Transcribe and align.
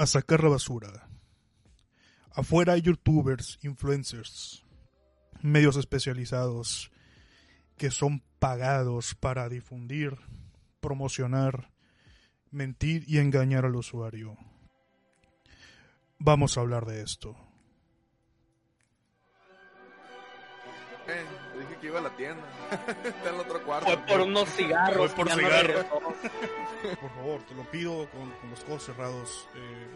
a 0.00 0.06
sacar 0.06 0.42
la 0.42 0.48
basura. 0.48 1.10
Afuera 2.32 2.72
hay 2.72 2.80
youtubers, 2.80 3.58
influencers, 3.60 4.64
medios 5.42 5.76
especializados 5.76 6.90
que 7.76 7.90
son 7.90 8.22
pagados 8.38 9.14
para 9.14 9.50
difundir, 9.50 10.16
promocionar, 10.80 11.70
mentir 12.50 13.04
y 13.08 13.18
engañar 13.18 13.66
al 13.66 13.76
usuario. 13.76 14.38
Vamos 16.18 16.56
a 16.56 16.62
hablar 16.62 16.86
de 16.86 17.02
esto. 17.02 17.36
Que 21.80 21.86
iba 21.86 21.98
a 21.98 22.02
la 22.02 22.10
tienda. 22.10 22.42
Está 23.04 23.28
en 23.28 23.34
el 23.34 23.40
otro 23.40 23.62
cuarto. 23.62 23.86
Fue 23.86 23.96
por 23.98 24.20
unos 24.20 24.48
cigarros. 24.50 24.96
Fue 24.96 25.08
por 25.16 25.28
no 25.28 25.36
cigarros. 25.36 25.84
Por 27.00 27.10
favor, 27.10 27.42
te 27.42 27.54
lo 27.54 27.64
pido 27.64 28.08
con, 28.10 28.30
con 28.30 28.50
los 28.50 28.62
ojos 28.64 28.84
cerrados. 28.84 29.48
Eh, 29.54 29.86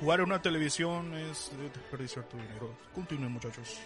jugar 0.00 0.20
en 0.20 0.26
una 0.26 0.40
televisión 0.40 1.12
es 1.14 1.50
desperdiciar 1.74 2.24
tu 2.24 2.38
dinero. 2.38 2.70
Continúen, 2.94 3.32
muchachos. 3.32 3.80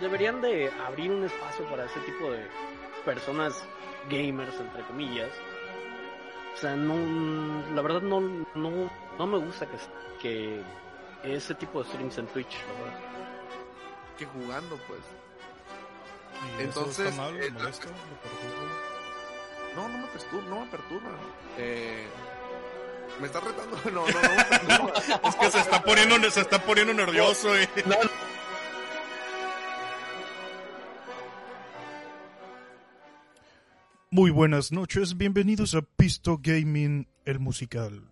Deberían 0.00 0.40
de 0.40 0.70
abrir 0.86 1.10
un 1.10 1.24
espacio 1.24 1.68
para 1.68 1.84
ese 1.84 2.00
tipo 2.00 2.30
de 2.30 2.46
personas 3.04 3.62
gamers, 4.08 4.58
entre 4.58 4.82
comillas. 4.84 5.30
O 6.54 6.56
sea, 6.56 6.74
no, 6.76 6.94
la 7.74 7.82
verdad 7.82 8.00
no, 8.00 8.20
no, 8.20 8.90
no 9.18 9.26
me 9.26 9.38
gusta 9.38 9.66
que, 9.66 9.76
que 10.20 10.62
ese 11.22 11.54
tipo 11.54 11.82
de 11.82 11.88
streams 11.88 12.18
en 12.18 12.26
Twitch, 12.28 12.56
verdad. 12.66 12.98
Que 14.16 14.26
jugando, 14.26 14.76
pues. 14.88 15.00
¿Y 16.58 16.62
Entonces, 16.62 16.98
eso 16.98 17.08
está 17.08 17.22
mal? 17.22 17.34
¿Le 17.34 17.46
eh, 17.46 17.50
perturba? 17.50 17.78
No, 19.76 19.88
no 19.88 19.98
me 19.98 20.06
perturba, 20.08 20.48
no 20.48 20.64
me 20.64 20.70
perturba. 20.70 21.10
Eh, 21.56 22.06
me 23.20 23.26
está 23.26 23.40
retando. 23.40 23.76
No, 23.84 24.06
no, 24.06 24.22
no 24.22 24.36
me 24.36 24.44
perturba. 24.50 24.92
Es 25.28 25.34
que 25.36 25.50
se 25.50 25.58
está 25.60 25.82
poniendo, 25.82 26.30
se 26.30 26.40
está 26.40 26.62
poniendo 26.64 26.94
nervioso. 26.94 27.56
eh. 27.56 27.68
Muy 34.10 34.30
buenas 34.30 34.72
noches, 34.72 35.16
bienvenidos 35.18 35.74
a 35.74 35.82
Pisto 35.82 36.38
Gaming, 36.42 37.06
el 37.24 37.38
musical. 37.40 38.08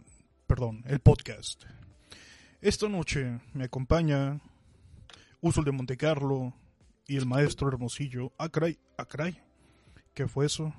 Perdón, 0.47 0.85
el 0.87 1.01
podcast. 1.01 1.65
Esta 2.61 2.89
noche 2.89 3.41
me 3.55 3.65
acompaña 3.65 4.41
Usul 5.41 5.65
de 5.65 5.73
Montecarlo 5.73 6.53
y 7.07 7.17
el 7.17 7.27
maestro 7.27 7.69
Hermosillo. 7.69 8.33
Ah, 8.39 8.49
caray, 8.49 8.79
ah, 8.97 9.05
caray. 9.05 9.41
¿Qué 10.15 10.27
fue 10.27 10.47
eso? 10.47 10.73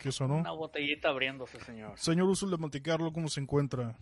¿Qué 0.00 0.12
sonó? 0.12 0.38
Una 0.38 0.52
botellita 0.52 1.08
abriéndose, 1.08 1.60
señor. 1.60 1.98
Señor 1.98 2.28
Usul 2.28 2.50
de 2.50 2.56
Montecarlo, 2.56 3.12
¿cómo 3.12 3.28
se 3.28 3.40
encuentra? 3.40 3.98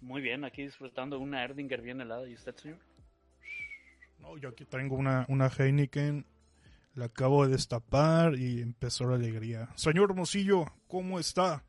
Muy 0.00 0.20
bien, 0.20 0.44
aquí 0.44 0.62
disfrutando 0.62 1.18
una 1.18 1.42
Erdinger 1.44 1.80
bien 1.80 2.00
helada. 2.00 2.28
¿Y 2.28 2.34
usted, 2.34 2.54
señor? 2.56 2.78
No, 4.18 4.36
yo 4.36 4.48
aquí 4.48 4.64
tengo 4.64 4.96
una, 4.96 5.24
una 5.28 5.48
Heineken, 5.48 6.26
la 6.94 7.06
acabo 7.06 7.46
de 7.46 7.52
destapar 7.52 8.34
y 8.34 8.60
empezó 8.60 9.08
la 9.08 9.16
alegría. 9.16 9.68
Señor 9.76 10.10
Hermosillo, 10.10 10.66
¿cómo 10.88 11.20
está? 11.20 11.64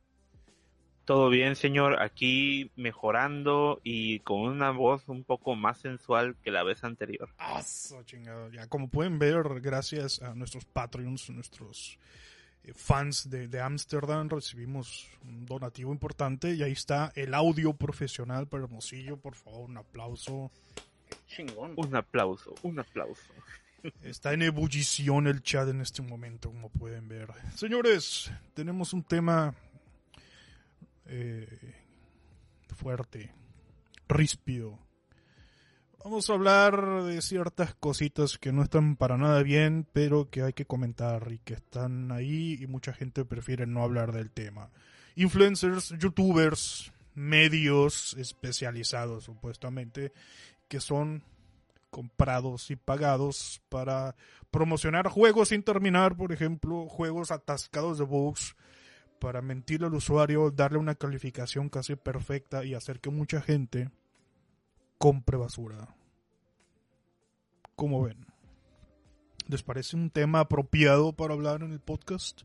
Todo 1.10 1.32
bien, 1.32 1.56
señor. 1.56 2.04
Aquí 2.04 2.70
mejorando 2.76 3.82
y 3.84 4.20
con 4.20 4.42
una 4.42 4.70
voz 4.70 5.10
un 5.10 5.24
poco 5.24 5.56
más 5.56 5.80
sensual 5.80 6.36
que 6.44 6.52
la 6.52 6.62
vez 6.62 6.84
anterior. 6.84 7.30
Ah, 7.40 7.64
so 7.64 8.04
chingado. 8.04 8.52
Ya, 8.52 8.68
como 8.68 8.90
pueden 8.90 9.18
ver, 9.18 9.60
gracias 9.60 10.22
a 10.22 10.36
nuestros 10.36 10.66
Patreons, 10.66 11.32
nuestros 11.32 11.98
eh, 12.64 12.74
fans 12.76 13.28
de 13.28 13.48
de 13.48 13.60
Amsterdam, 13.60 14.30
recibimos 14.30 15.08
un 15.24 15.48
donativo 15.48 15.92
importante 15.92 16.54
y 16.54 16.62
ahí 16.62 16.74
está 16.74 17.12
el 17.16 17.34
audio 17.34 17.74
profesional 17.74 18.46
para 18.46 18.66
Hermosillo. 18.66 19.18
Por 19.18 19.34
favor, 19.34 19.68
un 19.68 19.78
aplauso. 19.78 20.52
Chingón. 21.26 21.74
Un 21.76 21.96
aplauso, 21.96 22.54
un 22.62 22.78
aplauso. 22.78 23.34
Está 24.04 24.34
en 24.34 24.44
ebullición 24.44 25.26
el 25.26 25.42
chat 25.42 25.68
en 25.70 25.82
este 25.82 26.04
momento, 26.04 26.50
como 26.50 26.70
pueden 26.70 27.08
ver. 27.08 27.30
Señores, 27.56 28.30
tenemos 28.54 28.94
un 28.94 29.02
tema 29.02 29.56
eh, 31.10 31.76
fuerte, 32.76 33.34
ríspido. 34.08 34.80
Vamos 36.04 36.30
a 36.30 36.34
hablar 36.34 37.04
de 37.04 37.22
ciertas 37.22 37.76
cositas 37.76 38.38
que 38.38 38.54
no 38.54 38.64
están 38.64 38.96
para 38.96 39.18
nada 39.18 39.44
bien, 39.44 39.86
pero 39.92 40.30
que 40.30 40.44
hay 40.44 40.54
que 40.54 40.66
comentar 40.66 41.30
y 41.32 41.40
que 41.40 41.56
están 41.56 42.12
ahí 42.14 42.58
y 42.62 42.68
mucha 42.68 42.94
gente 42.94 43.26
prefiere 43.26 43.68
no 43.68 43.84
hablar 43.84 44.14
del 44.14 44.32
tema. 44.32 44.70
Influencers, 45.16 45.94
youtubers, 46.00 46.94
medios 47.16 48.16
especializados 48.18 49.26
supuestamente, 49.26 50.14
que 50.70 50.80
son 50.80 51.24
comprados 51.90 52.72
y 52.72 52.78
pagados 52.78 53.62
para 53.68 54.16
promocionar 54.52 55.10
juegos 55.10 55.50
sin 55.50 55.64
terminar, 55.64 56.16
por 56.16 56.32
ejemplo, 56.32 56.88
juegos 56.88 57.32
atascados 57.32 57.98
de 57.98 58.06
bugs, 58.06 58.56
para 59.20 59.42
mentirle 59.42 59.88
al 59.88 59.94
usuario, 59.94 60.52
darle 60.52 60.78
una 60.78 60.96
calificación 60.96 61.70
casi 61.70 61.96
perfecta 61.96 62.64
y 62.64 62.74
hacer 62.74 63.00
que 63.00 63.10
mucha 63.10 63.42
gente 63.42 63.90
compre 64.98 65.38
basura. 65.38 65.96
¿Cómo 67.76 68.04
ven? 68.04 68.26
¿Les 69.48 69.64
parece 69.64 69.96
un 69.96 70.10
tema 70.10 70.42
apropiado 70.42 71.14
para 71.14 71.34
hablar 71.34 71.62
en 71.62 71.72
el 71.72 71.80
podcast? 71.80 72.42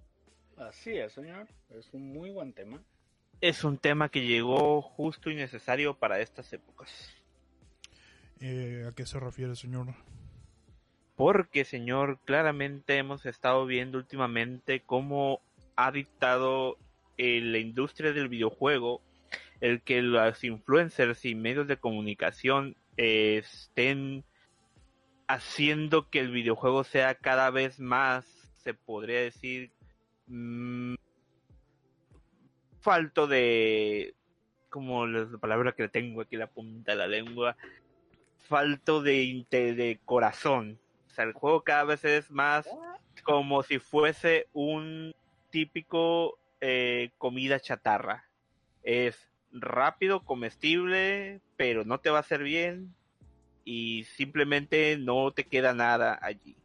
Así 0.56 0.96
es, 0.96 1.12
señor. 1.12 1.48
Es 1.70 1.92
un 1.92 2.12
muy 2.12 2.30
buen 2.30 2.52
tema. 2.52 2.82
Es 3.40 3.64
un 3.64 3.78
tema 3.78 4.08
que 4.08 4.26
llegó 4.26 4.80
justo 4.80 5.30
y 5.30 5.34
necesario 5.34 5.98
para 5.98 6.20
estas 6.20 6.52
épocas. 6.52 6.90
Eh, 8.40 8.86
¿A 8.88 8.92
qué 8.92 9.04
se 9.06 9.18
refiere, 9.18 9.56
señor? 9.56 9.94
Porque, 11.16 11.64
señor, 11.64 12.18
claramente 12.24 12.96
hemos 12.96 13.26
estado 13.26 13.66
viendo 13.66 13.98
últimamente 13.98 14.80
cómo 14.80 15.40
ha 15.76 15.90
dictado 15.90 16.78
en 17.16 17.52
la 17.52 17.58
industria 17.58 18.12
del 18.12 18.28
videojuego 18.28 19.02
el 19.60 19.82
que 19.82 20.02
los 20.02 20.44
influencers 20.44 21.24
y 21.24 21.34
medios 21.34 21.66
de 21.66 21.78
comunicación 21.78 22.76
eh, 22.96 23.42
estén 23.44 24.24
haciendo 25.26 26.10
que 26.10 26.20
el 26.20 26.30
videojuego 26.30 26.84
sea 26.84 27.14
cada 27.14 27.50
vez 27.50 27.80
más, 27.80 28.26
se 28.62 28.74
podría 28.74 29.20
decir, 29.20 29.70
mm, 30.26 30.94
falto 32.80 33.26
de, 33.26 34.14
como 34.68 35.06
la 35.06 35.38
palabra 35.38 35.72
que 35.72 35.88
tengo 35.88 36.20
aquí 36.20 36.36
la 36.36 36.46
punta 36.46 36.92
de 36.92 36.98
la 36.98 37.06
lengua, 37.06 37.56
falto 38.40 39.02
de, 39.02 39.46
de 39.50 40.00
corazón. 40.04 40.78
O 41.06 41.10
sea, 41.14 41.24
el 41.24 41.32
juego 41.32 41.62
cada 41.62 41.84
vez 41.84 42.04
es 42.04 42.30
más 42.30 42.68
como 43.22 43.62
si 43.62 43.78
fuese 43.78 44.48
un 44.52 45.14
típico 45.54 46.40
eh, 46.60 47.12
comida 47.16 47.60
chatarra. 47.60 48.24
Es 48.82 49.14
rápido, 49.52 50.24
comestible, 50.24 51.40
pero 51.56 51.84
no 51.84 52.00
te 52.00 52.10
va 52.10 52.16
a 52.16 52.22
hacer 52.22 52.42
bien 52.42 52.92
y 53.64 54.02
simplemente 54.16 54.98
no 54.98 55.30
te 55.30 55.44
queda 55.44 55.72
nada 55.72 56.18
allí. 56.20 56.56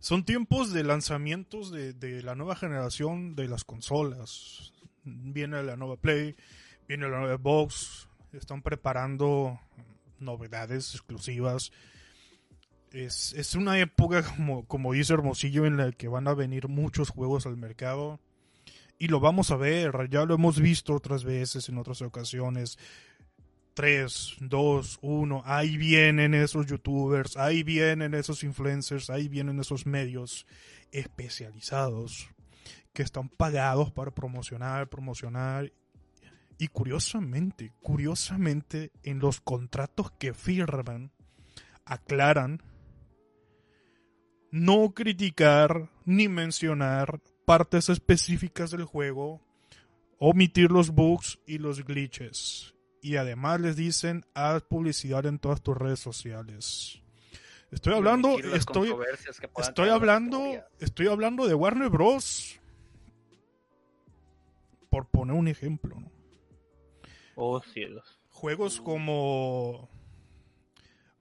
Son 0.00 0.22
tiempos 0.26 0.74
de 0.74 0.84
lanzamientos 0.84 1.72
de, 1.72 1.94
de 1.94 2.22
la 2.22 2.34
nueva 2.34 2.56
generación 2.56 3.34
de 3.34 3.48
las 3.48 3.64
consolas. 3.64 4.74
Viene 5.04 5.62
la 5.62 5.76
nueva 5.76 5.96
Play, 5.96 6.36
viene 6.86 7.08
la 7.08 7.20
nueva 7.20 7.38
Xbox, 7.38 8.06
están 8.34 8.60
preparando 8.60 9.58
novedades 10.18 10.94
exclusivas. 10.94 11.72
Es, 12.92 13.32
es 13.34 13.54
una 13.54 13.78
época, 13.78 14.22
como, 14.22 14.66
como 14.66 14.92
dice 14.92 15.12
Hermosillo, 15.12 15.66
en 15.66 15.76
la 15.76 15.92
que 15.92 16.08
van 16.08 16.26
a 16.28 16.34
venir 16.34 16.68
muchos 16.68 17.10
juegos 17.10 17.46
al 17.46 17.56
mercado. 17.56 18.20
Y 18.98 19.08
lo 19.08 19.20
vamos 19.20 19.50
a 19.50 19.56
ver, 19.56 19.92
ya 20.10 20.24
lo 20.24 20.34
hemos 20.34 20.60
visto 20.60 20.94
otras 20.94 21.24
veces 21.24 21.68
en 21.68 21.78
otras 21.78 22.02
ocasiones. 22.02 22.78
3, 23.74 24.36
2, 24.40 24.98
1, 25.00 25.42
ahí 25.46 25.76
vienen 25.78 26.34
esos 26.34 26.66
youtubers, 26.66 27.36
ahí 27.36 27.62
vienen 27.62 28.12
esos 28.14 28.42
influencers, 28.44 29.08
ahí 29.08 29.28
vienen 29.28 29.58
esos 29.60 29.86
medios 29.86 30.46
especializados 30.92 32.28
que 32.92 33.02
están 33.02 33.28
pagados 33.28 33.90
para 33.90 34.10
promocionar, 34.10 34.88
promocionar. 34.88 35.72
Y 36.58 36.68
curiosamente, 36.68 37.72
curiosamente, 37.80 38.92
en 39.02 39.18
los 39.18 39.40
contratos 39.40 40.10
que 40.18 40.34
firman, 40.34 41.10
aclaran 41.86 42.60
no 44.50 44.92
criticar 44.94 45.90
ni 46.04 46.28
mencionar 46.28 47.20
partes 47.44 47.88
específicas 47.88 48.70
del 48.70 48.84
juego, 48.84 49.40
omitir 50.18 50.70
los 50.70 50.90
bugs 50.90 51.38
y 51.46 51.58
los 51.58 51.84
glitches. 51.84 52.74
Y 53.02 53.16
además 53.16 53.60
les 53.60 53.76
dicen 53.76 54.24
haz 54.34 54.62
publicidad 54.62 55.26
en 55.26 55.38
todas 55.38 55.62
tus 55.62 55.76
redes 55.76 56.00
sociales. 56.00 57.02
Estoy 57.70 57.94
hablando, 57.94 58.36
estoy, 58.38 58.92
estoy 59.58 59.88
hablando, 59.90 60.42
estoy 60.80 61.06
hablando 61.06 61.46
de 61.46 61.54
Warner 61.54 61.88
Bros. 61.88 62.60
Por 64.90 65.06
poner 65.06 65.36
un 65.36 65.46
ejemplo, 65.46 66.00
¿no? 66.00 66.10
Oh 67.36 67.60
cielos. 67.62 68.20
Juegos 68.28 68.80
como 68.80 69.88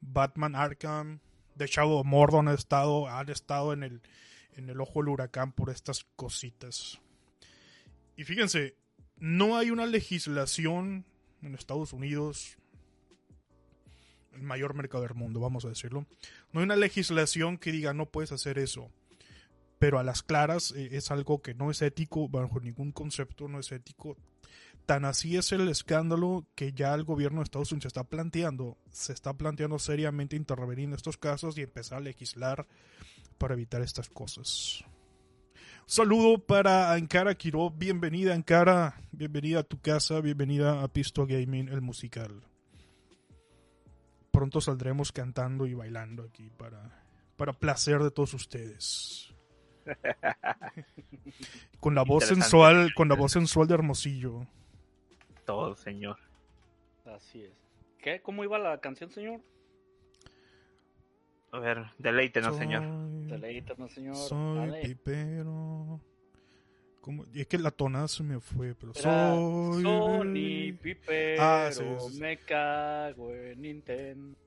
Batman 0.02 0.56
Arkham, 0.56 1.20
The 1.60 1.68
Shadow 1.68 2.00
of 2.00 2.06
Mordor 2.06 2.48
han 2.48 2.56
estado, 2.56 3.10
han 3.10 3.28
estado 3.28 3.74
en 3.74 3.84
el, 3.84 4.02
en 4.56 4.70
el 4.70 4.80
ojo 4.80 5.02
del 5.02 5.10
huracán 5.10 5.52
por 5.52 5.70
estas 5.70 6.06
cositas. 6.16 7.02
Y 8.16 8.24
fíjense, 8.24 8.76
no 9.18 9.58
hay 9.58 9.70
una 9.70 9.86
legislación 9.86 11.04
en 11.42 11.56
Estados 11.56 11.92
Unidos, 11.92 12.58
el 14.34 14.42
mayor 14.42 14.74
mercado 14.74 15.04
del 15.04 15.16
mundo, 15.16 15.42
vamos 15.42 15.66
a 15.66 15.70
decirlo. 15.70 16.06
No 16.54 16.62
hay 16.62 16.64
una 16.64 16.78
legislación 16.78 17.58
que 17.58 17.74
diga 17.74 17.94
no 17.94 18.06
puedes 18.06 18.32
hacer 18.32 18.58
eso. 18.58 18.90
Pero 19.80 20.00
a 20.00 20.04
las 20.04 20.24
claras 20.24 20.72
eh, 20.72 20.90
es 20.94 21.12
algo 21.12 21.42
que 21.42 21.54
no 21.56 21.72
es 21.72 21.82
ético, 21.82 22.30
bajo 22.30 22.62
ningún 22.62 22.94
concepto 22.94 23.50
no 23.50 23.60
es 23.60 23.70
ético. 23.74 24.16
Tan 24.90 25.06
así 25.06 25.38
es 25.38 25.52
el 25.52 25.70
escándalo 25.70 26.48
que 26.56 26.74
ya 26.74 26.96
el 26.96 27.04
gobierno 27.04 27.42
de 27.42 27.44
Estados 27.44 27.72
Unidos 27.72 27.86
está 27.86 28.06
planteando, 28.06 28.76
se 28.90 29.14
está 29.14 29.36
planteando 29.36 29.78
seriamente 29.78 30.36
intervenir 30.36 30.86
en 30.86 30.96
estos 30.96 31.16
casos 31.16 31.56
y 31.60 31.62
empezar 31.62 32.00
a 32.00 32.02
legislar 32.02 32.66
para 33.38 33.54
evitar 33.54 33.84
estas 33.84 34.10
cosas. 34.10 34.84
Un 35.54 35.60
saludo 35.86 36.40
para 36.40 36.92
Ankara 36.92 37.36
Quiro, 37.36 37.70
bienvenida 37.70 38.34
Ankara, 38.34 39.00
bienvenida 39.12 39.60
a 39.60 39.64
tu 39.64 39.80
casa, 39.80 40.22
bienvenida 40.22 40.82
a 40.82 40.88
Pisto 40.88 41.28
Gaming, 41.28 41.68
el 41.68 41.82
musical. 41.82 42.48
Pronto 44.32 44.60
saldremos 44.60 45.12
cantando 45.12 45.68
y 45.68 45.76
bailando 45.76 46.24
aquí 46.24 46.50
para, 46.50 47.06
para 47.38 47.54
placer 47.54 48.02
de 48.02 48.10
todos 48.10 48.34
ustedes. 48.34 49.36
con 51.80 51.94
la 51.94 52.02
voz 52.02 52.26
sensual, 52.26 52.92
con 52.96 53.08
la 53.08 53.14
voz 53.14 53.34
sensual 53.34 53.68
de 53.68 53.76
Hermosillo. 53.76 54.48
Todo, 55.50 55.74
señor. 55.76 56.18
Así 57.06 57.42
es. 57.44 57.52
¿Qué? 57.98 58.22
¿Cómo 58.22 58.44
iba 58.44 58.60
la 58.60 58.80
canción, 58.80 59.10
señor? 59.10 59.42
A 61.52 61.58
ver, 61.58 61.86
deleítenos, 61.98 62.56
señor. 62.56 62.84
Deleítanos, 63.26 63.92
señor. 63.92 64.16
Soy 64.16 64.58
Dale. 64.70 64.82
pipero. 64.84 66.00
¿Cómo? 67.02 67.26
Y 67.34 67.42
es 67.42 67.48
que 67.48 67.58
la 67.58 67.72
tonada 67.72 68.08
se 68.08 68.22
me 68.22 68.40
fue, 68.40 68.76
pero 68.76 68.92
Era 68.94 69.02
soy. 69.34 69.82
Sony 69.82 70.78
Pipero, 70.84 71.42
Ah, 71.42 71.70
sí, 71.72 71.84
sí, 71.98 72.10
sí. 72.12 72.20
me 72.22 72.38
cago 72.38 73.34
en 73.34 73.60
Nintendo, 73.64 74.38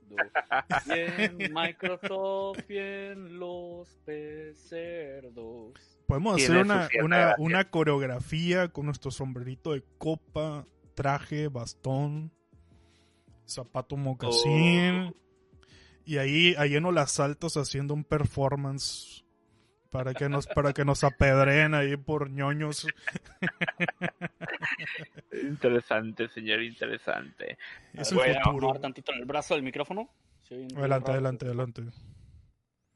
y 0.85 0.91
en 0.91 1.37
Microsoft 1.53 2.69
y 2.69 2.77
en 2.77 3.39
los 3.39 3.89
pecerdos. 4.05 5.73
Podemos 6.07 6.35
hacer 6.41 6.57
una, 6.59 6.87
una, 7.03 7.35
una 7.39 7.69
coreografía 7.69 8.69
con 8.69 8.85
nuestro 8.85 9.11
sombrerito 9.11 9.73
de 9.73 9.83
copa, 9.97 10.65
traje, 10.93 11.47
bastón, 11.47 12.31
zapato 13.45 13.97
mocasín. 13.97 15.07
Oh. 15.09 15.15
Y 16.05 16.17
ahí, 16.17 16.55
ahí 16.57 16.75
en 16.75 16.93
las 16.93 17.19
altas 17.19 17.55
haciendo 17.55 17.93
un 17.93 18.03
performance 18.03 19.23
para 19.93 20.13
que 20.13 20.27
nos, 20.27 20.47
para 20.47 20.73
que 20.73 20.83
nos 20.83 21.03
apedreen 21.03 21.75
ahí 21.75 21.95
por 21.97 22.29
ñoños. 22.29 22.87
Interesante, 25.31 26.27
señor, 26.29 26.61
interesante. 26.61 27.57
Es 27.93 28.11
el 28.11 28.17
Voy 28.17 28.29
a 28.75 28.79
tantito 28.79 29.11
en 29.13 29.19
el 29.19 29.25
brazo 29.25 29.53
del 29.53 29.63
micrófono. 29.63 30.09
Adelante, 30.75 31.11
adelante, 31.11 31.45
adelante. 31.45 31.83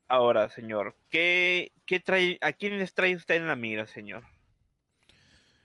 Ahora, 0.07 0.49
señor, 0.49 0.95
¿qué, 1.09 1.71
qué 1.85 1.99
trae, 1.99 2.37
¿a 2.41 2.53
quién 2.53 2.77
les 2.77 2.93
trae 2.93 3.15
usted 3.15 3.35
en 3.35 3.47
la 3.47 3.55
mira, 3.55 3.85
señor? 3.85 4.23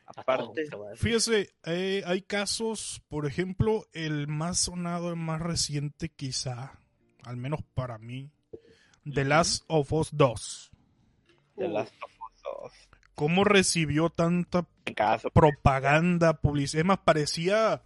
Aparte. 0.07 0.67
Fíjese, 0.97 1.55
eh, 1.65 2.03
hay 2.07 2.23
casos, 2.23 3.03
por 3.09 3.27
ejemplo, 3.27 3.87
el 3.93 4.27
más 4.29 4.59
sonado, 4.59 5.11
el 5.11 5.17
más 5.17 5.41
reciente 5.41 6.09
quizá, 6.11 6.79
al 7.23 7.37
menos 7.37 7.63
para 7.75 7.99
mí, 7.99 8.31
The 9.05 9.25
Last 9.25 9.65
of 9.69 9.93
Us 9.93 10.11
2. 10.13 10.71
de 11.57 11.69
las 11.69 11.89
of 11.89 12.13
Us 12.13 12.43
2. 12.63 12.73
¿Cómo 13.15 13.45
recibió 13.45 14.11
tanta 14.11 14.67
caso, 14.97 15.31
propaganda, 15.31 16.41
publicidad? 16.41 16.81
Es 16.81 16.87
más, 16.87 16.99
parecía, 16.99 17.83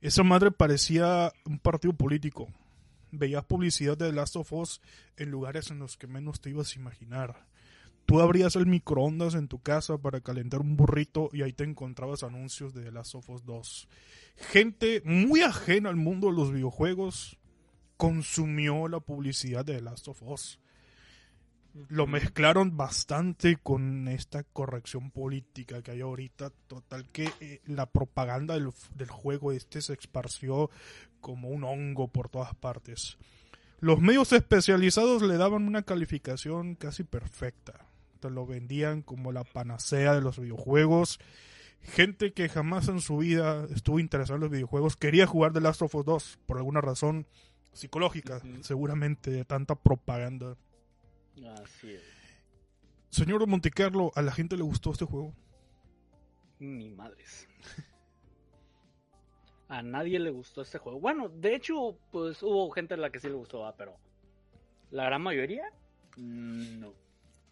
esa 0.00 0.22
madre 0.22 0.50
parecía 0.50 1.32
un 1.44 1.58
partido 1.58 1.92
político. 1.94 2.48
Veías 3.10 3.44
publicidad 3.44 3.96
de 3.96 4.08
The 4.08 4.12
Last 4.12 4.36
of 4.36 4.52
Us 4.52 4.80
en 5.16 5.30
lugares 5.30 5.70
en 5.70 5.78
los 5.78 5.96
que 5.96 6.06
menos 6.06 6.40
te 6.40 6.50
ibas 6.50 6.74
a 6.74 6.78
imaginar. 6.78 7.47
Tú 8.08 8.22
abrías 8.22 8.56
el 8.56 8.64
microondas 8.64 9.34
en 9.34 9.48
tu 9.48 9.58
casa 9.58 9.98
para 9.98 10.22
calentar 10.22 10.62
un 10.62 10.78
burrito 10.78 11.28
y 11.30 11.42
ahí 11.42 11.52
te 11.52 11.64
encontrabas 11.64 12.22
anuncios 12.22 12.72
de 12.72 12.84
The 12.84 12.90
Last 12.90 13.14
of 13.16 13.28
Us 13.28 13.44
2. 13.44 13.88
Gente 14.36 15.02
muy 15.04 15.42
ajena 15.42 15.90
al 15.90 15.96
mundo 15.96 16.28
de 16.28 16.32
los 16.32 16.50
videojuegos 16.50 17.38
consumió 17.98 18.88
la 18.88 19.00
publicidad 19.00 19.62
de 19.62 19.74
The 19.74 19.82
Last 19.82 20.08
of 20.08 20.22
Us. 20.22 20.58
Lo 21.88 22.06
mezclaron 22.06 22.78
bastante 22.78 23.56
con 23.56 24.08
esta 24.08 24.42
corrección 24.42 25.10
política 25.10 25.82
que 25.82 25.90
hay 25.90 26.00
ahorita. 26.00 26.48
Total 26.66 27.10
que 27.10 27.30
eh, 27.40 27.60
la 27.66 27.84
propaganda 27.84 28.54
del, 28.54 28.70
del 28.94 29.10
juego 29.10 29.52
este 29.52 29.82
se 29.82 29.92
esparció 29.92 30.70
como 31.20 31.50
un 31.50 31.62
hongo 31.62 32.08
por 32.08 32.30
todas 32.30 32.54
partes. 32.54 33.18
Los 33.80 34.00
medios 34.00 34.32
especializados 34.32 35.20
le 35.20 35.36
daban 35.36 35.66
una 35.66 35.82
calificación 35.82 36.74
casi 36.74 37.04
perfecta. 37.04 37.87
Te 38.20 38.30
lo 38.30 38.46
vendían 38.46 39.02
como 39.02 39.32
la 39.32 39.44
panacea 39.44 40.14
de 40.14 40.20
los 40.20 40.38
videojuegos. 40.38 41.18
Gente 41.80 42.32
que 42.32 42.48
jamás 42.48 42.88
en 42.88 43.00
su 43.00 43.18
vida 43.18 43.66
estuvo 43.74 44.00
interesada 44.00 44.36
en 44.36 44.42
los 44.42 44.50
videojuegos 44.50 44.96
quería 44.96 45.26
jugar 45.26 45.52
The 45.52 45.60
Last 45.60 45.82
of 45.82 45.94
Us 45.94 46.04
2 46.04 46.38
por 46.46 46.58
alguna 46.58 46.80
razón 46.80 47.26
psicológica, 47.72 48.42
seguramente 48.62 49.30
de 49.30 49.44
tanta 49.44 49.74
propaganda. 49.76 50.56
Así 51.62 51.92
es. 51.92 52.02
Señor 53.10 53.46
Montecarlo, 53.46 54.12
¿a 54.14 54.22
la 54.22 54.32
gente 54.32 54.56
le 54.56 54.64
gustó 54.64 54.90
este 54.90 55.04
juego? 55.04 55.32
Ni 56.58 56.90
madres. 56.90 57.48
A 59.68 59.82
nadie 59.82 60.18
le 60.18 60.30
gustó 60.30 60.62
este 60.62 60.78
juego. 60.78 60.98
Bueno, 60.98 61.28
de 61.28 61.54
hecho, 61.54 61.98
pues 62.10 62.42
hubo 62.42 62.70
gente 62.70 62.94
a 62.94 62.96
la 62.96 63.10
que 63.10 63.20
sí 63.20 63.28
le 63.28 63.34
gustó, 63.34 63.66
ah, 63.66 63.74
pero 63.76 63.98
la 64.90 65.04
gran 65.04 65.20
mayoría, 65.20 65.64
mm, 66.16 66.80
no. 66.80 66.94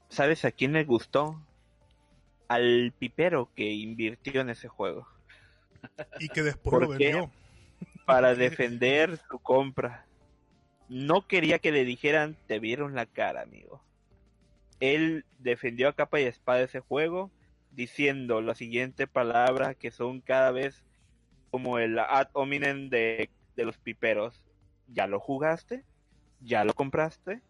¿Sabes 0.09 0.45
a 0.45 0.53
quién 0.53 0.73
le 0.73 0.85
gustó? 0.85 1.41
Al 2.49 2.93
pipero 2.99 3.51
que 3.55 3.73
invirtió 3.73 4.41
en 4.41 4.51
ese 4.51 4.69
juego. 4.69 5.07
Y 6.19 6.29
que 6.29 6.43
después 6.43 6.73
¿Por 6.73 6.83
lo 6.83 6.89
vendió. 6.91 7.31
Para 8.05 8.35
defender 8.37 9.19
su 9.29 9.39
compra. 9.39 10.07
No 10.89 11.27
quería 11.27 11.59
que 11.59 11.73
le 11.73 11.85
dijeran, 11.85 12.37
te 12.47 12.61
vieron 12.61 12.95
la 12.95 13.07
cara, 13.07 13.43
amigo. 13.43 13.83
Él 14.79 15.25
defendió 15.39 15.89
a 15.89 15.95
capa 15.95 16.21
y 16.21 16.25
espada 16.25 16.61
ese 16.61 16.81
juego, 16.81 17.31
diciendo 17.73 18.41
la 18.41 18.55
siguiente 18.55 19.07
palabra 19.07 19.75
que 19.75 19.91
son 19.91 20.21
cada 20.21 20.53
vez 20.53 20.85
como 21.51 21.79
el 21.79 21.99
ad 21.99 22.29
hominem 22.35 22.89
de, 22.89 23.31
de 23.57 23.65
los 23.65 23.79
piperos. 23.79 24.45
¿Ya 24.89 25.07
lo 25.09 25.19
jugaste? 25.19 25.85
¿Ya 26.41 26.65
lo 26.65 26.75
compraste? 26.75 27.43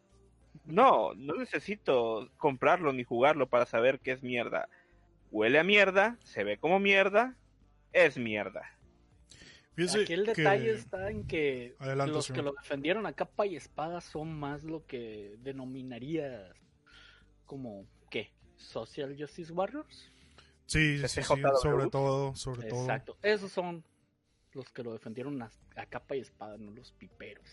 No, 0.64 1.14
no 1.14 1.34
necesito 1.34 2.30
comprarlo 2.36 2.92
ni 2.92 3.04
jugarlo 3.04 3.48
para 3.48 3.66
saber 3.66 4.00
que 4.00 4.12
es 4.12 4.22
mierda. 4.22 4.68
Huele 5.30 5.58
a 5.58 5.64
mierda, 5.64 6.16
se 6.22 6.44
ve 6.44 6.58
como 6.58 6.78
mierda, 6.78 7.34
es 7.92 8.16
mierda. 8.16 8.62
Fíjese 9.74 10.02
Aquí 10.02 10.12
el 10.14 10.24
que- 10.24 10.34
detalle 10.42 10.70
está 10.70 11.10
en 11.10 11.26
que 11.26 11.74
Adelante, 11.78 12.12
los 12.12 12.30
que 12.32 12.40
lo 12.42 12.52
defendieron 12.52 13.04
a 13.06 13.12
capa 13.12 13.44
y 13.46 13.56
espada 13.56 14.00
son 14.00 14.32
más 14.38 14.62
lo 14.64 14.86
que 14.86 15.36
denominarías 15.40 16.50
como, 17.44 17.86
¿qué? 18.10 18.32
¿Social 18.56 19.14
Justice 19.18 19.52
Warriors? 19.52 20.10
Sí, 20.64 20.98
sí, 21.06 21.22
sobre 21.22 21.90
todo, 21.90 22.34
sobre 22.34 22.68
todo. 22.68 22.80
Exacto. 22.80 23.16
Esos 23.22 23.52
son 23.52 23.84
los 24.52 24.70
que 24.72 24.82
lo 24.82 24.94
defendieron 24.94 25.40
a, 25.42 25.50
a 25.76 25.86
capa 25.86 26.16
y 26.16 26.20
espada, 26.20 26.56
no 26.56 26.70
los 26.70 26.92
piperos. 26.92 27.44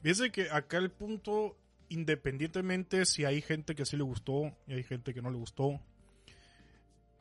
Fíjese 0.00 0.30
que 0.30 0.48
acá 0.50 0.78
el 0.78 0.90
punto, 0.90 1.56
independientemente 1.88 3.04
si 3.06 3.24
hay 3.24 3.42
gente 3.42 3.74
que 3.74 3.84
sí 3.84 3.96
le 3.96 4.02
gustó 4.02 4.56
y 4.66 4.74
hay 4.74 4.82
gente 4.82 5.14
que 5.14 5.22
no 5.22 5.30
le 5.30 5.36
gustó, 5.36 5.80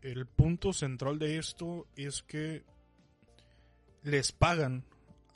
el 0.01 0.25
punto 0.25 0.73
central 0.73 1.19
de 1.19 1.37
esto 1.37 1.87
es 1.95 2.23
que 2.23 2.63
les 4.03 4.31
pagan 4.31 4.83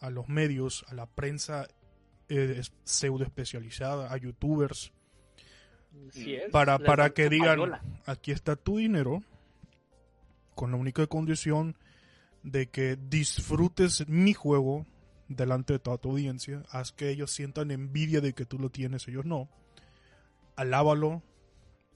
a 0.01 0.09
los 0.09 0.27
medios, 0.27 0.85
a 0.89 0.93
la 0.93 1.05
prensa 1.05 1.67
eh, 2.29 2.61
pseudo 2.83 3.23
especializada, 3.23 4.11
a 4.13 4.17
youtubers, 4.17 4.91
es, 6.13 6.51
para, 6.51 6.77
para 6.77 7.11
que 7.11 7.29
digan, 7.29 7.57
payola. 7.57 7.81
aquí 8.05 8.31
está 8.31 8.55
tu 8.55 8.77
dinero, 8.77 9.23
con 10.53 10.71
la 10.71 10.77
única 10.77 11.07
condición 11.07 11.75
de 12.43 12.67
que 12.67 12.97
disfrutes 12.97 14.07
mi 14.07 14.33
juego 14.33 14.85
delante 15.27 15.73
de 15.73 15.79
toda 15.79 15.97
tu 15.97 16.11
audiencia, 16.11 16.63
haz 16.69 16.91
que 16.91 17.09
ellos 17.09 17.31
sientan 17.31 17.71
envidia 17.71 18.21
de 18.21 18.33
que 18.33 18.45
tú 18.45 18.59
lo 18.59 18.69
tienes, 18.69 19.07
ellos 19.07 19.25
no, 19.25 19.49
alábalo, 20.55 21.23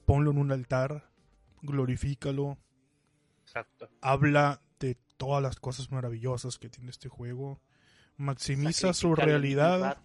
ponlo 0.04 0.30
en 0.30 0.38
un 0.38 0.52
altar, 0.52 1.10
glorifícalo, 1.62 2.58
Exacto. 3.42 3.88
habla 4.00 4.62
de 4.80 4.96
todas 5.16 5.42
las 5.42 5.56
cosas 5.60 5.90
maravillosas 5.90 6.58
que 6.58 6.68
tiene 6.68 6.90
este 6.90 7.08
juego. 7.08 7.60
Maximiza 8.16 8.92
su 8.92 9.14
realidad, 9.14 9.98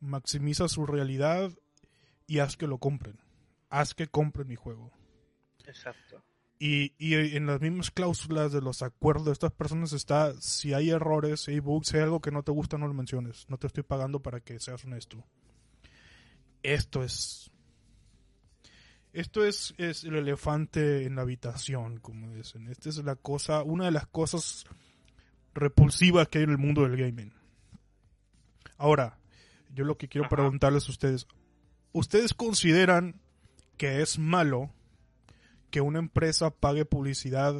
maximiza 0.00 0.68
su 0.68 0.86
realidad 0.86 1.52
y 2.26 2.38
haz 2.38 2.56
que 2.56 2.66
lo 2.66 2.78
compren. 2.78 3.18
Haz 3.70 3.94
que 3.94 4.06
compren 4.06 4.48
mi 4.48 4.56
juego. 4.56 4.92
Exacto. 5.66 6.22
Y, 6.60 6.92
y 6.98 7.14
en 7.14 7.46
las 7.46 7.60
mismas 7.60 7.92
cláusulas 7.92 8.52
de 8.52 8.60
los 8.60 8.82
acuerdos 8.82 9.26
de 9.26 9.32
estas 9.32 9.52
personas 9.52 9.92
está, 9.92 10.34
si 10.40 10.74
hay 10.74 10.90
errores, 10.90 11.42
si 11.42 11.52
hay 11.52 11.60
bugs, 11.60 11.88
si 11.88 11.96
hay 11.96 12.02
algo 12.02 12.20
que 12.20 12.32
no 12.32 12.42
te 12.42 12.50
gusta, 12.50 12.78
no 12.78 12.88
lo 12.88 12.94
menciones. 12.94 13.46
No 13.48 13.58
te 13.58 13.68
estoy 13.68 13.84
pagando 13.84 14.20
para 14.20 14.40
que 14.40 14.58
seas 14.58 14.84
honesto. 14.84 15.24
Esto 16.62 17.04
es... 17.04 17.50
Esto 19.12 19.44
es, 19.44 19.74
es 19.78 20.04
el 20.04 20.16
elefante 20.16 21.06
en 21.06 21.16
la 21.16 21.22
habitación, 21.22 21.98
como 21.98 22.34
dicen. 22.34 22.68
Esta 22.68 22.88
es 22.90 22.96
la 22.98 23.16
cosa, 23.16 23.62
una 23.62 23.86
de 23.86 23.90
las 23.90 24.06
cosas 24.06 24.66
repulsivas 25.54 26.28
que 26.28 26.38
hay 26.38 26.44
en 26.44 26.50
el 26.50 26.58
mundo 26.58 26.82
del 26.82 26.96
gaming. 26.96 27.32
Ahora, 28.76 29.18
yo 29.74 29.84
lo 29.84 29.96
que 29.96 30.08
quiero 30.08 30.26
Ajá. 30.26 30.36
preguntarles 30.36 30.88
a 30.88 30.92
ustedes, 30.92 31.26
¿ustedes 31.92 32.34
consideran 32.34 33.20
que 33.76 34.02
es 34.02 34.18
malo 34.18 34.70
que 35.70 35.80
una 35.80 35.98
empresa 35.98 36.50
pague 36.50 36.84
publicidad 36.84 37.54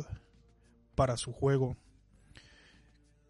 para 0.94 1.16
su 1.16 1.32
juego 1.32 1.76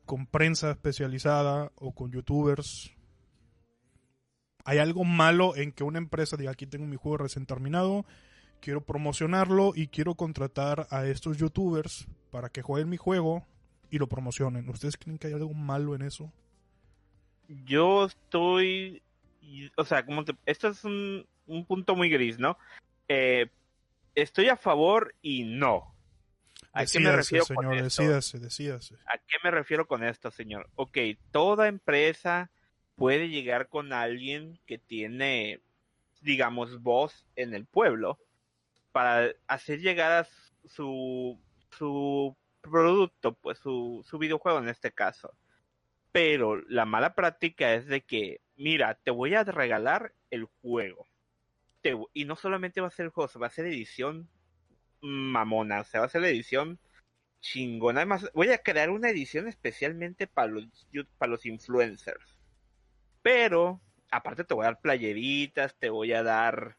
con 0.06 0.26
prensa 0.26 0.70
especializada 0.70 1.70
o 1.76 1.92
con 1.94 2.10
youtubers? 2.10 2.92
¿Hay 4.64 4.78
algo 4.78 5.04
malo 5.04 5.56
en 5.56 5.72
que 5.72 5.84
una 5.84 5.98
empresa 5.98 6.36
diga 6.36 6.50
aquí 6.50 6.66
tengo 6.66 6.86
mi 6.86 6.96
juego 6.96 7.18
recién 7.18 7.46
terminado, 7.46 8.04
quiero 8.60 8.84
promocionarlo 8.84 9.72
y 9.74 9.88
quiero 9.88 10.14
contratar 10.14 10.86
a 10.90 11.06
estos 11.06 11.38
youtubers 11.38 12.06
para 12.30 12.50
que 12.50 12.62
jueguen 12.62 12.90
mi 12.90 12.96
juego 12.98 13.46
y 13.90 13.98
lo 13.98 14.08
promocionen? 14.08 14.68
¿Ustedes 14.68 14.96
creen 14.96 15.18
que 15.18 15.28
hay 15.28 15.32
algo 15.32 15.54
malo 15.54 15.94
en 15.94 16.02
eso? 16.02 16.30
Yo 17.64 18.04
estoy. 18.04 19.02
O 19.76 19.84
sea, 19.84 20.04
como 20.04 20.24
te- 20.24 20.36
esto 20.44 20.68
es 20.68 20.84
un, 20.84 21.24
un 21.46 21.64
punto 21.64 21.96
muy 21.96 22.10
gris, 22.10 22.38
¿no? 22.38 22.58
Eh, 23.08 23.48
estoy 24.22 24.48
a 24.48 24.56
favor 24.56 25.14
y 25.22 25.44
no. 25.44 25.94
¿A 26.72 26.84
qué 26.84 27.00
me 27.00 27.12
refiero 27.12 27.44
con 27.46 27.56
señor, 27.56 27.74
esto? 27.74 28.02
decídase, 28.02 28.38
decídase. 28.38 28.94
¿A 29.06 29.18
qué 29.18 29.36
me 29.42 29.50
refiero 29.50 29.86
con 29.86 30.04
esto, 30.04 30.30
señor? 30.30 30.68
Ok, 30.74 30.98
toda 31.30 31.68
empresa 31.68 32.50
puede 32.94 33.28
llegar 33.28 33.68
con 33.68 33.92
alguien 33.92 34.58
que 34.66 34.78
tiene, 34.78 35.60
digamos, 36.20 36.82
voz 36.82 37.26
en 37.36 37.54
el 37.54 37.66
pueblo 37.66 38.18
para 38.92 39.30
hacer 39.46 39.80
llegar 39.80 40.12
a 40.12 40.28
su, 40.68 41.40
su 41.70 42.36
producto, 42.60 43.34
pues 43.34 43.58
su, 43.58 44.04
su 44.08 44.18
videojuego 44.18 44.58
en 44.58 44.68
este 44.68 44.92
caso. 44.92 45.32
Pero 46.12 46.60
la 46.68 46.84
mala 46.84 47.14
práctica 47.14 47.74
es 47.74 47.86
de 47.86 48.02
que, 48.02 48.40
mira, 48.56 48.94
te 48.94 49.10
voy 49.10 49.34
a 49.34 49.44
regalar 49.44 50.12
el 50.30 50.44
juego. 50.60 51.06
Te- 51.80 51.96
y 52.12 52.24
no 52.24 52.36
solamente 52.36 52.80
va 52.80 52.88
a 52.88 52.92
ser 52.92 53.06
el 53.06 53.10
juego, 53.10 53.28
se 53.28 53.38
va 53.38 53.46
a 53.46 53.48
hacer 53.48 53.66
edición 53.66 54.28
mamona, 55.00 55.80
o 55.80 55.84
sea, 55.84 56.00
va 56.00 56.06
a 56.06 56.10
ser 56.10 56.22
la 56.22 56.28
edición 56.28 56.78
chingona. 57.40 58.00
Además, 58.00 58.30
voy 58.34 58.50
a 58.50 58.58
crear 58.58 58.90
una 58.90 59.10
edición 59.10 59.48
especialmente 59.48 60.26
para 60.26 60.48
los, 60.48 60.88
para 61.18 61.30
los 61.30 61.46
influencers. 61.46 62.38
Pero, 63.22 63.80
aparte 64.10 64.44
te 64.44 64.54
voy 64.54 64.64
a 64.64 64.70
dar 64.70 64.80
playeritas, 64.80 65.76
te 65.78 65.90
voy 65.90 66.12
a 66.12 66.22
dar 66.22 66.76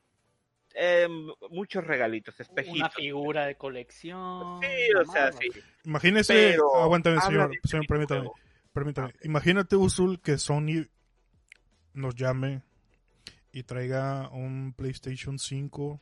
em, 0.74 1.28
muchos 1.50 1.84
regalitos, 1.86 2.40
espejitos. 2.40 2.80
Una 2.80 2.90
figura 2.90 3.46
de 3.46 3.56
colección. 3.56 4.62
Sí, 4.62 4.94
o 4.96 5.06
sea, 5.06 5.32
sí. 5.32 5.48
Imagínese, 5.86 6.34
Pero 6.34 6.76
aguántame, 6.76 7.22
señor, 7.22 7.50
de 7.50 7.56
este 7.56 7.68
señor, 7.70 7.88
permítame. 7.88 8.30
Permítame, 8.72 9.14
imagínate, 9.24 9.76
Usul, 9.76 10.22
que 10.22 10.38
Sony 10.38 10.88
nos 11.94 12.16
llame 12.16 12.62
y 13.52 13.64
traiga 13.64 14.30
un 14.30 14.74
PlayStation 14.76 15.40
5 15.40 16.02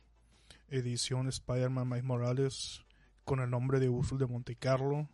edición 0.70 1.28
Spider-Man 1.28 1.88
Miles 1.88 2.04
Morales 2.04 2.84
con 3.24 3.40
el 3.40 3.50
nombre 3.50 3.80
de 3.80 3.88
Usul 3.88 4.18
de 4.18 4.26
Monte 4.26 4.56
Carlo 4.56 5.08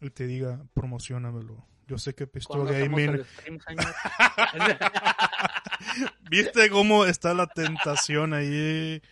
y 0.00 0.10
te 0.10 0.26
diga, 0.26 0.64
promocionamelo. 0.74 1.66
Yo 1.86 1.98
sé 1.98 2.14
que 2.14 2.24
hacemos 2.24 2.70
Gaming... 2.70 3.22
¿Viste 6.30 6.70
cómo 6.70 7.04
está 7.04 7.34
la 7.34 7.48
tentación 7.48 8.32
ahí? 8.32 9.02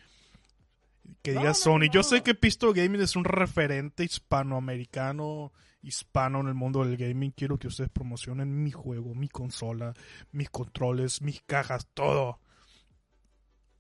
Que 1.23 1.33
diga 1.33 1.43
no, 1.43 1.55
Sony. 1.55 1.90
Yo 1.93 2.02
sé 2.02 2.23
que 2.23 2.35
Pistol 2.35 2.73
Gaming 2.73 3.00
es 3.00 3.17
un 3.17 3.25
referente 3.25 4.05
hispanoamericano, 4.05 5.52
hispano 5.88 6.40
en 6.40 6.49
el 6.49 6.54
mundo 6.54 6.85
del 6.85 6.97
gaming. 6.97 7.33
Quiero 7.33 7.59
que 7.59 7.66
ustedes 7.68 7.90
promocionen 7.90 8.62
mi 8.62 8.71
juego, 8.71 9.14
mi 9.14 9.28
consola, 9.28 9.95
mis 10.33 10.50
controles, 10.50 11.23
mis 11.23 11.42
cajas, 11.42 11.88
todo. 11.95 12.38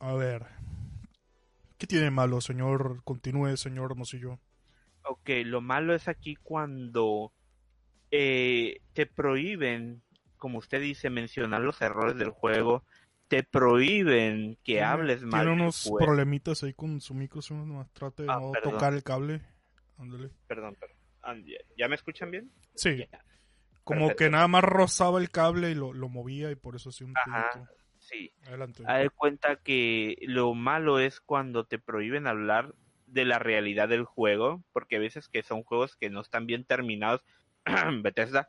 A 0.00 0.14
ver. 0.14 0.46
¿Qué 1.76 1.86
tiene 1.86 2.10
malo, 2.10 2.40
señor? 2.40 3.02
Continúe, 3.04 3.56
señor 3.56 3.92
Hermosillo. 3.92 4.38
Ok, 5.04 5.30
lo 5.44 5.60
malo 5.60 5.94
es 5.94 6.08
aquí 6.08 6.34
cuando 6.36 7.32
eh, 8.10 8.80
te 8.94 9.06
prohíben, 9.06 10.02
como 10.36 10.58
usted 10.58 10.80
dice, 10.80 11.08
mencionar 11.10 11.60
los 11.60 11.80
errores 11.80 12.16
del 12.16 12.30
juego, 12.30 12.82
te 13.28 13.42
prohíben 13.44 14.54
que 14.64 14.72
Tiene- 14.74 14.82
hables 14.82 15.22
mal 15.22 15.42
Tiene 15.42 15.50
del 15.52 15.60
unos 15.62 15.82
juego. 15.84 15.98
problemitas 16.06 16.62
ahí 16.64 16.74
con 16.74 17.00
su 17.00 17.14
micro, 17.14 17.42
señor. 17.42 17.66
Nomás 17.66 17.90
trate 17.92 18.24
de 18.24 18.30
Ah, 18.30 18.38
no 18.40 18.52
perdón. 18.52 18.72
tocar 18.72 18.94
el 18.94 19.02
cable. 19.04 19.40
Ándale. 19.98 20.30
Perdón, 20.46 20.74
perdón. 20.78 20.96
¿Ya- 21.36 21.58
¿Ya 21.76 21.88
me 21.88 21.94
escuchan 21.94 22.30
bien? 22.30 22.50
Sí. 22.74 23.06
Como 23.84 24.00
Perfecto. 24.08 24.24
que 24.24 24.30
nada 24.30 24.48
más 24.48 24.64
rozaba 24.64 25.18
el 25.20 25.30
cable 25.30 25.70
y 25.70 25.74
lo, 25.74 25.92
lo 25.92 26.08
movía 26.08 26.50
y 26.50 26.56
por 26.56 26.76
eso 26.76 26.90
hacía 26.90 27.06
un 27.06 27.16
Ajá. 27.16 27.68
Sí. 27.98 28.32
Adelante. 28.46 28.82
Haz 28.86 29.00
de 29.02 29.10
cuenta 29.10 29.56
que 29.56 30.16
lo 30.22 30.54
malo 30.54 30.98
es 30.98 31.20
cuando 31.20 31.64
te 31.64 31.78
prohíben 31.78 32.26
hablar 32.26 32.74
de 33.06 33.24
la 33.24 33.38
realidad 33.38 33.88
del 33.88 34.04
juego, 34.04 34.62
porque 34.72 34.96
a 34.96 35.00
veces 35.00 35.28
que 35.28 35.42
son 35.42 35.62
juegos 35.62 35.96
que 35.96 36.10
no 36.10 36.20
están 36.20 36.46
bien 36.46 36.64
terminados. 36.64 37.22
Bethesda. 38.02 38.48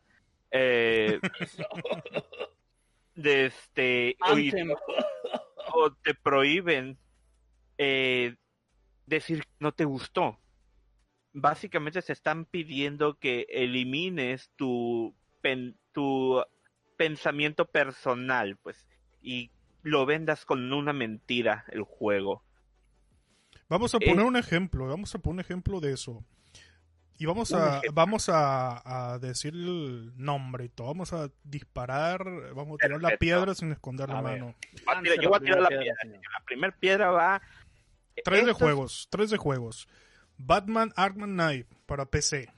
Eh, 0.51 1.19
de 3.15 3.45
este. 3.48 4.17
o 5.74 5.91
te 5.93 6.13
prohíben 6.15 6.98
eh, 7.77 8.36
decir 9.05 9.43
que 9.43 9.50
no 9.59 9.71
te 9.71 9.86
gustó. 9.86 10.39
Básicamente 11.33 12.01
se 12.01 12.13
están 12.13 12.45
pidiendo 12.45 13.17
que 13.19 13.45
elimines 13.50 14.50
tu, 14.55 15.15
pen- 15.41 15.77
tu 15.91 16.41
pensamiento 16.98 17.65
personal, 17.65 18.57
pues, 18.57 18.86
y 19.21 19.51
lo 19.83 20.05
vendas 20.05 20.45
con 20.45 20.71
una 20.74 20.91
mentira 20.93 21.65
el 21.69 21.83
juego. 21.83 22.43
Vamos 23.69 23.93
a 23.93 23.98
eh, 24.01 24.07
poner 24.07 24.25
un 24.25 24.36
ejemplo, 24.36 24.88
vamos 24.88 25.13
a 25.13 25.19
poner 25.19 25.36
un 25.36 25.39
ejemplo 25.41 25.79
de 25.79 25.93
eso. 25.93 26.24
Y 27.19 27.25
vamos 27.25 27.53
a, 27.53 27.81
vamos 27.93 28.29
a, 28.29 29.13
a 29.13 29.19
decir 29.19 29.53
el 29.53 30.13
nombre 30.15 30.65
y 30.65 30.69
todo. 30.69 30.88
Vamos 30.88 31.12
a 31.12 31.29
disparar, 31.43 32.24
vamos 32.55 32.79
a 32.81 32.86
tirar 32.88 33.01
la 33.01 33.17
piedra 33.17 33.53
sin 33.53 33.74
esconder 33.74 34.07
la 34.07 34.19
A 34.19 34.21
mano. 34.21 34.45
Voy 34.45 34.53
a 34.55 34.71
tirar- 34.71 34.95
Lance 35.03 35.21
yo 35.21 35.29
voy 35.29 35.38
a 35.38 35.39
tirar 35.41 35.62
la 35.62 35.67
primera 35.67 35.95
piedra. 36.01 36.19
La 36.39 36.45
primera 36.45 36.75
piedra 36.79 37.12
va. 37.12 37.41
Tres 38.24 38.45
de 38.45 38.53
juegos, 38.53 39.07
tres 39.12 39.29
de 39.29 39.38
juegos. 39.38 39.88
Batman 40.39 40.91
Arkham 40.96 41.34
Knight 41.34 41.67
para 41.86 42.05
PC. 42.05 42.51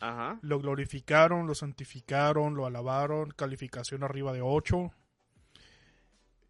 Ajá. 0.00 0.38
Lo 0.42 0.58
glorificaron, 0.58 1.46
lo 1.46 1.54
santificaron, 1.54 2.54
lo 2.54 2.66
alabaron, 2.66 3.30
calificación 3.30 4.02
arriba 4.02 4.32
de 4.32 4.42
8. 4.42 4.92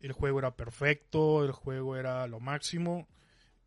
El 0.01 0.13
juego 0.13 0.41
era 0.41 0.57
perfecto, 0.57 1.45
el 1.45 1.53
juego 1.53 1.97
era 1.97 2.27
lo 2.27 2.41
máximo. 2.41 3.07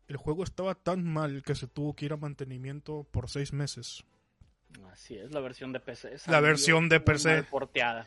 El 0.08 0.16
juego 0.16 0.42
estaba 0.42 0.74
tan 0.74 1.04
mal 1.04 1.42
que 1.42 1.54
se 1.54 1.68
tuvo 1.68 1.94
que 1.94 2.06
ir 2.06 2.12
a 2.12 2.16
mantenimiento 2.16 3.06
por 3.10 3.30
seis 3.30 3.52
meses. 3.52 4.04
Así 4.90 5.16
es, 5.16 5.30
la 5.32 5.40
versión 5.40 5.72
de 5.72 5.80
PC. 5.80 6.16
La 6.26 6.40
versión 6.40 6.88
de 6.88 7.00
PC. 7.00 7.44
porteada. 7.44 8.06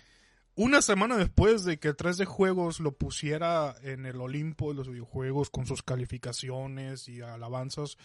Una 0.55 0.81
semana 0.81 1.17
después 1.17 1.63
de 1.63 1.79
que 1.79 1.95
3D 1.95 2.25
Juegos 2.25 2.79
lo 2.79 2.91
pusiera 2.91 3.75
en 3.81 4.05
el 4.05 4.19
Olimpo 4.21 4.69
de 4.69 4.75
los 4.75 4.89
videojuegos 4.89 5.49
con 5.49 5.65
sus 5.65 5.81
calificaciones 5.81 7.07
y 7.07 7.21
alabanzas, 7.21 7.97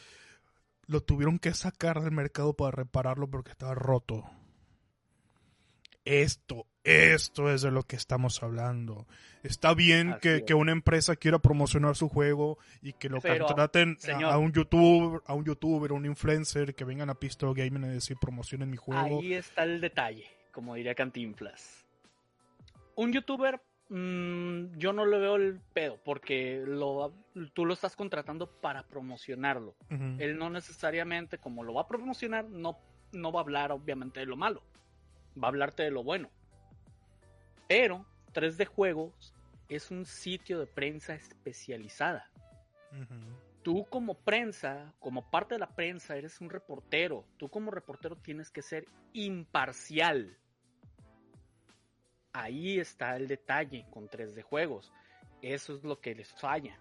lo 0.88 1.02
tuvieron 1.02 1.38
que 1.38 1.54
sacar 1.54 2.00
del 2.00 2.12
mercado 2.12 2.54
para 2.54 2.73
repararlo 2.73 3.28
porque 3.28 3.52
estaba 3.52 3.75
roto. 3.75 4.25
Esto, 6.04 6.66
esto 6.85 7.50
es 7.52 7.61
de 7.61 7.71
lo 7.71 7.83
que 7.83 7.97
estamos 7.97 8.42
hablando. 8.42 9.07
Está 9.42 9.75
bien 9.75 10.16
que, 10.23 10.45
que 10.47 10.54
una 10.54 10.73
empresa 10.73 11.16
quiera 11.16 11.38
promocionar 11.38 11.95
su 11.95 12.09
juego 12.09 12.59
y 12.80 12.95
que 12.95 13.11
lo 13.11 13.21
Pero, 13.21 13.45
contraten 13.47 13.99
señor. 13.99 14.33
a 14.33 14.38
un 14.38 14.52
youtuber, 14.52 15.21
a 15.26 15.35
un 15.35 15.45
youtuber, 15.45 15.92
un 15.92 16.07
influencer 16.07 16.75
que 16.75 16.85
vengan 16.85 17.11
a 17.11 17.14
Pistol 17.14 17.54
Gaming 17.54 17.85
a 17.85 17.88
decir 17.88 18.16
promocionen 18.18 18.71
mi 18.71 18.78
juego. 18.78 19.21
Ahí 19.21 19.35
está 19.35 19.64
el 19.64 19.83
detalle, 19.83 20.26
como 20.50 20.75
diría 20.75 20.95
Cantinflas. 20.95 21.87
Un 22.95 23.12
youtuber, 23.12 23.61
mm, 23.88 24.76
yo 24.76 24.92
no 24.92 25.07
le 25.07 25.18
veo 25.18 25.37
el 25.37 25.61
pedo, 25.73 25.99
porque 26.04 26.62
lo, 26.66 27.12
tú 27.54 27.64
lo 27.64 27.75
estás 27.75 27.97
contratando 27.97 28.47
para 28.47 28.83
promocionarlo. 28.85 29.75
Él 30.18 30.38
no 30.38 30.50
necesariamente, 30.50 31.38
como 31.38 31.62
lo 31.62 31.75
va 31.75 31.83
a 31.83 31.88
promocionar, 31.88 32.45
no 32.45 32.78
no 33.12 33.33
va 33.33 33.40
a 33.40 33.42
hablar 33.42 33.73
obviamente 33.73 34.21
de 34.21 34.26
lo 34.26 34.37
malo, 34.37 34.62
va 35.42 35.49
a 35.49 35.50
hablarte 35.50 35.83
de 35.83 35.90
lo 35.90 36.02
bueno. 36.02 36.30
Pero 37.66 38.07
3D 38.33 38.66
Juegos 38.66 39.35
es 39.68 39.90
un 39.90 40.04
sitio 40.04 40.59
de 40.59 40.66
prensa 40.66 41.14
especializada. 41.14 42.30
Tú 43.62 43.87
como 43.90 44.14
prensa, 44.14 44.95
como 44.99 45.30
parte 45.30 45.57
de 45.57 45.59
la 45.59 45.75
prensa, 45.75 46.16
eres 46.16 46.40
un 46.40 46.49
reportero. 46.49 47.26
Tú 47.37 47.50
como 47.50 47.71
reportero 47.71 48.16
tienes 48.16 48.50
que 48.50 48.62
ser 48.62 48.87
imparcial. 49.12 50.38
Ahí 52.38 52.78
está 52.78 53.16
el 53.16 53.26
detalle 53.26 53.85
con 53.90 54.09
3D 54.09 54.42
Juegos. 54.42 54.92
Eso 55.42 55.75
es 55.75 55.83
lo 55.83 56.00
que 56.00 56.14
les 56.14 56.33
falla. 56.33 56.78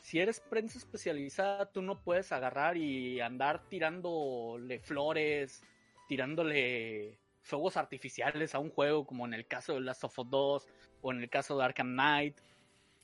Si 0.00 0.20
eres 0.20 0.38
prensa 0.38 0.78
especializada, 0.78 1.66
tú 1.70 1.82
no 1.82 2.00
puedes 2.00 2.30
agarrar 2.30 2.76
y 2.76 3.20
andar 3.20 3.68
tirándole 3.68 4.78
flores, 4.78 5.64
tirándole 6.08 7.18
fuegos 7.40 7.76
artificiales 7.76 8.54
a 8.54 8.60
un 8.60 8.70
juego, 8.70 9.04
como 9.04 9.26
en 9.26 9.34
el 9.34 9.44
caso 9.46 9.74
de 9.74 9.80
Last 9.80 10.04
of 10.04 10.16
Us 10.16 10.30
2, 10.30 10.68
o 11.00 11.12
en 11.12 11.20
el 11.20 11.28
caso 11.28 11.58
de 11.58 11.64
Arkham 11.64 11.92
Knight, 11.92 12.38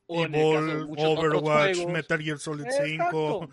o 0.06 0.24
en 0.24 0.34
el 0.36 0.54
caso 0.54 0.66
de 0.66 0.84
muchos 0.84 1.18
Overwatch. 1.18 1.86
Metal 1.86 2.22
Gear 2.22 2.38
Solid 2.38 2.66
Exacto. 2.66 3.40
5. 3.40 3.48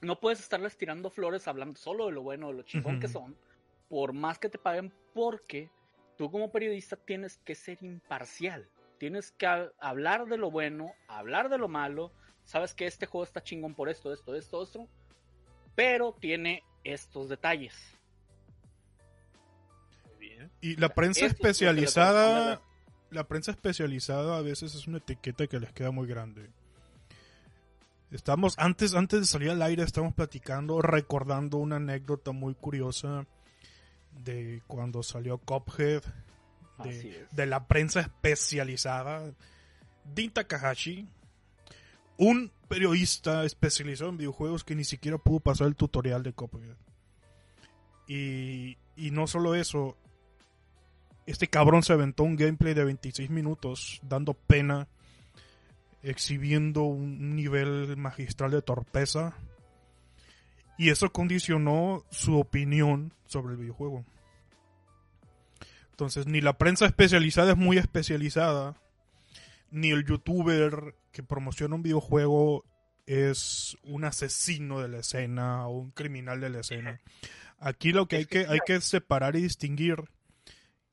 No 0.00 0.20
puedes 0.20 0.40
estarles 0.40 0.74
tirando 0.78 1.10
flores 1.10 1.46
hablando 1.48 1.78
solo 1.78 2.06
de 2.06 2.12
lo 2.12 2.22
bueno, 2.22 2.48
de 2.48 2.54
lo 2.54 2.62
chingón 2.62 2.98
que 2.98 3.08
son, 3.08 3.36
por 3.88 4.14
más 4.14 4.38
que 4.38 4.48
te 4.48 4.58
paguen, 4.58 4.90
porque 5.12 5.70
tú 6.18 6.30
como 6.30 6.50
periodista 6.50 6.96
tienes 6.96 7.38
que 7.38 7.54
ser 7.54 7.82
imparcial. 7.82 8.68
Tienes 8.98 9.30
que 9.32 9.46
ha- 9.46 9.70
hablar 9.80 10.26
de 10.26 10.36
lo 10.36 10.50
bueno, 10.50 10.92
hablar 11.06 11.48
de 11.48 11.56
lo 11.56 11.68
malo. 11.68 12.12
Sabes 12.44 12.74
que 12.74 12.86
este 12.86 13.06
juego 13.06 13.24
está 13.24 13.42
chingón 13.42 13.74
por 13.74 13.88
esto, 13.88 14.12
esto, 14.12 14.34
esto, 14.34 14.62
esto. 14.62 14.88
Pero 15.76 16.14
tiene 16.20 16.64
estos 16.82 17.28
detalles. 17.28 17.74
Bien. 20.18 20.50
Y 20.60 20.76
la 20.76 20.88
prensa 20.88 21.26
Eso 21.26 21.34
especializada, 21.34 22.60
la 23.10 23.24
prensa 23.28 23.52
especializada 23.52 24.36
a 24.38 24.42
veces 24.42 24.74
es 24.74 24.86
una 24.88 24.98
etiqueta 24.98 25.46
que 25.46 25.60
les 25.60 25.72
queda 25.72 25.92
muy 25.92 26.08
grande. 26.08 26.50
Estamos, 28.10 28.58
antes, 28.58 28.94
antes 28.94 29.20
de 29.20 29.26
salir 29.26 29.50
al 29.50 29.62
aire, 29.62 29.82
estamos 29.84 30.14
platicando, 30.14 30.80
recordando 30.82 31.58
una 31.58 31.76
anécdota 31.76 32.32
muy 32.32 32.54
curiosa 32.54 33.26
de 34.24 34.62
cuando 34.66 35.02
salió 35.02 35.38
Cuphead, 35.38 36.02
Así 36.78 37.12
de, 37.32 37.46
la 37.46 37.66
prensa 37.66 38.00
especializada. 38.00 39.32
Din 40.14 40.30
Takahashi, 40.30 41.08
un 42.16 42.52
periodista 42.68 43.44
especializado 43.44 44.10
en 44.10 44.18
videojuegos 44.18 44.64
que 44.64 44.74
ni 44.74 44.84
siquiera 44.84 45.18
pudo 45.18 45.40
pasar 45.40 45.66
el 45.66 45.76
tutorial 45.76 46.22
de 46.22 46.32
Cuphead. 46.32 46.76
Y, 48.06 48.78
y 48.96 49.10
no 49.10 49.26
solo 49.26 49.54
eso, 49.54 49.96
este 51.26 51.48
cabrón 51.48 51.82
se 51.82 51.92
aventó 51.92 52.22
un 52.22 52.36
gameplay 52.36 52.72
de 52.72 52.84
26 52.84 53.28
minutos 53.28 54.00
dando 54.02 54.32
pena, 54.32 54.88
exhibiendo 56.02 56.84
un 56.84 57.36
nivel 57.36 57.96
magistral 57.98 58.50
de 58.50 58.62
torpeza. 58.62 59.36
Y 60.78 60.90
eso 60.90 61.12
condicionó 61.12 62.04
su 62.10 62.38
opinión 62.38 63.12
sobre 63.26 63.54
el 63.54 63.60
videojuego. 63.60 64.04
Entonces, 65.90 66.26
ni 66.26 66.40
la 66.40 66.56
prensa 66.56 66.86
especializada 66.86 67.52
es 67.52 67.58
muy 67.58 67.76
especializada, 67.76 68.76
ni 69.72 69.90
el 69.90 70.06
youtuber 70.06 70.94
que 71.10 71.24
promociona 71.24 71.74
un 71.74 71.82
videojuego 71.82 72.64
es 73.06 73.76
un 73.82 74.04
asesino 74.04 74.80
de 74.80 74.88
la 74.88 74.98
escena 74.98 75.66
o 75.66 75.78
un 75.78 75.90
criminal 75.90 76.40
de 76.40 76.50
la 76.50 76.60
escena. 76.60 77.00
Aquí 77.58 77.90
lo 77.90 78.06
que 78.06 78.16
hay 78.16 78.26
que, 78.26 78.46
hay 78.46 78.60
que 78.64 78.80
separar 78.80 79.34
y 79.34 79.42
distinguir 79.42 80.04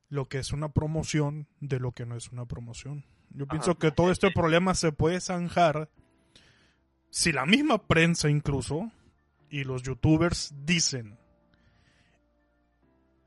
lo 0.08 0.28
que 0.28 0.38
es 0.38 0.52
una 0.52 0.70
promoción 0.70 1.46
de 1.60 1.78
lo 1.78 1.92
que 1.92 2.06
no 2.06 2.16
es 2.16 2.32
una 2.32 2.46
promoción. 2.46 3.04
Yo 3.30 3.46
pienso 3.46 3.76
que 3.76 3.92
todo 3.92 4.10
este 4.10 4.30
problema 4.30 4.74
se 4.74 4.92
puede 4.92 5.20
zanjar 5.20 5.90
si 7.10 7.32
la 7.32 7.46
misma 7.46 7.86
prensa 7.86 8.30
incluso 8.30 8.90
y 9.50 9.64
los 9.64 9.82
youtubers 9.82 10.54
dicen 10.64 11.18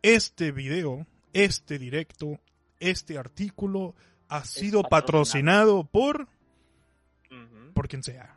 este 0.01 0.51
video, 0.51 1.07
este 1.33 1.77
directo, 1.77 2.39
este 2.79 3.17
artículo 3.17 3.95
ha 4.27 4.43
sido 4.45 4.83
patrocinado 4.83 5.83
por 5.85 6.27
por 7.73 7.87
quien 7.87 8.03
sea. 8.03 8.35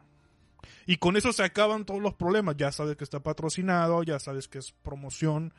Y 0.86 0.96
con 0.96 1.16
eso 1.16 1.32
se 1.32 1.42
acaban 1.42 1.84
todos 1.84 2.00
los 2.00 2.14
problemas. 2.14 2.56
Ya 2.56 2.70
sabes 2.70 2.96
que 2.96 3.04
está 3.04 3.20
patrocinado, 3.20 4.02
ya 4.02 4.18
sabes 4.18 4.48
que 4.48 4.58
es 4.58 4.72
promoción 4.72 5.52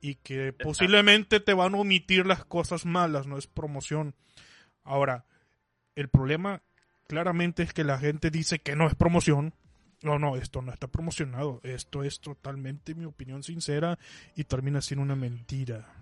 y 0.00 0.16
que 0.16 0.52
posiblemente 0.52 1.40
te 1.40 1.54
van 1.54 1.74
a 1.74 1.78
omitir 1.78 2.26
las 2.26 2.44
cosas 2.44 2.84
malas, 2.84 3.26
no 3.26 3.38
es 3.38 3.46
promoción. 3.46 4.14
Ahora, 4.82 5.24
el 5.94 6.08
problema 6.08 6.62
claramente 7.06 7.62
es 7.62 7.72
que 7.72 7.84
la 7.84 7.98
gente 7.98 8.30
dice 8.30 8.58
que 8.58 8.76
no 8.76 8.86
es 8.86 8.94
promoción. 8.94 9.54
No, 10.04 10.18
no, 10.18 10.36
esto 10.36 10.60
no 10.60 10.70
está 10.70 10.86
promocionado. 10.86 11.60
Esto 11.62 12.04
es 12.04 12.20
totalmente 12.20 12.94
mi 12.94 13.06
opinión 13.06 13.42
sincera 13.42 13.98
y 14.36 14.44
termina 14.44 14.82
siendo 14.82 15.02
una 15.02 15.16
mentira. 15.16 15.94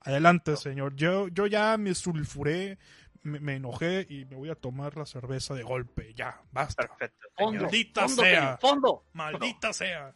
Adelante, 0.00 0.56
señor. 0.56 0.96
Yo, 0.96 1.28
yo 1.28 1.46
ya 1.46 1.76
me 1.76 1.94
sulfuré, 1.94 2.78
me, 3.22 3.38
me 3.38 3.56
enojé 3.56 4.06
y 4.08 4.24
me 4.24 4.36
voy 4.36 4.48
a 4.48 4.54
tomar 4.54 4.96
la 4.96 5.04
cerveza 5.04 5.54
de 5.54 5.62
golpe. 5.62 6.14
Ya, 6.14 6.40
basta. 6.52 6.88
Perfecto. 6.88 7.28
Fondo. 7.36 7.64
Maldita 7.64 8.08
fondo, 8.08 8.22
sea. 8.22 8.58
fondo. 8.58 9.04
Maldita 9.12 9.72
sea. 9.74 10.14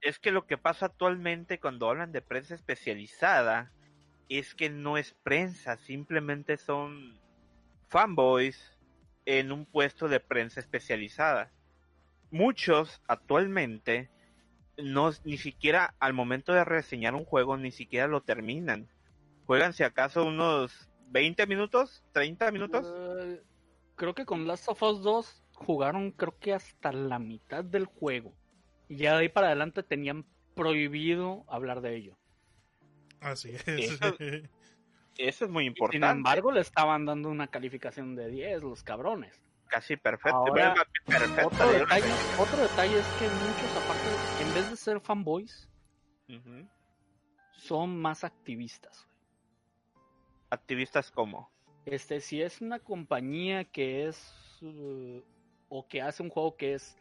Es 0.00 0.18
que 0.18 0.32
lo 0.32 0.44
que 0.44 0.58
pasa 0.58 0.86
actualmente 0.86 1.60
cuando 1.60 1.88
hablan 1.88 2.10
de 2.10 2.22
prensa 2.22 2.56
especializada 2.56 3.70
es 4.28 4.56
que 4.56 4.68
no 4.68 4.98
es 4.98 5.14
prensa, 5.22 5.76
simplemente 5.76 6.56
son 6.56 7.20
fanboys 7.88 8.78
en 9.26 9.52
un 9.52 9.64
puesto 9.64 10.08
de 10.08 10.18
prensa 10.18 10.58
especializada. 10.58 11.52
Muchos 12.32 13.00
actualmente 13.06 14.10
no 14.76 15.10
ni 15.24 15.36
siquiera 15.36 15.94
al 16.00 16.14
momento 16.14 16.52
de 16.52 16.64
reseñar 16.64 17.14
un 17.14 17.24
juego 17.24 17.56
ni 17.56 17.70
siquiera 17.70 18.08
lo 18.08 18.22
terminan. 18.22 18.88
Juegan 19.46 19.72
si 19.74 19.82
acaso 19.84 20.24
unos 20.24 20.90
20 21.10 21.46
minutos, 21.46 22.02
30 22.12 22.50
minutos. 22.50 22.92
Eh, 23.22 23.40
creo 23.96 24.14
que 24.14 24.24
con 24.24 24.46
Last 24.48 24.68
of 24.68 24.82
Us 24.82 25.02
2 25.02 25.44
jugaron 25.54 26.10
creo 26.10 26.36
que 26.38 26.54
hasta 26.54 26.90
la 26.92 27.18
mitad 27.18 27.62
del 27.64 27.84
juego. 27.84 28.32
Y 28.88 28.96
ya 28.96 29.12
de 29.14 29.20
ahí 29.22 29.28
para 29.28 29.48
adelante 29.48 29.82
tenían 29.82 30.24
prohibido 30.54 31.44
hablar 31.48 31.80
de 31.82 31.96
ello. 31.96 32.16
Así 33.20 33.50
es. 33.50 33.68
Eso- 33.68 34.16
Eso 35.18 35.44
es 35.44 35.50
muy 35.50 35.64
Sin 35.64 35.72
importante. 35.72 36.06
embargo, 36.06 36.50
le 36.52 36.62
estaban 36.62 37.04
dando 37.04 37.28
una 37.28 37.46
calificación 37.48 38.16
de 38.16 38.28
10 38.30 38.62
los 38.62 38.82
cabrones. 38.82 39.42
Casi 39.72 39.96
perfecto. 39.96 40.36
Ahora, 40.36 40.74
perfecto. 41.06 41.46
Otro 41.46 41.72
detalle, 41.72 42.12
otro 42.38 42.62
detalle 42.62 42.98
es 42.98 43.06
que 43.18 43.24
muchos, 43.24 43.82
aparte, 43.82 44.42
en 44.42 44.54
vez 44.54 44.68
de 44.70 44.76
ser 44.76 45.00
fanboys, 45.00 45.66
son 47.56 47.98
más 47.98 48.22
activistas. 48.22 49.08
Activistas 50.50 51.10
como. 51.10 51.50
Este, 51.86 52.20
si 52.20 52.42
es 52.42 52.60
una 52.60 52.80
compañía 52.80 53.64
que 53.64 54.08
es 54.08 54.58
uh, 54.60 55.22
o 55.70 55.88
que 55.88 56.02
hace 56.02 56.22
un 56.22 56.28
juego 56.28 56.54
que 56.54 56.74
es 56.74 56.98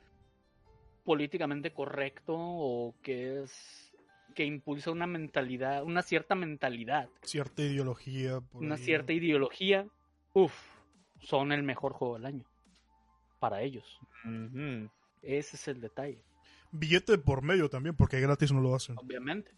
políticamente 1.03 1.73
correcto 1.73 2.35
o 2.37 2.95
que 3.03 3.43
es 3.43 3.93
que 4.33 4.45
impulsa 4.45 4.91
una 4.91 5.07
mentalidad, 5.07 5.83
una 5.83 6.03
cierta 6.03 6.35
mentalidad, 6.35 7.09
Cierta 7.23 7.63
ideología. 7.63 8.39
por 8.39 8.63
una 8.63 8.75
ahí. 8.75 8.81
cierta 8.81 9.11
ideología, 9.11 9.87
uff, 10.31 10.53
son 11.19 11.51
el 11.51 11.63
mejor 11.63 11.91
juego 11.91 12.13
del 12.13 12.27
año 12.27 12.50
para 13.41 13.61
ellos. 13.61 13.99
Ese 15.21 15.55
es 15.57 15.67
el 15.67 15.81
detalle, 15.81 16.23
Billete 16.71 17.17
por 17.17 17.41
medio 17.41 17.69
también, 17.69 17.95
porque 17.97 18.21
gratis 18.21 18.51
no 18.53 18.61
lo 18.61 18.73
hacen. 18.73 18.95
obviamente. 18.97 19.51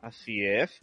Así 0.00 0.44
es. 0.44 0.82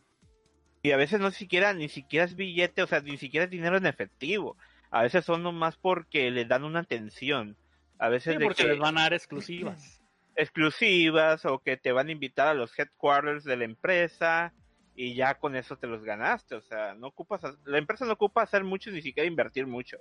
Y 0.84 0.92
a 0.92 0.98
veces 0.98 1.20
no 1.20 1.32
siquiera, 1.32 1.74
ni 1.74 1.90
siquiera 1.90 2.26
es 2.26 2.36
billete, 2.36 2.84
o 2.84 2.88
sea, 2.88 3.00
ni 3.02 3.18
siquiera 3.18 3.46
es 3.46 3.50
dinero 3.50 3.78
en 3.78 3.88
efectivo. 3.88 4.58
A 4.92 5.02
veces 5.02 5.26
son 5.26 5.42
nomás 5.42 5.78
porque 5.78 6.30
le 6.30 6.46
dan 6.46 6.64
una 6.64 6.82
atención. 6.82 7.58
A 7.98 8.10
veces 8.10 8.34
Sí, 8.34 8.40
de 8.40 8.46
porque 8.46 8.64
que 8.64 8.70
les 8.70 8.80
van 8.80 8.98
a 8.98 9.04
dar 9.04 9.14
exclusivas. 9.14 10.02
exclusivas 10.36 11.46
o 11.46 11.60
que 11.60 11.78
te 11.78 11.92
van 11.92 12.10
a 12.10 12.12
invitar 12.12 12.48
a 12.50 12.54
los 12.54 12.78
headquarters 12.78 13.44
de 13.46 13.58
la 13.58 13.64
empresa 13.64 14.54
y 14.96 15.16
ya 15.16 15.36
con 15.36 15.56
eso 15.56 15.78
te 15.78 15.88
los 15.88 16.04
ganaste. 16.04 16.56
O 16.56 16.62
sea, 16.62 16.94
no 16.94 17.08
ocupas, 17.08 17.42
la 17.66 17.78
empresa 17.80 18.06
no 18.06 18.14
ocupa 18.14 18.44
hacer 18.44 18.64
mucho 18.64 18.92
ni 18.92 19.02
siquiera 19.02 19.28
invertir 19.28 19.66
mucho. 19.66 19.98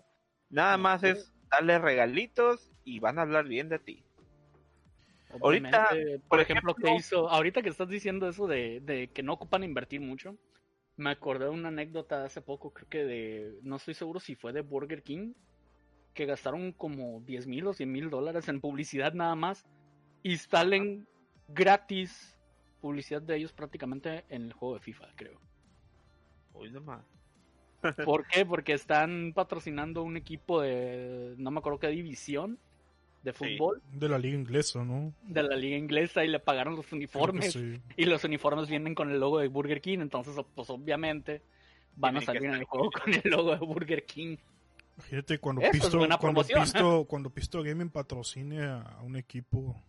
Nada 0.50 0.76
más 0.76 1.02
es 1.02 1.32
darle 1.50 1.78
regalitos 1.78 2.70
y 2.84 3.00
van 3.00 3.18
a 3.18 3.22
hablar 3.22 3.46
bien 3.46 3.68
de 3.68 3.78
ti. 3.78 4.04
Ahorita, 5.30 5.88
por, 5.88 6.28
por 6.28 6.40
ejemplo, 6.40 6.72
ejemplo- 6.72 6.74
que 6.74 6.94
hizo, 6.94 7.28
ahorita 7.28 7.62
que 7.62 7.68
estás 7.68 7.88
diciendo 7.88 8.28
eso 8.28 8.46
de, 8.46 8.80
de 8.80 9.08
que 9.08 9.22
no 9.22 9.32
ocupan 9.32 9.64
invertir 9.64 10.00
mucho, 10.00 10.36
me 10.96 11.10
acordé 11.10 11.46
de 11.46 11.50
una 11.50 11.68
anécdota 11.68 12.24
hace 12.24 12.40
poco, 12.40 12.72
creo 12.72 12.88
que 12.88 13.04
de, 13.04 13.58
no 13.62 13.76
estoy 13.76 13.94
seguro 13.94 14.20
si 14.20 14.36
fue 14.36 14.52
de 14.52 14.60
Burger 14.60 15.02
King, 15.02 15.32
que 16.14 16.26
gastaron 16.26 16.72
como 16.72 17.20
10 17.22 17.46
mil 17.46 17.66
o 17.66 17.72
100 17.74 17.90
mil 17.90 18.10
dólares 18.10 18.48
en 18.48 18.60
publicidad 18.60 19.12
nada 19.12 19.34
más 19.34 19.66
y 20.22 20.36
salen 20.36 21.06
gratis 21.48 22.38
publicidad 22.80 23.22
de 23.22 23.36
ellos 23.36 23.52
prácticamente 23.52 24.24
en 24.28 24.42
el 24.42 24.52
juego 24.52 24.74
de 24.74 24.80
FIFA, 24.80 25.08
creo. 25.16 25.40
Uy, 26.52 26.70
nomás. 26.70 27.04
¿Por 28.04 28.26
qué? 28.26 28.44
Porque 28.46 28.72
están 28.72 29.32
patrocinando 29.34 30.02
un 30.02 30.16
equipo 30.16 30.60
de, 30.60 31.34
no 31.38 31.50
me 31.50 31.58
acuerdo 31.58 31.78
qué 31.78 31.88
división 31.88 32.58
de 33.22 33.32
Sí. 33.32 33.56
fútbol 33.56 33.80
De 33.92 34.08
la 34.08 34.18
liga 34.18 34.36
inglesa, 34.36 34.84
¿no? 34.84 35.14
de 35.22 35.42
la 35.42 35.56
liga 35.56 35.76
inglesa 35.78 36.24
y 36.24 36.28
le 36.28 36.40
pagaron 36.40 36.76
los 36.76 36.92
uniformes 36.92 37.52
sí. 37.54 37.80
y 37.96 38.04
los 38.04 38.22
uniformes 38.24 38.68
vienen 38.68 38.94
con 38.94 39.10
el 39.10 39.18
logo 39.18 39.38
de 39.38 39.48
Burger 39.48 39.80
King, 39.80 40.00
entonces 40.00 40.34
pues 40.54 40.68
obviamente 40.68 41.40
van 41.96 42.16
a 42.16 42.20
Tienen 42.20 42.26
salir 42.26 42.50
en 42.50 42.60
el 42.60 42.64
juego 42.64 42.90
con 42.90 43.14
el 43.14 43.22
logo 43.30 43.52
de 43.52 43.58
Burger 43.64 44.04
King. 44.04 44.36
Imagínate 44.96 45.38
cuando 45.38 45.62
Eso 45.62 45.70
es 45.70 45.80
Pisto, 45.80 46.18
cuando. 46.20 46.42
Pisto, 46.44 47.04
cuando 47.08 47.30
Pisto 47.30 47.62
Gaming 47.62 47.90
patrocine 47.90 48.62
a 48.64 49.00
un 49.02 49.16
equipo 49.16 49.82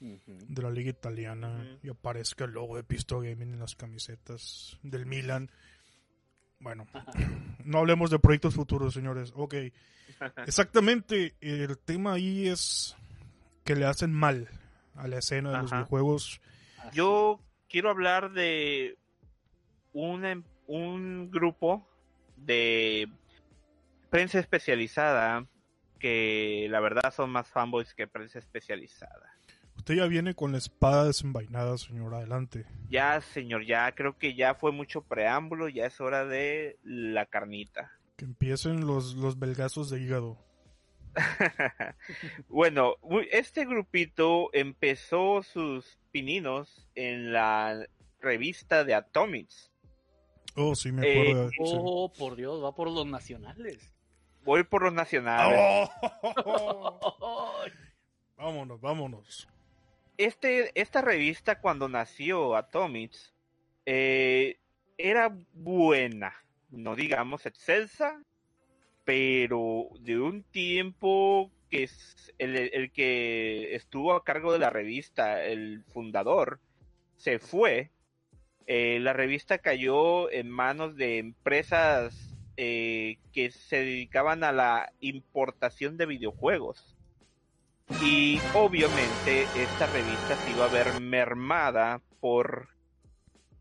de 0.00 0.62
la 0.62 0.70
liga 0.70 0.90
italiana 0.90 1.78
y 1.82 1.90
aparezca 1.90 2.44
el 2.44 2.52
logo 2.52 2.76
de 2.76 2.84
Pisto 2.84 3.20
Gaming 3.20 3.52
en 3.52 3.58
las 3.58 3.74
camisetas 3.76 4.78
del 4.82 5.04
Milan. 5.06 5.50
Bueno, 6.60 6.86
no 7.64 7.78
hablemos 7.78 8.10
de 8.10 8.18
proyectos 8.18 8.54
futuros, 8.54 8.94
señores. 8.94 9.32
Ok, 9.34 9.54
exactamente. 10.46 11.34
El 11.40 11.78
tema 11.78 12.14
ahí 12.14 12.48
es 12.48 12.96
que 13.64 13.74
le 13.76 13.86
hacen 13.86 14.12
mal 14.12 14.48
a 14.94 15.08
la 15.08 15.18
escena 15.18 15.50
de 15.50 15.58
los 15.62 15.70
videojuegos. 15.78 16.40
Yo 16.92 17.40
quiero 17.68 17.90
hablar 17.90 18.32
de 18.32 18.96
una 19.92 20.30
em- 20.32 20.44
un 20.66 21.30
grupo 21.30 21.88
de 22.36 23.08
prensa 24.08 24.38
especializada 24.38 25.46
que 25.98 26.66
la 26.70 26.80
verdad 26.80 27.12
son 27.12 27.30
más 27.30 27.48
fanboys 27.48 27.92
que 27.94 28.06
prensa 28.06 28.38
especializada. 28.38 29.29
Usted 29.90 30.02
ya 30.02 30.06
viene 30.08 30.34
con 30.36 30.52
la 30.52 30.58
espada 30.58 31.04
desenvainada, 31.06 31.76
señor. 31.76 32.14
Adelante. 32.14 32.64
Ya, 32.88 33.20
señor, 33.20 33.66
ya 33.66 33.90
creo 33.92 34.16
que 34.16 34.36
ya 34.36 34.54
fue 34.54 34.70
mucho 34.70 35.02
preámbulo, 35.02 35.68
ya 35.68 35.86
es 35.86 36.00
hora 36.00 36.24
de 36.24 36.78
la 36.84 37.26
carnita. 37.26 37.90
Que 38.16 38.24
empiecen 38.24 38.86
los, 38.86 39.16
los 39.16 39.36
belgazos 39.40 39.90
de 39.90 40.00
hígado. 40.00 40.38
bueno, 42.48 42.94
este 43.32 43.64
grupito 43.64 44.50
empezó 44.52 45.42
sus 45.42 45.98
pininos 46.12 46.86
en 46.94 47.32
la 47.32 47.84
revista 48.20 48.84
de 48.84 48.94
Atomics. 48.94 49.72
Oh, 50.54 50.76
sí, 50.76 50.92
me 50.92 51.04
Eh, 51.04 51.20
acuerdo. 51.32 51.44
de- 51.46 51.50
sí. 51.50 51.56
Oh, 51.64 52.12
por 52.12 52.36
Dios, 52.36 52.62
va 52.62 52.76
por 52.76 52.88
los 52.88 53.06
nacionales. 53.08 53.92
Voy 54.44 54.62
por 54.62 54.82
los 54.84 54.92
nacionales. 54.92 55.90
Oh. 56.04 57.54
vámonos, 58.36 58.80
vámonos. 58.80 59.48
Este, 60.24 60.70
esta 60.80 61.00
revista 61.00 61.60
cuando 61.60 61.88
nació 61.88 62.54
Atomics 62.56 63.32
eh, 63.86 64.58
era 64.98 65.34
buena, 65.54 66.34
no 66.70 66.94
digamos 66.94 67.46
excelsa, 67.46 68.22
pero 69.04 69.88
de 70.00 70.20
un 70.20 70.42
tiempo 70.42 71.50
que 71.70 71.84
es 71.84 72.34
el, 72.38 72.56
el 72.56 72.92
que 72.92 73.74
estuvo 73.74 74.12
a 74.12 74.24
cargo 74.24 74.52
de 74.52 74.58
la 74.58 74.70
revista, 74.70 75.42
el 75.44 75.84
fundador, 75.84 76.60
se 77.16 77.38
fue, 77.38 77.90
eh, 78.66 78.98
la 79.00 79.12
revista 79.12 79.58
cayó 79.58 80.30
en 80.30 80.50
manos 80.50 80.96
de 80.96 81.18
empresas 81.18 82.36
eh, 82.56 83.18
que 83.32 83.50
se 83.50 83.76
dedicaban 83.76 84.44
a 84.44 84.52
la 84.52 84.92
importación 85.00 85.96
de 85.96 86.06
videojuegos. 86.06 86.96
Y 87.98 88.44
obviamente 88.52 89.50
esta 89.52 89.86
revista 89.86 90.36
se 90.36 90.50
iba 90.50 90.64
a 90.64 90.68
ver 90.68 90.94
mermada 90.94 92.00
por 92.20 92.68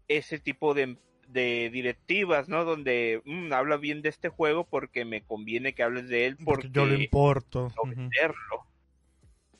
ese 0.08 0.39
tipo 0.39 0.74
de, 0.74 0.98
de 1.28 1.70
directivas, 1.72 2.50
¿no? 2.50 2.65
Donde 2.65 3.22
mm, 3.26 3.54
habla 3.54 3.78
bien 3.78 4.02
de 4.02 4.10
este 4.10 4.30
juego 4.30 4.65
porque 4.65 5.06
me 5.06 5.22
conviene 5.22 5.74
que 5.74 5.84
hables 5.84 6.08
de 6.10 6.26
él 6.26 6.38
Porque 6.44 6.68
porque 6.68 6.70
yo 6.72 6.86
le 6.86 7.04
importo. 7.04 7.68
quiero 7.70 7.96
venderlo. 7.96 8.65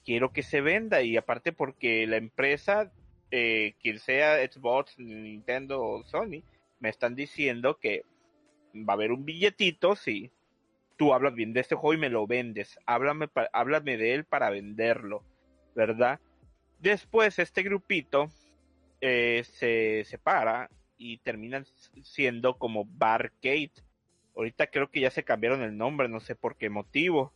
Quiero 0.04 0.32
que 0.34 0.44
se 0.44 0.62
venda 0.62 1.02
y 1.04 1.18
aparte 1.18 1.52
porque 1.52 2.08
la 2.08 2.18
empresa, 2.18 2.92
eh, 3.32 3.76
quien 3.82 4.00
sea 4.00 4.38
Xbox, 4.50 4.98
Nintendo 4.98 5.82
o 5.84 6.04
Sony, 6.04 6.44
me 6.80 6.90
están 6.90 7.16
diciendo 7.16 7.78
que 7.80 8.06
va 8.74 8.94
a 8.94 8.96
haber 8.96 9.12
un 9.12 9.26
billetito 9.26 9.96
si 9.96 10.32
tú 11.00 11.14
hablas 11.14 11.34
bien 11.34 11.54
de 11.54 11.62
este 11.62 11.76
juego 11.76 11.94
y 11.94 11.98
me 11.98 12.10
lo 12.10 12.28
vendes. 12.28 12.78
Háblame, 12.86 13.30
háblame 13.54 13.96
de 13.96 14.16
él 14.16 14.26
para 14.26 14.50
venderlo, 14.50 15.24
¿verdad? 15.74 16.20
Después 16.80 17.40
este 17.40 17.64
grupito 17.64 18.30
eh, 19.00 19.46
se 19.46 20.04
separa 20.04 20.70
y 20.98 21.20
terminan 21.20 21.66
siendo 22.04 22.58
como 22.58 22.84
Barcade. 22.84 23.72
Ahorita 24.36 24.68
creo 24.68 24.92
que 24.92 25.00
ya 25.00 25.10
se 25.10 25.24
cambiaron 25.24 25.62
el 25.62 25.78
nombre, 25.78 26.10
no 26.10 26.20
sé 26.20 26.36
por 26.36 26.58
qué 26.58 26.70
motivo. 26.70 27.32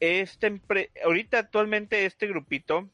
Este 0.00 0.60
ahorita 1.04 1.38
actualmente 1.38 2.06
este 2.06 2.26
grupito 2.26 2.88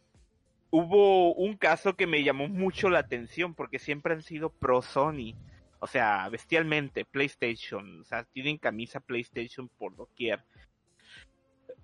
hubo 0.71 1.35
un 1.35 1.57
caso 1.57 1.95
que 1.95 2.09
me 2.09 2.25
llamó 2.25 2.49
mucho 2.49 2.91
la 2.91 2.99
atención 2.99 3.55
porque 3.55 3.79
siempre 3.79 4.13
han 4.13 4.23
sido 4.23 4.51
pro 4.51 4.83
Sony. 4.83 5.37
O 5.81 5.87
sea, 5.87 6.29
bestialmente, 6.29 7.05
PlayStation. 7.05 8.01
O 8.01 8.05
sea, 8.05 8.25
tienen 8.25 8.59
camisa 8.59 9.01
PlayStation 9.01 9.69
por 9.69 9.95
doquier. 9.97 10.43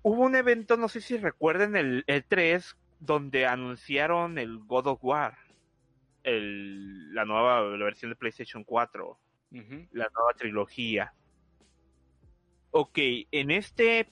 Hubo 0.01 0.23
un 0.23 0.35
evento, 0.35 0.77
no 0.77 0.87
sé 0.87 1.01
si 1.01 1.17
recuerden, 1.17 1.75
el, 1.75 2.03
el 2.07 2.23
3, 2.23 2.77
donde 2.99 3.45
anunciaron 3.45 4.37
el 4.37 4.59
God 4.59 4.87
of 4.87 5.03
War. 5.03 5.37
El, 6.23 7.13
la 7.13 7.25
nueva 7.25 7.61
la 7.61 7.85
versión 7.85 8.09
de 8.09 8.15
PlayStation 8.15 8.63
4 8.63 9.19
Ujú. 9.51 9.87
la 9.91 10.09
nueva 10.13 10.33
trilogía. 10.35 11.13
Ok, 12.71 12.97
en 13.31 13.51
este 13.51 14.09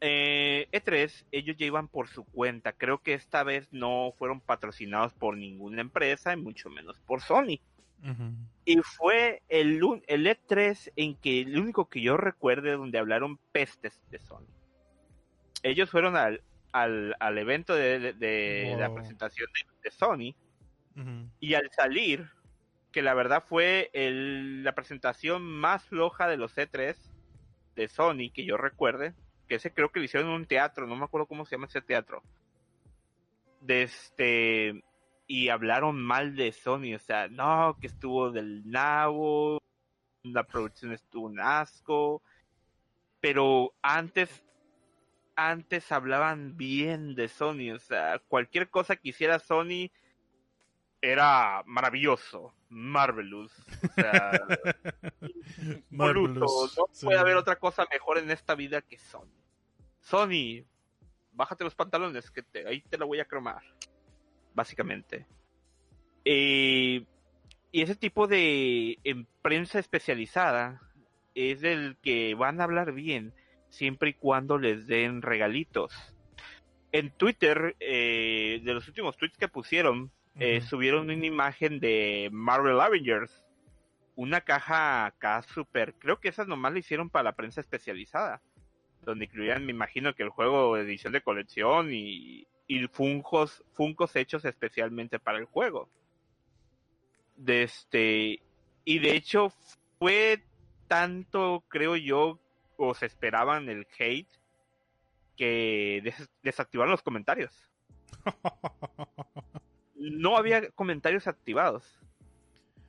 eh, 0.00 0.68
E3 0.72 1.26
ellos 1.32 1.56
ya 1.56 1.66
iban 1.66 1.88
por 1.88 2.08
su 2.08 2.24
cuenta. 2.24 2.72
Creo 2.72 2.98
que 3.02 3.14
esta 3.14 3.42
vez 3.42 3.68
no 3.72 4.12
fueron 4.16 4.40
patrocinados 4.40 5.12
por 5.14 5.36
ninguna 5.36 5.80
empresa, 5.80 6.32
y 6.32 6.36
mucho 6.36 6.70
menos 6.70 6.98
por 7.00 7.20
Sony. 7.20 7.58
Y 8.64 8.76
fue 8.78 9.42
el, 9.48 9.80
el 10.06 10.26
E3 10.26 10.92
en 10.96 11.16
que 11.16 11.40
el 11.40 11.58
único 11.58 11.88
que 11.88 12.00
yo 12.00 12.16
recuerde 12.16 12.72
donde 12.72 12.98
hablaron 12.98 13.38
pestes 13.52 14.00
de 14.10 14.18
Sony. 14.18 14.46
Ellos 15.62 15.90
fueron 15.90 16.16
al, 16.16 16.42
al, 16.72 17.14
al 17.20 17.38
evento 17.38 17.74
de, 17.74 17.98
de- 17.98 18.12
de 18.14 18.76
la 18.78 18.92
presentación 18.94 19.48
de- 19.52 19.90
de 19.90 19.90
Sony 19.90 20.34
y 21.40 21.54
al 21.54 21.70
salir, 21.72 22.28
que 22.92 23.02
la 23.02 23.14
verdad 23.14 23.44
fue 23.46 23.90
el- 23.92 24.62
la 24.64 24.74
presentación 24.74 25.42
más 25.42 25.84
floja 25.84 26.28
de 26.28 26.36
los 26.36 26.56
C3 26.56 26.96
de 27.76 27.88
Sony, 27.88 28.30
que 28.34 28.44
yo 28.44 28.56
recuerde, 28.56 29.14
que 29.48 29.56
ese 29.56 29.72
creo 29.72 29.90
que 29.90 30.00
lo 30.00 30.04
hicieron 30.06 30.28
en 30.30 30.34
un 30.36 30.46
teatro, 30.46 30.86
no 30.86 30.96
me 30.96 31.04
acuerdo 31.04 31.26
cómo 31.26 31.44
se 31.44 31.56
llama 31.56 31.66
ese 31.66 31.80
teatro. 31.82 32.22
De 33.60 33.82
este, 33.82 34.82
y 35.30 35.48
hablaron 35.48 36.02
mal 36.02 36.34
de 36.34 36.50
Sony, 36.50 36.96
o 36.96 36.98
sea, 36.98 37.28
no, 37.28 37.76
que 37.80 37.86
estuvo 37.86 38.32
del 38.32 38.68
nabo, 38.68 39.62
la 40.24 40.42
producción 40.42 40.90
estuvo 40.90 41.26
un 41.26 41.38
asco, 41.38 42.20
pero 43.20 43.72
antes, 43.80 44.42
antes 45.36 45.92
hablaban 45.92 46.56
bien 46.56 47.14
de 47.14 47.28
Sony, 47.28 47.70
o 47.72 47.78
sea, 47.78 48.18
cualquier 48.26 48.70
cosa 48.70 48.96
que 48.96 49.10
hiciera 49.10 49.38
Sony 49.38 49.92
era 51.00 51.62
maravilloso, 51.64 52.52
marvelous, 52.68 53.52
o 53.84 53.92
sea, 53.94 54.32
no 55.90 56.12
sí. 56.90 57.06
puede 57.06 57.20
haber 57.20 57.36
otra 57.36 57.54
cosa 57.54 57.86
mejor 57.88 58.18
en 58.18 58.32
esta 58.32 58.56
vida 58.56 58.82
que 58.82 58.98
Sony. 58.98 59.30
Sony, 60.00 60.64
bájate 61.30 61.62
los 61.62 61.76
pantalones, 61.76 62.32
que 62.32 62.42
te, 62.42 62.66
ahí 62.66 62.80
te 62.80 62.98
la 62.98 63.04
voy 63.04 63.20
a 63.20 63.26
cromar, 63.26 63.62
básicamente. 64.54 65.26
Eh, 66.24 67.04
y 67.72 67.82
ese 67.82 67.94
tipo 67.94 68.26
de 68.26 68.98
em- 69.04 69.26
prensa 69.42 69.78
especializada 69.78 70.82
es 71.34 71.60
del 71.60 71.96
que 72.02 72.34
van 72.34 72.60
a 72.60 72.64
hablar 72.64 72.92
bien 72.92 73.32
siempre 73.68 74.10
y 74.10 74.14
cuando 74.14 74.58
les 74.58 74.86
den 74.86 75.22
regalitos. 75.22 75.94
En 76.92 77.10
Twitter, 77.10 77.76
eh, 77.78 78.60
de 78.64 78.74
los 78.74 78.88
últimos 78.88 79.16
tweets 79.16 79.38
que 79.38 79.48
pusieron, 79.48 80.10
eh, 80.38 80.60
subieron 80.60 81.08
una 81.10 81.26
imagen 81.26 81.78
de 81.78 82.28
Marvel 82.32 82.80
Avengers. 82.80 83.44
Una 84.16 84.40
caja 84.40 85.06
acá 85.06 85.42
super. 85.42 85.94
Creo 85.94 86.18
que 86.18 86.28
esas 86.28 86.48
nomás 86.48 86.72
la 86.72 86.80
hicieron 86.80 87.08
para 87.08 87.24
la 87.24 87.36
prensa 87.36 87.60
especializada. 87.60 88.42
Donde 89.02 89.26
incluían, 89.26 89.64
me 89.64 89.72
imagino 89.72 90.14
que 90.14 90.24
el 90.24 90.30
juego 90.30 90.76
de 90.76 90.82
edición 90.82 91.12
de 91.12 91.22
colección 91.22 91.92
y, 91.92 92.46
y 92.72 92.86
funcos, 92.86 93.64
funcos 93.72 94.14
hechos 94.14 94.44
especialmente 94.44 95.18
para 95.18 95.38
el 95.38 95.44
juego. 95.46 95.88
De 97.36 97.64
este. 97.64 98.40
Y 98.84 98.98
de 99.00 99.16
hecho, 99.16 99.52
fue 99.98 100.44
tanto, 100.86 101.64
creo 101.66 101.96
yo, 101.96 102.38
o 102.76 102.94
se 102.94 103.06
esperaban 103.06 103.68
el 103.68 103.88
hate, 103.98 104.28
que 105.36 106.00
des- 106.04 106.30
desactivaron 106.44 106.92
los 106.92 107.02
comentarios. 107.02 107.52
no 109.96 110.36
había 110.36 110.70
comentarios 110.70 111.26
activados. 111.26 111.98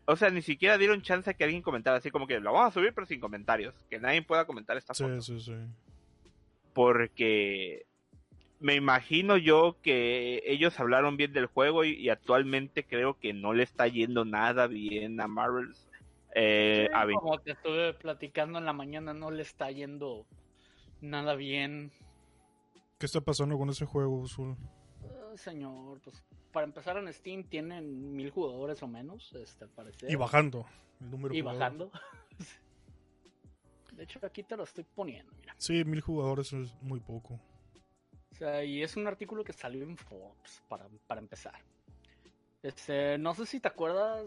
O 0.05 0.15
sea, 0.15 0.29
ni 0.29 0.41
siquiera 0.41 0.77
dieron 0.77 1.01
chance 1.01 1.29
a 1.29 1.33
que 1.33 1.43
alguien 1.43 1.61
comentara, 1.61 1.97
así 1.97 2.11
como 2.11 2.27
que 2.27 2.39
lo 2.39 2.53
vamos 2.53 2.69
a 2.69 2.73
subir 2.73 2.93
pero 2.93 3.07
sin 3.07 3.19
comentarios, 3.19 3.73
que 3.89 3.99
nadie 3.99 4.21
pueda 4.21 4.45
comentar 4.45 4.77
esta 4.77 4.93
Sí, 4.93 5.03
foto. 5.03 5.21
sí, 5.21 5.39
sí. 5.39 5.55
Porque 6.73 7.85
me 8.61 8.75
imagino 8.75 9.35
yo 9.37 9.75
que 9.81 10.41
ellos 10.45 10.79
hablaron 10.79 11.17
bien 11.17 11.33
del 11.33 11.47
juego 11.47 11.83
y, 11.83 11.93
y 11.95 12.09
actualmente 12.09 12.85
creo 12.85 13.19
que 13.19 13.33
no 13.33 13.53
le 13.53 13.63
está 13.63 13.87
yendo 13.87 14.23
nada 14.23 14.67
bien 14.67 15.19
a 15.19 15.27
Marvel. 15.27 15.73
Eh, 16.35 16.85
Sí, 16.87 16.93
a 16.95 17.05
Ven- 17.05 17.17
como 17.17 17.39
te 17.39 17.51
estuve 17.51 17.93
platicando 17.93 18.59
en 18.59 18.65
la 18.65 18.73
mañana, 18.73 19.13
no 19.13 19.31
le 19.31 19.41
está 19.41 19.69
yendo 19.71 20.25
nada 21.01 21.35
bien. 21.35 21.91
¿Qué 22.99 23.07
está 23.07 23.19
pasando 23.19 23.57
con 23.57 23.69
ese 23.69 23.85
juego, 23.85 24.25
Zul? 24.27 24.55
Ah, 25.03 25.35
señor, 25.35 25.99
pues 26.01 26.23
para 26.53 26.65
empezar 26.65 26.97
en 26.97 27.11
Steam 27.11 27.43
tienen 27.43 28.15
mil 28.15 28.29
jugadores 28.29 28.81
o 28.83 28.87
menos, 28.87 29.33
este, 29.33 29.63
al 29.63 29.71
parecer. 29.71 30.09
Y 30.11 30.15
bajando 30.15 30.65
el 31.01 31.09
número 31.09 31.33
Y 31.33 31.41
bajando. 31.41 31.91
De 33.93 34.03
hecho, 34.03 34.19
aquí 34.23 34.43
te 34.43 34.55
lo 34.55 34.63
estoy 34.63 34.83
poniendo, 34.95 35.31
mira. 35.39 35.53
Sí, 35.57 35.83
mil 35.83 36.01
jugadores 36.01 36.53
es 36.53 36.73
muy 36.81 36.99
poco. 36.99 37.39
Sea, 38.41 38.63
y 38.63 38.81
es 38.81 38.97
un 38.97 39.05
artículo 39.05 39.43
que 39.43 39.53
salió 39.53 39.83
en 39.83 39.95
Forbes 39.95 40.63
para, 40.67 40.87
para 41.05 41.21
empezar. 41.21 41.53
Este, 42.63 43.19
no 43.19 43.35
sé 43.35 43.45
si 43.45 43.59
te 43.59 43.67
acuerdas, 43.67 44.25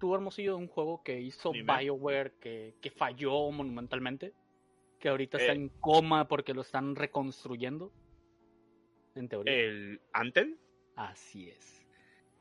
tú, 0.00 0.14
Hermosillo, 0.16 0.56
de 0.56 0.62
un 0.62 0.66
juego 0.66 1.04
que 1.04 1.20
hizo 1.20 1.52
Dime. 1.52 1.78
BioWare 1.78 2.32
que, 2.40 2.74
que 2.80 2.90
falló 2.90 3.48
monumentalmente. 3.52 4.32
Que 4.98 5.10
ahorita 5.10 5.38
está 5.38 5.52
Eh. 5.52 5.56
en 5.56 5.68
coma 5.68 6.26
porque 6.26 6.54
lo 6.54 6.62
están 6.62 6.96
reconstruyendo. 6.96 7.92
En 9.14 9.28
teoría. 9.28 9.54
el 9.54 10.00
Anthem. 10.12 10.56
Así 10.96 11.48
es. 11.50 11.86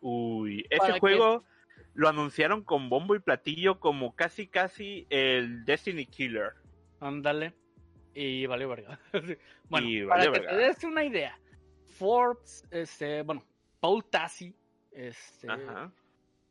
Uy, 0.01 0.63
¿Para 0.75 0.89
ese 0.89 0.99
juego 0.99 1.43
lo 1.93 2.09
anunciaron 2.09 2.63
con 2.63 2.89
bombo 2.89 3.15
y 3.15 3.19
platillo 3.19 3.79
como 3.79 4.15
casi 4.15 4.47
casi 4.47 5.05
el 5.11 5.65
Destiny 5.65 6.07
Killer. 6.07 6.53
Ándale. 6.99 7.53
Y 8.15 8.45
valió 8.45 8.69
verga. 8.69 8.97
bueno, 9.69 9.87
Y 9.87 10.05
para 10.05 10.31
que 10.31 10.39
te 10.39 10.55
des 10.55 10.83
una 10.85 11.03
idea. 11.03 11.37
Forbes, 11.89 12.65
este, 12.71 13.21
bueno, 13.21 13.43
Paul 13.81 14.05
Tassi, 14.05 14.55
este, 14.91 15.51
Ajá. 15.51 15.91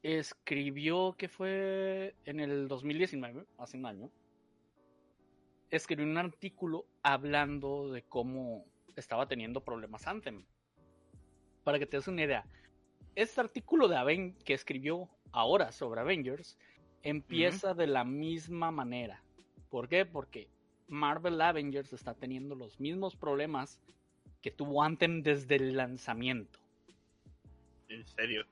escribió 0.03 1.15
que 1.17 1.29
fue 1.29 2.15
en 2.27 2.41
el 2.41 2.69
2019, 2.69 3.47
hace 3.59 3.79
un 3.79 3.87
año, 3.87 4.11
escribió 5.71 6.05
un 6.05 6.19
artículo 6.19 6.85
hablando 7.03 7.91
de 7.91 8.03
cómo 8.03 8.67
estaba 8.95 9.27
teniendo 9.27 9.65
problemas 9.65 10.07
Anthem. 10.07 10.45
Para 11.65 11.79
que 11.79 11.87
te 11.87 11.97
des 11.97 12.09
una 12.09 12.25
idea, 12.25 12.47
este 13.15 13.41
artículo 13.41 13.89
de 13.89 13.97
Aven 13.97 14.35
que 14.45 14.53
escribió 14.53 15.09
ahora 15.33 15.73
sobre 15.73 16.03
Avengers 16.03 16.59
empieza 17.03 17.73
de 17.73 17.87
la 17.87 18.05
misma 18.05 18.71
manera. 18.71 19.23
¿Por 19.71 19.89
qué? 19.89 20.05
Porque 20.05 20.49
Marvel 20.89 21.41
Avengers 21.41 21.93
está 21.93 22.15
teniendo 22.15 22.55
los 22.55 22.79
mismos 22.81 23.17
problemas 23.17 23.81
que 24.43 24.51
tuvo 24.51 24.83
Anthem 24.83 25.23
desde 25.23 25.57
el 25.57 25.77
lanzamiento. 25.77 26.59
En 27.89 28.07
serio. 28.07 28.45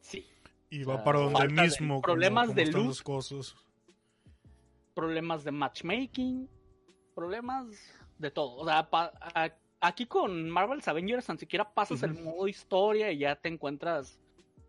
Sí. 0.00 0.26
Y 0.70 0.84
O 0.84 0.88
va 0.88 0.94
sea, 0.96 1.04
para 1.04 1.18
donde 1.20 1.38
falta 1.38 1.54
de- 1.62 1.68
mismo. 1.68 1.88
como- 1.94 2.02
problemas 2.02 2.46
como 2.48 2.54
de 2.56 2.66
las 2.72 3.02
cosas. 3.02 3.56
problemas 4.94 5.44
de 5.44 5.50
matchmaking, 5.50 6.48
problemas 7.14 7.66
de 8.18 8.30
todo. 8.30 8.56
O 8.56 8.64
sea, 8.64 8.88
pa- 8.88 9.12
a- 9.20 9.52
aquí 9.80 10.06
con 10.06 10.48
Marvel's 10.48 10.86
Avengers 10.88 11.26
tan 11.26 11.38
siquiera 11.38 11.68
pasas 11.74 12.02
el 12.04 12.14
modo 12.14 12.46
historia 12.48 13.10
y 13.12 13.18
ya 13.18 13.36
te 13.36 13.48
encuentras 13.48 14.18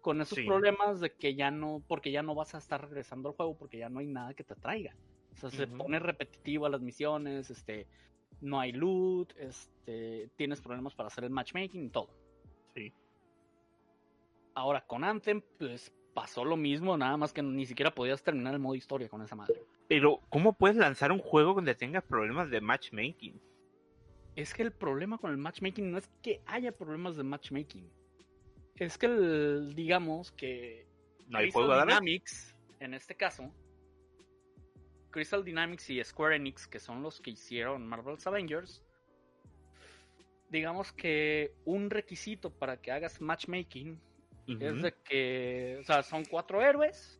con 0.01 0.21
esos 0.21 0.37
Sí. 0.37 0.45
problemas 0.45 0.99
de 0.99 1.11
que 1.13 1.35
ya 1.35 1.51
no, 1.51 1.81
porque 1.87 2.11
ya 2.11 2.21
no 2.23 2.35
vas 2.35 2.53
a 2.55 2.57
estar 2.59 2.81
regresando 2.81 3.29
al 3.29 3.35
juego 3.35 3.55
porque 3.57 3.77
ya 3.77 3.89
no 3.89 3.99
hay 3.99 4.07
nada 4.07 4.33
que 4.33 4.43
te 4.43 4.53
atraiga. 4.53 4.95
O 5.35 5.37
sea, 5.37 5.49
se 5.49 5.67
pone 5.67 5.99
repetitiva 5.99 6.69
las 6.69 6.81
misiones, 6.81 7.49
este, 7.49 7.87
no 8.41 8.59
hay 8.59 8.71
loot, 8.71 9.33
este, 9.37 10.29
tienes 10.37 10.61
problemas 10.61 10.93
para 10.95 11.07
hacer 11.07 11.23
el 11.25 11.29
matchmaking 11.29 11.85
y 11.85 11.89
todo. 11.89 12.09
Sí. 12.73 12.93
Ahora 14.53 14.85
con 14.85 15.03
Anthem, 15.03 15.41
pues 15.59 15.91
pasó 16.13 16.45
lo 16.45 16.55
mismo, 16.55 16.97
nada 16.97 17.17
más 17.17 17.33
que 17.33 17.43
ni 17.43 17.65
siquiera 17.65 17.93
podías 17.93 18.23
terminar 18.23 18.53
el 18.53 18.59
modo 18.59 18.75
historia 18.75 19.09
con 19.09 19.21
esa 19.21 19.35
madre. 19.35 19.61
Pero, 19.87 20.21
¿cómo 20.29 20.53
puedes 20.53 20.77
lanzar 20.77 21.11
un 21.11 21.19
juego 21.19 21.53
donde 21.53 21.75
tengas 21.75 22.03
problemas 22.03 22.49
de 22.49 22.61
matchmaking? 22.61 23.39
Es 24.35 24.53
que 24.53 24.63
el 24.63 24.71
problema 24.71 25.17
con 25.17 25.31
el 25.31 25.37
matchmaking 25.37 25.91
no 25.91 25.97
es 25.97 26.09
que 26.21 26.41
haya 26.45 26.71
problemas 26.71 27.17
de 27.17 27.23
matchmaking. 27.23 27.89
Es 28.75 28.97
que, 28.97 29.05
el- 29.05 29.73
digamos 29.75 30.31
que 30.31 30.87
No 31.27 31.37
hay 31.37 31.51
juego 31.51 31.73
Dynamics, 31.79 32.55
en 32.79 32.93
este 32.93 33.15
caso, 33.15 33.51
Crystal 35.15 35.45
Dynamics 35.45 35.89
y 35.91 36.03
Square 36.03 36.35
Enix, 36.35 36.67
que 36.67 36.77
son 36.77 37.01
los 37.01 37.21
que 37.21 37.31
hicieron 37.31 37.87
Marvel's 37.87 38.27
Avengers, 38.27 38.83
digamos 40.49 40.91
que 40.91 41.53
un 41.63 41.89
requisito 41.89 42.51
para 42.51 42.81
que 42.81 42.91
hagas 42.91 43.21
matchmaking 43.21 43.97
es 44.59 44.81
de 44.81 44.93
que, 45.05 45.77
o 45.79 45.85
sea, 45.85 46.03
son 46.03 46.25
cuatro 46.25 46.61
héroes, 46.61 47.17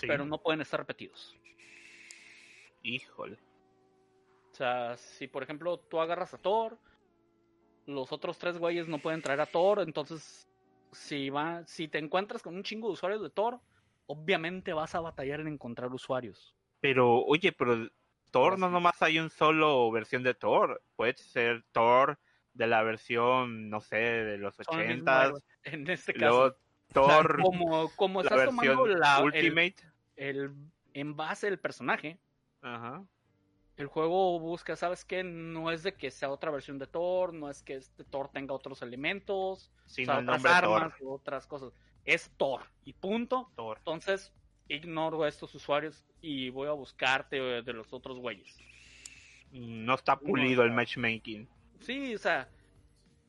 pero 0.00 0.26
no 0.26 0.42
pueden 0.42 0.60
estar 0.60 0.80
repetidos. 0.80 1.38
Híjole. 2.82 3.38
O 4.50 4.54
sea, 4.56 4.96
si 4.96 5.28
por 5.28 5.44
ejemplo 5.44 5.78
tú 5.78 6.00
agarras 6.00 6.34
a 6.34 6.38
Thor, 6.38 6.78
los 7.86 8.10
otros 8.10 8.38
tres 8.38 8.58
güeyes 8.58 8.88
no 8.88 8.98
pueden 8.98 9.22
traer 9.22 9.40
a 9.40 9.46
Thor, 9.46 9.82
entonces 9.82 10.48
si 10.90 11.30
va, 11.30 11.64
si 11.64 11.86
te 11.86 11.98
encuentras 11.98 12.42
con 12.42 12.56
un 12.56 12.64
chingo 12.64 12.88
de 12.88 12.94
usuarios 12.94 13.22
de 13.22 13.30
Thor, 13.30 13.60
obviamente 14.08 14.72
vas 14.72 14.96
a 14.96 15.00
batallar 15.00 15.38
en 15.38 15.46
encontrar 15.46 15.94
usuarios. 15.94 16.57
Pero, 16.80 17.24
oye, 17.24 17.52
pero 17.52 17.88
Thor 18.30 18.58
no 18.58 18.70
nomás 18.70 19.00
hay 19.02 19.18
un 19.18 19.30
solo 19.30 19.90
versión 19.90 20.22
de 20.22 20.34
Thor. 20.34 20.82
Puede 20.96 21.14
ser 21.16 21.64
Thor 21.72 22.18
de 22.52 22.66
la 22.66 22.82
versión, 22.82 23.70
no 23.70 23.80
sé, 23.80 23.96
de 23.96 24.38
los 24.38 24.58
ochentas. 24.60 25.32
En 25.64 25.88
este 25.90 26.14
caso, 26.14 26.44
O 26.44 26.48
sea, 26.50 26.58
Thor, 26.92 27.42
como, 27.42 27.90
como 27.96 28.20
estás 28.22 28.46
tomando 28.46 28.86
la, 28.86 29.18
el, 29.18 29.24
Ultimate. 29.24 29.76
el 30.16 30.54
envase 30.94 31.46
del 31.48 31.58
personaje, 31.58 32.18
Ajá. 32.62 33.04
el 33.76 33.86
juego 33.86 34.38
busca, 34.40 34.76
¿sabes 34.76 35.04
qué? 35.04 35.22
No 35.24 35.70
es 35.70 35.82
de 35.82 35.94
que 35.94 36.10
sea 36.10 36.30
otra 36.30 36.50
versión 36.50 36.78
de 36.78 36.86
Thor, 36.86 37.34
no 37.34 37.50
es 37.50 37.62
que 37.62 37.74
este 37.74 38.04
Thor 38.04 38.28
tenga 38.28 38.54
otros 38.54 38.80
elementos, 38.82 39.70
Sino 39.86 40.12
o 40.12 40.16
sea, 40.16 40.22
otras 40.22 40.42
Thor. 40.42 40.52
armas, 40.82 40.94
otras 41.04 41.46
cosas. 41.46 41.72
Es 42.04 42.30
Thor 42.36 42.62
y 42.84 42.94
punto. 42.94 43.50
Thor. 43.56 43.76
Entonces, 43.78 44.32
ignoro 44.68 45.22
a 45.22 45.28
estos 45.28 45.54
usuarios 45.54 46.04
y 46.20 46.50
voy 46.50 46.68
a 46.68 46.72
buscarte 46.72 47.36
eh, 47.38 47.62
de 47.62 47.72
los 47.72 47.92
otros 47.92 48.18
güeyes. 48.18 48.56
No 49.52 49.94
está 49.94 50.18
pulido 50.18 50.62
el 50.62 50.72
matchmaking. 50.72 51.48
Sí, 51.80 52.14
o 52.14 52.18
sea, 52.18 52.48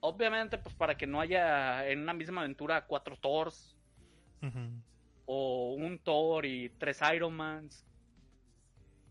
obviamente, 0.02 0.58
pues 0.58 0.76
para 0.76 0.98
que 0.98 1.08
no 1.08 1.22
haya 1.22 1.88
en 1.88 2.00
una 2.00 2.14
misma 2.14 2.42
aventura 2.42 2.86
cuatro 2.86 3.18
Thors 3.18 3.78
o 5.26 5.74
un 5.74 6.00
Thor 6.00 6.46
y 6.46 6.70
tres 6.70 7.00
Ironmans, 7.14 7.86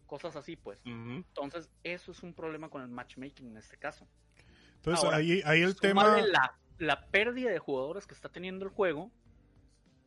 cosas 0.06 0.36
así, 0.36 0.56
pues. 0.56 0.80
Entonces, 0.84 1.70
eso 1.82 2.12
es 2.12 2.22
un 2.22 2.34
problema 2.34 2.68
con 2.68 2.82
el 2.82 2.88
matchmaking 2.88 3.48
en 3.48 3.56
este 3.56 3.78
caso. 3.78 4.06
Entonces 4.76 5.04
Ahora, 5.04 5.18
ahí, 5.18 5.40
ahí 5.44 5.62
el 5.62 5.76
tema. 5.76 6.18
La, 6.20 6.58
la 6.78 7.06
pérdida 7.06 7.50
de 7.50 7.58
jugadores 7.58 8.06
que 8.06 8.14
está 8.14 8.28
teniendo 8.28 8.64
el 8.64 8.70
juego, 8.70 9.10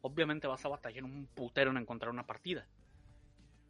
obviamente 0.01 0.47
vas 0.47 0.63
a 0.65 0.69
batallar 0.69 1.03
un 1.03 1.27
putero 1.27 1.71
en 1.71 1.77
encontrar 1.77 2.11
una 2.11 2.25
partida. 2.25 2.67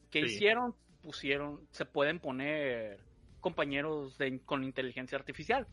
¿Qué 0.10 0.20
Sí. 0.28 0.36
hicieron? 0.36 0.76
Pusieron, 1.02 1.68
se 1.72 1.86
pueden 1.86 2.20
poner 2.20 3.00
compañeros 3.40 4.18
de- 4.18 4.40
con 4.46 4.64
inteligencia 4.64 5.18
artificial, 5.18 5.68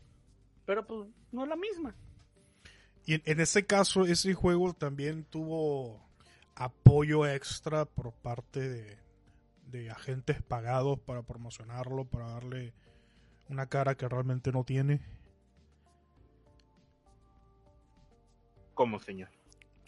pero 0.65 0.85
pues 0.85 1.07
no 1.31 1.43
es 1.43 1.49
la 1.49 1.55
misma. 1.55 1.95
Y 3.05 3.13
en, 3.15 3.21
en 3.25 3.39
ese 3.39 3.65
caso, 3.65 4.05
ese 4.05 4.33
juego 4.33 4.73
también 4.73 5.23
tuvo 5.25 6.01
apoyo 6.55 7.25
extra 7.27 7.85
por 7.85 8.11
parte 8.13 8.67
de, 8.67 8.97
de 9.67 9.89
agentes 9.91 10.41
pagados 10.41 10.99
para 10.99 11.21
promocionarlo, 11.23 12.05
para 12.05 12.29
darle 12.29 12.73
una 13.49 13.67
cara 13.67 13.95
que 13.95 14.07
realmente 14.09 14.51
no 14.51 14.63
tiene. 14.63 14.99
¿Cómo, 18.73 18.99
señor? 18.99 19.29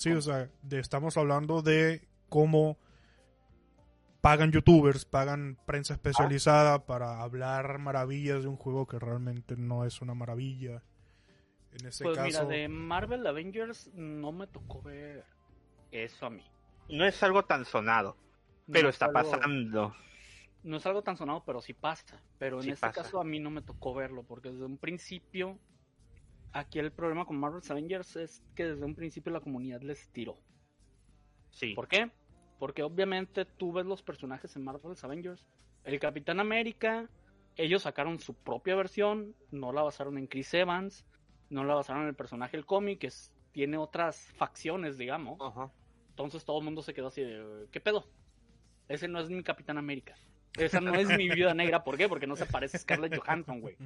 Sí, 0.01 0.11
o 0.11 0.21
sea, 0.21 0.49
de- 0.63 0.79
estamos 0.79 1.15
hablando 1.17 1.61
de 1.61 2.07
cómo 2.27 2.77
pagan 4.21 4.51
youtubers, 4.51 5.05
pagan 5.05 5.57
prensa 5.65 5.93
especializada 5.93 6.85
para 6.85 7.21
hablar 7.21 7.77
maravillas 7.77 8.41
de 8.43 8.49
un 8.49 8.55
juego 8.55 8.87
que 8.87 8.97
realmente 8.97 9.55
no 9.57 9.85
es 9.85 10.01
una 10.01 10.15
maravilla. 10.15 10.81
En 11.73 11.85
ese 11.87 12.03
Pues 12.03 12.19
mira, 12.19 12.45
de 12.45 12.67
Marvel 12.67 13.25
Avengers 13.27 13.91
no 13.93 14.31
me 14.31 14.47
tocó 14.47 14.81
ver 14.81 15.23
eso 15.91 16.25
a 16.25 16.29
mí. 16.31 16.43
No 16.89 17.05
es 17.05 17.21
algo 17.21 17.45
tan 17.45 17.63
sonado, 17.65 18.17
No 18.67 18.73
pero 18.73 18.89
es 18.89 18.95
está 18.95 19.05
algo- 19.05 19.13
pasando. 19.31 19.95
No 20.63 20.77
es 20.77 20.85
algo 20.87 21.01
tan 21.03 21.15
sonado, 21.17 21.43
pero 21.45 21.61
sí 21.61 21.73
pasa. 21.73 22.21
Pero 22.39 22.57
en 22.57 22.63
Sí 22.63 22.69
este 22.71 22.87
pasa. 22.87 23.03
caso 23.03 23.19
a 23.21 23.23
mí 23.23 23.39
no 23.39 23.49
me 23.51 23.61
tocó 23.61 23.93
verlo, 23.93 24.23
porque 24.23 24.49
desde 24.51 24.65
un 24.65 24.77
principio 24.77 25.57
aquí 26.53 26.79
el 26.79 26.91
problema 26.91 27.25
con 27.25 27.37
Marvel's 27.39 27.69
Avengers 27.71 28.15
es 28.15 28.43
que 28.55 28.65
desde 28.65 28.85
un 28.85 28.95
principio 28.95 29.31
la 29.31 29.39
comunidad 29.39 29.81
les 29.81 30.09
tiró. 30.09 30.37
Sí. 31.51 31.73
¿Por 31.73 31.87
qué? 31.87 32.11
Porque 32.59 32.83
obviamente 32.83 33.45
tú 33.45 33.73
ves 33.73 33.85
los 33.85 34.03
personajes 34.03 34.55
en 34.55 34.63
Marvel's 34.63 35.03
Avengers. 35.03 35.45
El 35.83 35.99
Capitán 35.99 36.39
América, 36.39 37.09
ellos 37.57 37.83
sacaron 37.83 38.19
su 38.19 38.33
propia 38.35 38.75
versión, 38.75 39.35
no 39.51 39.71
la 39.73 39.81
basaron 39.81 40.17
en 40.17 40.27
Chris 40.27 40.53
Evans, 40.53 41.05
no 41.49 41.63
la 41.63 41.75
basaron 41.75 42.03
en 42.03 42.09
el 42.09 42.15
personaje 42.15 42.55
del 42.57 42.65
cómic, 42.65 42.99
que 42.99 43.07
es- 43.07 43.31
tiene 43.51 43.77
otras 43.77 44.31
facciones, 44.35 44.97
digamos. 44.97 45.37
Ajá. 45.41 45.71
Entonces 46.09 46.45
todo 46.45 46.59
el 46.59 46.65
mundo 46.65 46.81
se 46.81 46.93
quedó 46.93 47.07
así 47.07 47.21
de, 47.21 47.67
¿qué 47.71 47.81
pedo? 47.81 48.05
Ese 48.87 49.07
no 49.07 49.19
es 49.19 49.29
mi 49.29 49.43
Capitán 49.43 49.77
América. 49.77 50.15
Esa 50.57 50.81
no 50.81 50.93
es 50.95 51.07
mi 51.17 51.29
Viuda 51.29 51.53
Negra. 51.53 51.83
¿Por 51.83 51.97
qué? 51.97 52.09
Porque 52.09 52.27
no 52.27 52.35
se 52.35 52.45
parece 52.45 52.77
a 52.77 52.79
Scarlett 52.79 53.17
Johansson, 53.17 53.61
güey. 53.61 53.77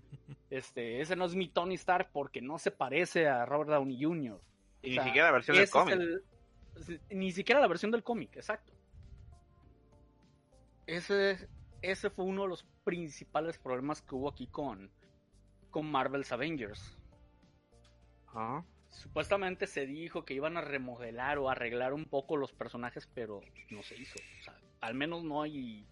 Este, 0.50 1.00
ese 1.02 1.16
no 1.16 1.26
es 1.26 1.36
mi 1.36 1.48
Tony 1.48 1.76
Stark 1.76 2.10
porque 2.12 2.42
no 2.42 2.58
se 2.58 2.72
parece 2.72 3.28
a 3.28 3.46
Robert 3.46 3.70
Downey 3.70 4.02
Jr. 4.04 4.40
Y 4.82 4.98
ni 4.98 5.04
siquiera 5.04 5.28
la 5.28 5.34
versión 5.34 5.58
del 5.58 5.70
cómic. 5.70 5.94
el- 5.96 6.24
ni 7.10 7.32
siquiera 7.32 7.62
la 7.62 7.68
versión 7.68 7.92
del 7.92 8.04
cómic, 8.04 8.36
exacto. 8.36 8.74
Ese, 10.88 11.48
ese 11.82 12.10
fue 12.10 12.26
uno 12.26 12.44
de 12.44 12.50
los 12.50 12.64
principales 12.84 13.58
problemas 13.58 14.02
que 14.02 14.16
hubo 14.16 14.30
aquí 14.30 14.48
con, 14.48 14.92
con 15.72 15.90
Marvel's 15.90 16.32
Avengers. 16.32 16.98
Ajá. 18.28 18.64
Supuestamente 18.90 19.68
se 19.68 19.86
dijo 19.86 20.24
que 20.26 20.34
iban 20.36 20.58
a 20.58 20.62
remodelar 20.62 21.38
o 21.38 21.50
arreglar 21.50 21.94
un 21.94 22.06
poco 22.06 22.38
los 22.38 22.54
personajes, 22.54 23.08
pero 23.14 23.42
no 23.70 23.84
se 23.84 23.96
hizo. 23.96 24.16
O 24.40 24.44
sea, 24.44 24.58
al 24.82 24.94
menos 24.94 25.24
no 25.24 25.42
hay 25.42 25.86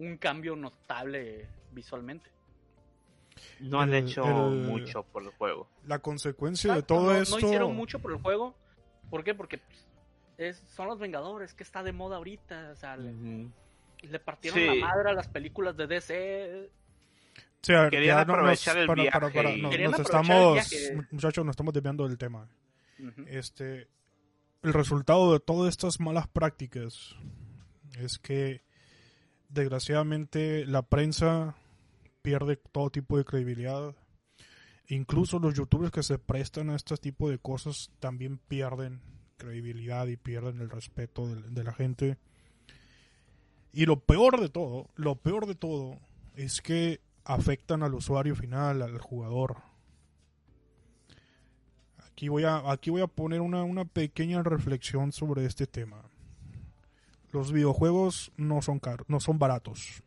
un 0.00 0.16
cambio 0.16 0.56
notable 0.56 1.46
visualmente. 1.72 2.30
No 3.60 3.80
han 3.80 3.94
El- 3.94 4.04
hecho 4.08 4.24
el- 4.24 4.58
mucho 4.62 5.02
por 5.04 5.22
el 5.22 5.30
juego. 5.30 5.68
La 5.86 5.98
consecuencia 6.00 6.74
de 6.74 6.82
todo 6.82 7.12
no, 7.12 7.18
esto. 7.18 7.38
no 7.38 7.46
hicieron 7.46 7.76
mucho 7.76 7.98
por 8.00 8.12
el 8.12 8.18
juego. 8.18 8.54
¿Por 9.08 9.24
qué? 9.24 9.34
Porque 9.34 9.58
pues, 9.58 9.86
es- 10.38 10.62
son 10.74 10.88
los 10.88 10.98
Vengadores, 10.98 11.54
que 11.54 11.62
está 11.62 11.82
de 11.82 11.92
moda 11.92 12.16
ahorita. 12.16 12.70
O 12.72 12.76
sea, 12.76 12.96
le, 12.96 13.48
partieron 14.24 14.58
Sí. 14.58 14.66
la 14.80 14.86
madre 14.86 15.10
a 15.10 15.12
las 15.14 15.28
películas 15.28 15.76
de 15.76 15.86
DC. 15.86 16.70
O 17.62 17.62
sea, 17.62 17.90
Querían 17.90 18.16
ya 18.18 18.24
no 18.24 18.32
nos- 18.32 18.36
aprovechar 18.38 18.78
el 18.78 18.86
para- 18.86 18.96
para- 19.10 19.18
viaje 19.28 19.36
para- 19.36 19.50
y- 19.56 19.62
no, 19.62 19.70
Querían 19.70 19.90
nos 19.90 20.00
aprovechar 20.00 20.24
el 20.24 20.30
estamos, 20.32 20.70
viaje. 20.90 21.06
muchachos, 21.10 21.44
nos 21.44 21.52
estamos 21.52 21.74
desviando 21.74 22.08
del 22.08 22.18
tema. 22.18 22.48
Este, 23.26 23.88
el 24.62 24.72
resultado 24.74 25.32
de 25.32 25.40
todas 25.40 25.70
estas 25.70 26.00
malas 26.00 26.26
prácticas 26.28 27.16
es 27.98 28.18
que 28.18 28.62
desgraciadamente 29.50 30.64
la 30.66 30.82
prensa 30.82 31.56
pierde 32.22 32.56
todo 32.56 32.90
tipo 32.90 33.18
de 33.18 33.24
credibilidad. 33.24 33.94
Incluso 34.88 35.38
los 35.38 35.54
youtubers 35.54 35.92
que 35.92 36.02
se 36.02 36.18
prestan 36.18 36.70
a 36.70 36.76
este 36.76 36.96
tipo 36.96 37.30
de 37.30 37.38
cosas 37.38 37.90
también 38.00 38.38
pierden 38.38 39.00
credibilidad 39.36 40.06
y 40.06 40.16
pierden 40.16 40.60
el 40.60 40.70
respeto 40.70 41.28
de, 41.28 41.42
de 41.42 41.64
la 41.64 41.72
gente. 41.72 42.18
Y 43.72 43.86
lo 43.86 44.00
peor 44.00 44.40
de 44.40 44.48
todo, 44.48 44.90
lo 44.96 45.16
peor 45.16 45.46
de 45.46 45.54
todo 45.54 45.98
es 46.34 46.60
que 46.60 47.00
afectan 47.24 47.82
al 47.82 47.94
usuario 47.94 48.34
final, 48.34 48.82
al 48.82 48.98
jugador. 48.98 49.58
Aquí 52.06 52.28
voy 52.28 52.44
a, 52.44 52.70
aquí 52.70 52.90
voy 52.90 53.02
a 53.02 53.06
poner 53.06 53.40
una, 53.40 53.62
una 53.62 53.84
pequeña 53.84 54.42
reflexión 54.42 55.12
sobre 55.12 55.46
este 55.46 55.66
tema. 55.66 56.09
Los 57.32 57.52
videojuegos 57.52 58.32
no 58.36 58.60
son 58.62 58.80
caros, 58.80 59.06
no 59.08 59.20
son 59.20 59.38
baratos, 59.38 60.02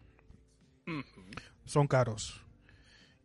son 1.66 1.88
caros. 1.88 2.44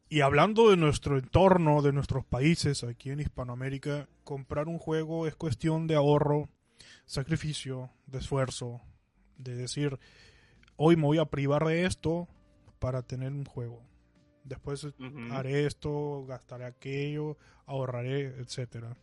Y 0.08 0.20
hablando 0.20 0.70
de 0.70 0.76
nuestro 0.76 1.18
entorno, 1.18 1.82
de 1.82 1.92
nuestros 1.92 2.24
países 2.24 2.84
aquí 2.84 3.10
en 3.10 3.20
Hispanoamérica, 3.20 4.08
comprar 4.24 4.68
un 4.68 4.78
juego 4.78 5.26
es 5.26 5.34
cuestión 5.34 5.86
de 5.86 5.96
ahorro, 5.96 6.48
sacrificio, 7.04 7.90
de 8.06 8.18
esfuerzo, 8.18 8.80
de 9.36 9.54
decir, 9.54 9.98
hoy 10.76 10.96
me 10.96 11.02
voy 11.02 11.18
a 11.18 11.26
privar 11.26 11.66
de 11.66 11.84
esto 11.84 12.28
para 12.78 13.02
tener 13.02 13.32
un 13.32 13.44
juego. 13.44 13.82
Después 14.44 14.86
haré 15.32 15.66
esto, 15.66 16.24
gastaré 16.24 16.64
aquello, 16.64 17.36
ahorraré, 17.66 18.28
etcétera. 18.40 18.96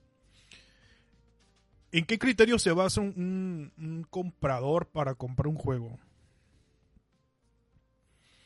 ¿En 1.98 2.06
qué 2.06 2.20
criterio 2.20 2.60
se 2.60 2.72
basa 2.72 3.00
un, 3.02 3.14
un- 3.78 3.86
un 3.86 4.04
comprador 4.04 4.88
para 4.88 5.16
comprar 5.16 5.48
un 5.48 5.56
juego? 5.56 5.98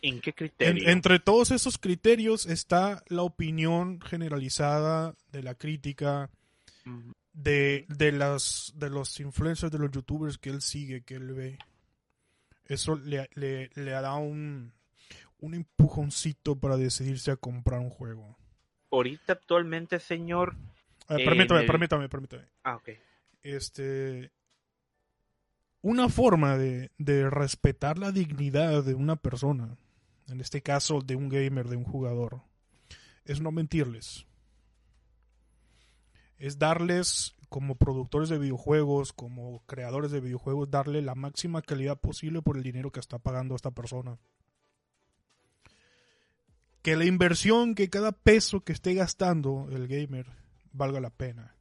¿En 0.02 0.22
qué 0.22 0.30
En- 0.30 0.36
criterio? 0.36 0.88
entre 0.90 1.20
todos 1.20 1.52
esos 1.52 1.78
criterios 1.78 2.46
está 2.46 3.04
la 3.08 3.24
opinión 3.24 4.00
generalizada 4.02 5.16
de 5.32 5.44
la 5.44 5.56
crítica, 5.56 6.30
de, 7.34 7.86
de, 7.90 8.12
las, 8.12 8.72
de 8.76 8.90
los 8.90 9.20
influencers, 9.20 9.72
de 9.72 9.80
los 9.80 9.92
youtubers 9.92 10.38
que 10.38 10.50
él 10.52 10.62
sigue, 10.62 11.02
que 11.04 11.16
él 11.16 11.34
ve. 11.34 11.58
Eso 12.66 12.96
le, 12.98 13.30
le, 13.34 13.70
le 13.76 13.92
da 13.92 14.16
un, 14.16 14.74
un 15.40 15.54
empujoncito 15.54 16.56
para 16.56 16.78
decidirse 16.78 17.32
a 17.32 17.36
comprar 17.36 17.80
un 17.80 17.90
juego. 17.90 18.38
Ahorita 18.92 19.34
actualmente, 19.34 20.00
señor. 20.00 20.56
Eh, 21.10 21.26
permítame, 21.26 21.62
el- 21.62 21.66
permítame, 21.68 22.10
permítame. 22.10 22.44
Ah, 22.64 22.76
ok. 22.76 22.90
Este 23.44 24.32
una 25.82 26.10
forma 26.10 26.58
de, 26.58 26.92
de 26.98 27.30
respetar 27.30 27.98
la 27.98 28.12
dignidad 28.12 28.84
de 28.84 28.94
una 28.94 29.16
persona, 29.16 29.78
en 30.28 30.42
este 30.42 30.62
caso 30.62 31.02
de 31.02 31.16
un 31.16 31.30
gamer, 31.30 31.68
de 31.70 31.78
un 31.78 31.86
jugador, 31.86 32.42
es 33.26 33.40
no 33.40 33.52
mentirles. 33.52 34.26
Es 36.38 36.60
darles, 36.60 37.36
como 37.50 37.76
productores 37.76 38.30
de 38.30 38.38
videojuegos, 38.38 39.14
como 39.14 39.64
creadores 39.66 40.12
de 40.12 40.22
videojuegos, 40.22 40.70
darle 40.70 41.02
la 41.02 41.16
máxima 41.16 41.62
calidad 41.62 42.00
posible 42.00 42.42
por 42.42 42.58
el 42.58 42.64
dinero 42.64 42.92
que 42.92 43.00
está 43.00 43.18
pagando 43.18 43.56
esta 43.56 43.72
persona. 43.72 44.18
Que 46.82 46.96
la 46.96 47.06
inversión, 47.06 47.76
que 47.76 47.90
cada 47.90 48.12
peso 48.12 48.62
que 48.62 48.72
esté 48.72 48.94
gastando 48.94 49.68
el 49.72 49.88
gamer 49.88 50.28
valga 50.72 51.02
la 51.02 51.10
pena 51.10 51.59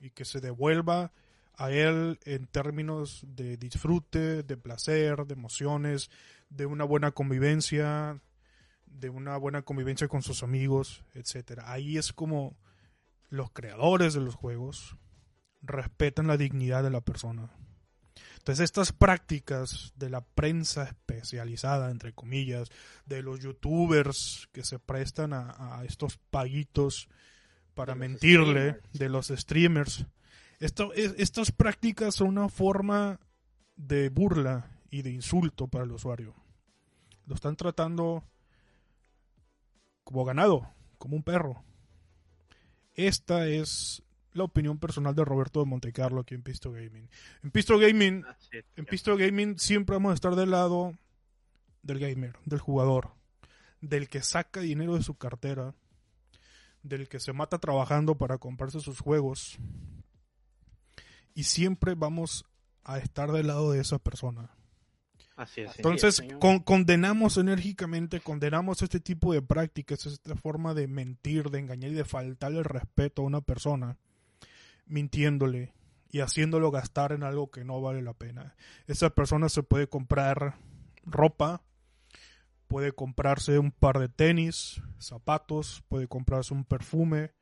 y 0.00 0.10
que 0.10 0.24
se 0.24 0.40
devuelva 0.40 1.12
a 1.54 1.70
él 1.72 2.20
en 2.24 2.46
términos 2.46 3.24
de 3.26 3.56
disfrute, 3.56 4.44
de 4.44 4.56
placer, 4.56 5.26
de 5.26 5.34
emociones, 5.34 6.08
de 6.50 6.66
una 6.66 6.84
buena 6.84 7.10
convivencia, 7.10 8.20
de 8.86 9.10
una 9.10 9.36
buena 9.36 9.62
convivencia 9.62 10.08
con 10.08 10.22
sus 10.22 10.42
amigos, 10.42 11.04
etcétera. 11.14 11.70
Ahí 11.70 11.98
es 11.98 12.12
como 12.12 12.56
los 13.28 13.50
creadores 13.50 14.14
de 14.14 14.20
los 14.20 14.34
juegos 14.34 14.96
respetan 15.60 16.28
la 16.28 16.36
dignidad 16.36 16.82
de 16.84 16.90
la 16.90 17.00
persona. 17.00 17.50
Entonces 18.38 18.64
estas 18.64 18.92
prácticas 18.92 19.92
de 19.96 20.10
la 20.10 20.20
prensa 20.20 20.84
especializada, 20.84 21.90
entre 21.90 22.12
comillas, 22.12 22.68
de 23.04 23.22
los 23.22 23.40
youtubers 23.40 24.48
que 24.52 24.64
se 24.64 24.78
prestan 24.78 25.32
a, 25.32 25.78
a 25.80 25.84
estos 25.84 26.18
paguitos 26.30 27.08
para 27.78 27.94
De 27.94 28.00
mentirle, 28.00 28.70
streamers. 28.72 28.92
de 28.98 29.08
los 29.08 29.28
streamers, 29.28 30.06
esto, 30.58 30.92
es- 30.94 31.14
estas 31.18 31.52
prácticas 31.52 32.16
son 32.16 32.28
una 32.28 32.48
forma 32.48 33.20
de 33.76 34.08
burla 34.08 34.70
y 34.90 35.02
de 35.02 35.10
insulto 35.12 35.68
para 35.68 35.84
el 35.84 35.92
usuario. 35.92 36.34
Lo 37.26 37.36
están 37.36 37.54
tratando 37.54 38.24
como 40.04 40.24
ganado, 40.24 40.68
como 40.98 41.14
un 41.16 41.22
perro. 41.22 41.62
Esta 42.94 43.46
es 43.46 44.02
la 44.32 44.44
opinión 44.44 44.78
personal 44.78 45.14
de 45.14 45.24
Roberto 45.24 45.60
de 45.60 45.66
Montecarlo 45.66 46.20
aquí 46.22 46.34
en 46.34 46.42
Pisto 46.42 46.72
Gaming. 46.72 47.08
En 47.44 47.50
Pisto 47.50 47.78
Gaming, 47.78 48.24
es, 48.50 48.64
en. 48.76 48.86
Pisto 48.86 49.16
Gaming 49.16 49.58
siempre 49.58 49.94
vamos 49.94 50.10
a 50.10 50.14
estar 50.14 50.34
del 50.34 50.50
lado 50.50 50.94
del 51.82 51.98
gamer, 52.00 52.36
del 52.44 52.58
jugador, 52.58 53.12
del 53.80 54.08
que 54.08 54.20
saca 54.22 54.60
dinero 54.60 54.96
de 54.96 55.02
su 55.02 55.14
cartera, 55.14 55.74
del 56.82 57.08
que 57.08 57.20
se 57.20 57.32
mata 57.32 57.58
trabajando 57.58 58.16
para 58.16 58.38
comprarse 58.38 58.80
sus 58.80 59.00
juegos. 59.00 59.58
Y 61.34 61.44
siempre 61.44 61.94
vamos 61.94 62.44
a 62.84 62.98
estar 62.98 63.30
del 63.32 63.46
lado 63.48 63.72
de 63.72 63.80
esa 63.80 63.98
persona. 63.98 64.50
Así 65.36 65.60
es. 65.60 65.76
Entonces, 65.76 66.20
con- 66.40 66.58
condenamos 66.60 67.36
enérgicamente, 67.36 68.20
condenamos 68.20 68.82
este 68.82 68.98
tipo 68.98 69.32
de 69.32 69.40
prácticas, 69.40 70.04
esta 70.06 70.34
forma 70.34 70.74
de 70.74 70.88
mentir, 70.88 71.50
de 71.50 71.60
engañar 71.60 71.92
y 71.92 71.94
de 71.94 72.04
faltarle 72.04 72.58
el 72.58 72.64
respeto 72.64 73.22
a 73.22 73.26
una 73.26 73.40
persona, 73.40 73.98
mintiéndole 74.86 75.74
y 76.10 76.20
haciéndolo 76.20 76.70
gastar 76.72 77.12
en 77.12 77.22
algo 77.22 77.50
que 77.50 77.64
no 77.64 77.80
vale 77.80 78.02
la 78.02 78.14
pena. 78.14 78.56
Esa 78.86 79.10
persona 79.10 79.48
se 79.48 79.62
puede 79.62 79.86
comprar 79.88 80.58
ropa, 81.04 81.62
puede 82.68 82.92
comprarse 82.92 83.58
un 83.58 83.72
par 83.72 83.98
de 83.98 84.08
tenis, 84.08 84.80
zapatos, 84.98 85.82
puede 85.88 86.06
comprarse 86.06 86.54
un 86.54 86.64
perfume, 86.64 87.32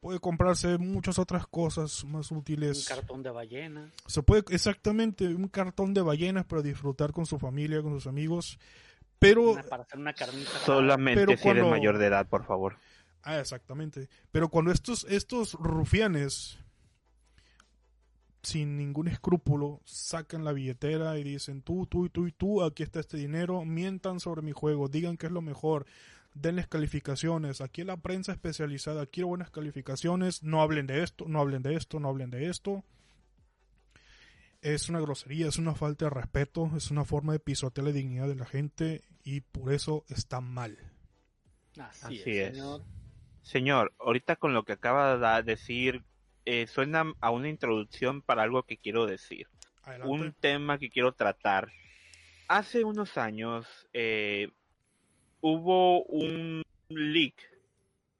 puede 0.00 0.20
comprarse 0.20 0.78
muchas 0.78 1.18
otras 1.18 1.46
cosas 1.46 2.04
más 2.04 2.30
Un 2.30 2.38
útiles. 2.38 2.86
cartón 2.88 3.22
de 3.22 3.30
ballenas. 3.30 3.92
Se 4.06 4.22
puede 4.22 4.44
exactamente 4.50 5.26
un 5.26 5.48
cartón 5.48 5.92
de 5.92 6.02
ballenas 6.02 6.46
para 6.46 6.62
disfrutar 6.62 7.12
con 7.12 7.26
su 7.26 7.38
familia, 7.38 7.82
con 7.82 7.92
sus 7.92 8.06
amigos. 8.06 8.58
Pero 9.18 9.56
para 9.68 9.82
hacer 9.82 9.98
una 9.98 10.14
carnita. 10.14 10.50
Solamente 10.64 11.26
pero 11.26 11.36
si 11.36 11.48
eres 11.48 11.66
mayor 11.66 11.98
de 11.98 12.06
edad, 12.06 12.28
por 12.28 12.44
favor. 12.44 12.76
Ah, 13.24 13.40
exactamente. 13.40 14.08
Pero 14.30 14.48
cuando 14.48 14.70
estos, 14.70 15.04
estos 15.10 15.54
rufianes, 15.54 16.58
sin 18.48 18.78
ningún 18.78 19.08
escrúpulo, 19.08 19.82
sacan 19.84 20.42
la 20.42 20.52
billetera 20.52 21.18
y 21.18 21.24
dicen, 21.24 21.60
tú, 21.62 21.86
tú 21.86 22.06
y 22.06 22.08
tú 22.08 22.26
y 22.26 22.32
tú, 22.32 22.62
aquí 22.62 22.82
está 22.82 23.00
este 23.00 23.18
dinero, 23.18 23.64
mientan 23.66 24.20
sobre 24.20 24.40
mi 24.40 24.52
juego, 24.52 24.88
digan 24.88 25.18
que 25.18 25.26
es 25.26 25.32
lo 25.32 25.42
mejor, 25.42 25.84
denles 26.32 26.66
calificaciones, 26.66 27.60
aquí 27.60 27.84
la 27.84 27.98
prensa 27.98 28.32
especializada 28.32 29.06
quiero 29.06 29.28
buenas 29.28 29.50
calificaciones, 29.50 30.42
no 30.42 30.62
hablen 30.62 30.86
de 30.86 31.02
esto, 31.02 31.26
no 31.28 31.40
hablen 31.40 31.62
de 31.62 31.74
esto, 31.74 32.00
no 32.00 32.08
hablen 32.08 32.30
de 32.30 32.48
esto. 32.48 32.84
Es 34.62 34.88
una 34.88 35.00
grosería, 35.00 35.46
es 35.46 35.58
una 35.58 35.74
falta 35.74 36.06
de 36.06 36.10
respeto, 36.10 36.70
es 36.74 36.90
una 36.90 37.04
forma 37.04 37.32
de 37.34 37.38
pisotear 37.40 37.86
la 37.86 37.92
dignidad 37.92 38.28
de 38.28 38.34
la 38.34 38.46
gente 38.46 39.04
y 39.22 39.42
por 39.42 39.72
eso 39.72 40.04
está 40.08 40.40
mal. 40.40 40.78
Así, 41.78 42.06
Así 42.06 42.16
es, 42.16 42.26
es. 42.26 42.56
señor. 42.56 42.82
Señor, 43.42 43.94
ahorita 43.98 44.36
con 44.36 44.52
lo 44.52 44.64
que 44.64 44.72
acaba 44.72 45.16
de 45.16 45.42
decir, 45.42 46.02
eh, 46.50 46.66
suena 46.66 47.12
a 47.20 47.30
una 47.30 47.50
introducción 47.50 48.22
para 48.22 48.42
algo 48.42 48.62
que 48.62 48.78
quiero 48.78 49.04
decir. 49.04 49.46
Adelante. 49.82 50.10
un 50.10 50.32
tema 50.32 50.78
que 50.78 50.88
quiero 50.88 51.12
tratar. 51.12 51.68
Hace 52.48 52.84
unos 52.84 53.18
años 53.18 53.66
eh, 53.92 54.48
hubo 55.42 56.04
un 56.04 56.62
leak 56.88 57.34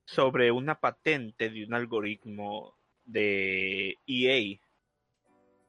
sobre 0.05 0.53
una 0.53 0.75
patente 0.75 1.49
de 1.49 1.65
un 1.65 1.73
algoritmo 1.73 2.75
de 3.07 3.97
EA. 4.07 4.59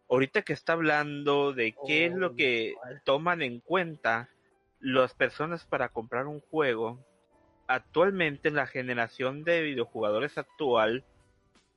Ahorita 0.10 0.41
que 0.41 0.51
está 0.51 0.74
hablando 0.74 1.53
de 1.53 1.74
qué 1.88 2.07
es 2.07 2.14
lo 2.14 2.28
Oh, 2.28 2.36
que 2.36 2.74
¿cuál? 2.76 3.01
toman 3.05 3.41
en 3.41 3.62
cuenta 3.62 4.30
las 4.82 5.14
personas 5.14 5.64
para 5.66 5.88
comprar 5.89 6.28
un 6.28 6.41
juego, 6.41 7.05
actualmente 7.68 8.49
en 8.49 8.55
la 8.55 8.68
generación 8.68 9.45
de 9.45 9.62
videojugadores 9.62 10.38
actual, 10.38 11.05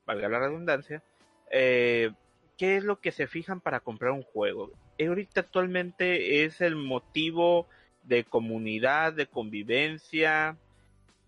valga 0.05 0.29
la 0.29 0.39
redundancia, 0.39 1.03
eh, 1.51 2.11
¿qué 2.57 2.77
es 2.77 2.83
lo 2.83 2.99
que 2.99 3.11
se 3.11 3.27
fijan 3.27 3.61
para 3.61 3.79
comprar 3.79 4.11
un 4.11 4.23
juego? 4.23 4.71
Eh, 4.97 5.07
Ahorita 5.07 5.41
actualmente 5.41 6.43
es 6.43 6.61
el 6.61 6.75
motivo 6.75 7.67
de 8.03 8.23
comunidad, 8.23 9.13
de 9.13 9.27
convivencia 9.27 10.57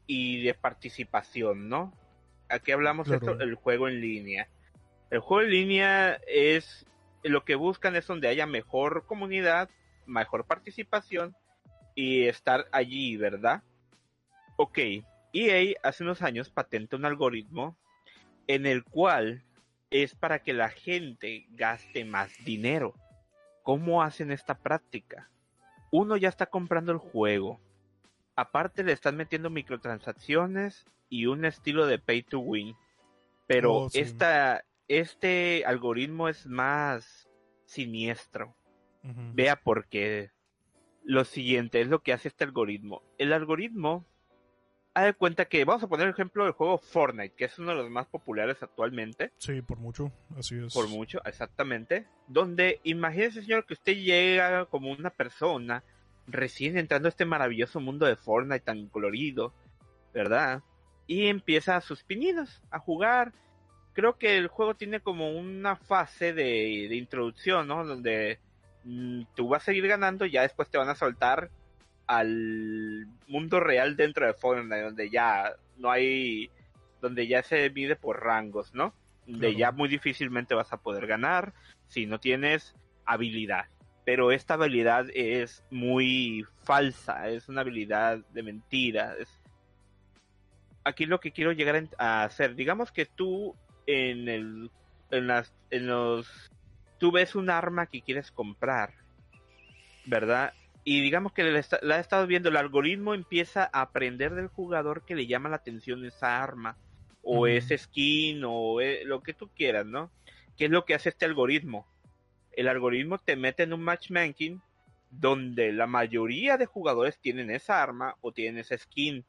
y 0.08 0.44
de 0.44 0.54
participación, 0.54 1.70
¿no? 1.70 1.94
Aquí 2.50 2.72
hablamos 2.72 3.08
Claro. 3.08 3.32
esto, 3.32 3.44
el 3.44 3.56
juego 3.56 3.88
en 3.88 4.02
línea. 4.02 4.48
El 5.10 5.20
juego 5.20 5.44
en 5.44 5.52
línea 5.52 6.20
es 6.28 6.86
lo 7.24 7.44
que 7.44 7.56
buscan 7.56 7.96
es 7.96 8.06
donde 8.06 8.28
haya 8.28 8.46
mejor 8.46 9.06
comunidad, 9.08 9.70
mejor 10.06 10.46
participación 10.46 11.36
y 11.96 12.24
estar 12.26 12.68
allí, 12.72 13.18
¿verdad? 13.18 13.64
Ok, 14.58 14.78
EA 15.34 15.76
hace 15.84 16.04
unos 16.04 16.22
años 16.22 16.50
patenta 16.50 16.96
un 16.96 17.06
algoritmo 17.06 17.78
en 18.48 18.66
el 18.66 18.84
cual 18.84 19.44
es 19.90 20.16
para 20.16 20.40
que 20.40 20.54
la 20.54 20.70
gente 20.70 21.46
gaste 21.52 22.06
más 22.06 22.32
dinero. 22.44 22.94
¿Cómo 23.64 24.04
hacen 24.04 24.32
esta 24.32 24.56
práctica? 24.58 25.30
Uno 25.92 26.18
ya 26.18 26.30
está 26.30 26.46
comprando 26.48 26.92
el 26.92 26.98
juego. 26.98 27.60
Aparte 28.36 28.84
le 28.84 28.92
están 28.92 29.16
metiendo 29.16 29.50
microtransacciones 29.50 30.86
y 31.10 31.26
un 31.28 31.46
estilo 31.46 31.88
de 31.88 32.00
pay 32.00 32.24
to 32.24 32.40
win. 32.40 32.76
Pero 33.48 33.74
Oh, 33.74 33.90
sí. 33.90 34.00
esta, 34.00 34.66
este 34.88 35.64
algoritmo 35.66 36.28
es 36.30 36.46
más 36.48 37.30
siniestro. 37.66 38.56
Vea 39.34 39.56
por 39.56 39.88
qué. 39.88 40.32
Lo 41.04 41.26
siguiente 41.26 41.80
es 41.80 41.88
lo 41.88 42.02
que 42.02 42.12
hace 42.12 42.28
este 42.28 42.44
algoritmo. 42.44 43.04
El 43.20 43.34
algoritmo, 43.34 44.06
haz 44.96 45.06
de 45.06 45.14
cuenta 45.14 45.46
que, 45.46 45.66
vamos 45.66 45.84
a 45.84 45.88
poner 45.88 46.08
el 46.08 46.14
ejemplo 46.14 46.46
del 46.46 46.54
juego 46.54 46.78
Fortnite, 46.78 47.36
que 47.36 47.46
es 47.46 47.60
uno 47.60 47.72
de 47.72 47.76
los 47.76 47.90
más 47.92 48.08
populares 48.08 48.58
actualmente, 48.64 49.32
Sí, 49.38 49.62
por 49.62 49.78
mucho, 49.78 50.12
así 50.38 50.56
es. 50.56 50.74
por 50.74 50.88
mucho, 50.88 51.22
exactamente, 51.26 52.08
donde 52.28 52.80
imagínese, 52.84 53.42
señor, 53.42 53.66
que 53.66 53.74
usted 53.74 53.94
llega 53.94 54.66
como 54.68 54.92
una 54.92 55.10
persona 55.10 55.84
recién 56.28 56.78
entrando 56.78 57.08
a 57.08 57.10
este 57.10 57.26
maravilloso 57.26 57.82
mundo 57.82 58.06
de 58.06 58.16
Fortnite 58.16 58.62
tan 58.62 58.88
colorido, 58.88 59.54
¿verdad? 60.14 60.64
Y 61.08 61.28
empieza 61.28 61.76
a 61.76 61.82
sus 61.82 62.04
pininos, 62.04 62.64
a 62.72 62.80
jugar. 62.80 63.34
Creo 63.94 64.18
que 64.18 64.38
el 64.38 64.48
juego 64.48 64.76
tiene 64.76 65.02
como 65.02 65.38
una 65.38 65.76
fase 65.76 66.34
de, 66.34 66.88
de 66.90 66.96
introducción, 66.96 67.68
¿no? 67.68 67.86
Donde 67.86 68.40
mm, 68.86 69.24
tú 69.36 69.50
vas 69.50 69.64
a 69.64 69.66
seguir 69.66 69.88
ganando, 69.88 70.26
ya 70.26 70.42
después 70.42 70.70
te 70.70 70.78
van 70.78 70.90
a 70.90 70.96
soltar 70.96 71.52
al 72.08 73.08
mundo 73.28 73.60
real 73.60 73.96
dentro 73.96 74.26
de 74.26 74.34
Fortnite, 74.34 74.82
donde 74.82 75.10
ya 75.10 75.54
no 75.78 75.92
hay, 75.92 76.50
donde 77.02 77.28
ya 77.28 77.44
se 77.44 77.70
mide 77.70 77.96
por 77.96 78.24
rangos, 78.24 78.74
¿no? 78.74 78.94
De 79.26 79.40
Claro. 79.40 79.58
ya 79.58 79.72
muy 79.72 79.90
difícilmente 79.90 80.54
vas 80.54 80.72
a 80.72 80.78
poder 80.78 81.08
ganar 81.08 81.54
si 81.88 82.06
no 82.06 82.20
tienes 82.20 82.76
habilidad. 83.06 83.66
Pero 84.06 84.32
esta 84.32 84.54
habilidad 84.54 85.08
es 85.16 85.64
muy 85.72 86.46
falsa, 86.64 87.28
es 87.30 87.50
una 87.50 87.62
habilidad 87.62 88.20
de 88.34 88.44
mentira. 88.44 89.16
Es... 89.20 89.30
Aquí 90.84 91.08
lo 91.08 91.20
que 91.20 91.32
quiero 91.32 91.52
llegar 91.54 91.88
a 91.98 92.24
hacer, 92.24 92.54
digamos 92.54 92.92
que 92.92 93.08
tú 93.08 93.56
en 93.88 94.30
el, 94.30 94.70
en 95.10 95.28
las, 95.28 95.54
en 95.72 95.88
los, 95.88 96.52
tú 97.00 97.12
ves 97.12 97.34
un 97.34 97.50
arma 97.50 97.88
que 97.88 98.02
quieres 98.02 98.32
comprar, 98.32 98.94
¿verdad? 100.06 100.54
Y 100.88 101.02
digamos 101.02 101.34
que 101.34 101.44
la 101.44 101.96
ha 101.96 102.00
estado 102.00 102.28
viendo, 102.28 102.50
el 102.50 102.58
algoritmo 102.58 103.16
empieza 103.16 103.70
a 103.74 103.82
aprender 103.82 104.36
del 104.36 104.48
jugador 104.48 105.04
que 105.04 105.16
le 105.16 105.26
llama 105.26 105.50
la 105.50 105.56
atención 105.56 106.06
esa 106.06 106.42
arma, 106.42 106.78
o 107.24 107.40
Ujú. 107.40 107.48
ese 107.48 107.76
skin, 107.76 108.44
o 108.46 108.80
eh, 108.80 109.04
lo 109.04 109.22
que 109.22 109.34
tú 109.34 109.50
quieras, 109.50 109.88
¿no? 109.88 110.12
¿Qué 110.56 110.66
es 110.66 110.72
lo 110.72 110.86
que 110.86 110.94
hace 110.94 111.10
este 111.10 111.26
algoritmo? 111.26 111.88
El 112.52 112.68
algoritmo 112.68 113.18
te 113.18 113.36
mete 113.36 113.64
en 113.64 113.74
un 113.74 113.82
matchmaking 113.82 114.62
donde 115.10 115.74
la 115.74 115.88
mayoría 115.88 116.58
de 116.58 116.68
jugadores 116.68 117.18
tienen 117.20 117.50
esa 117.50 117.82
arma 117.82 118.16
o 118.22 118.32
tienen 118.32 118.60
esa 118.60 118.78
skin. 118.78 119.26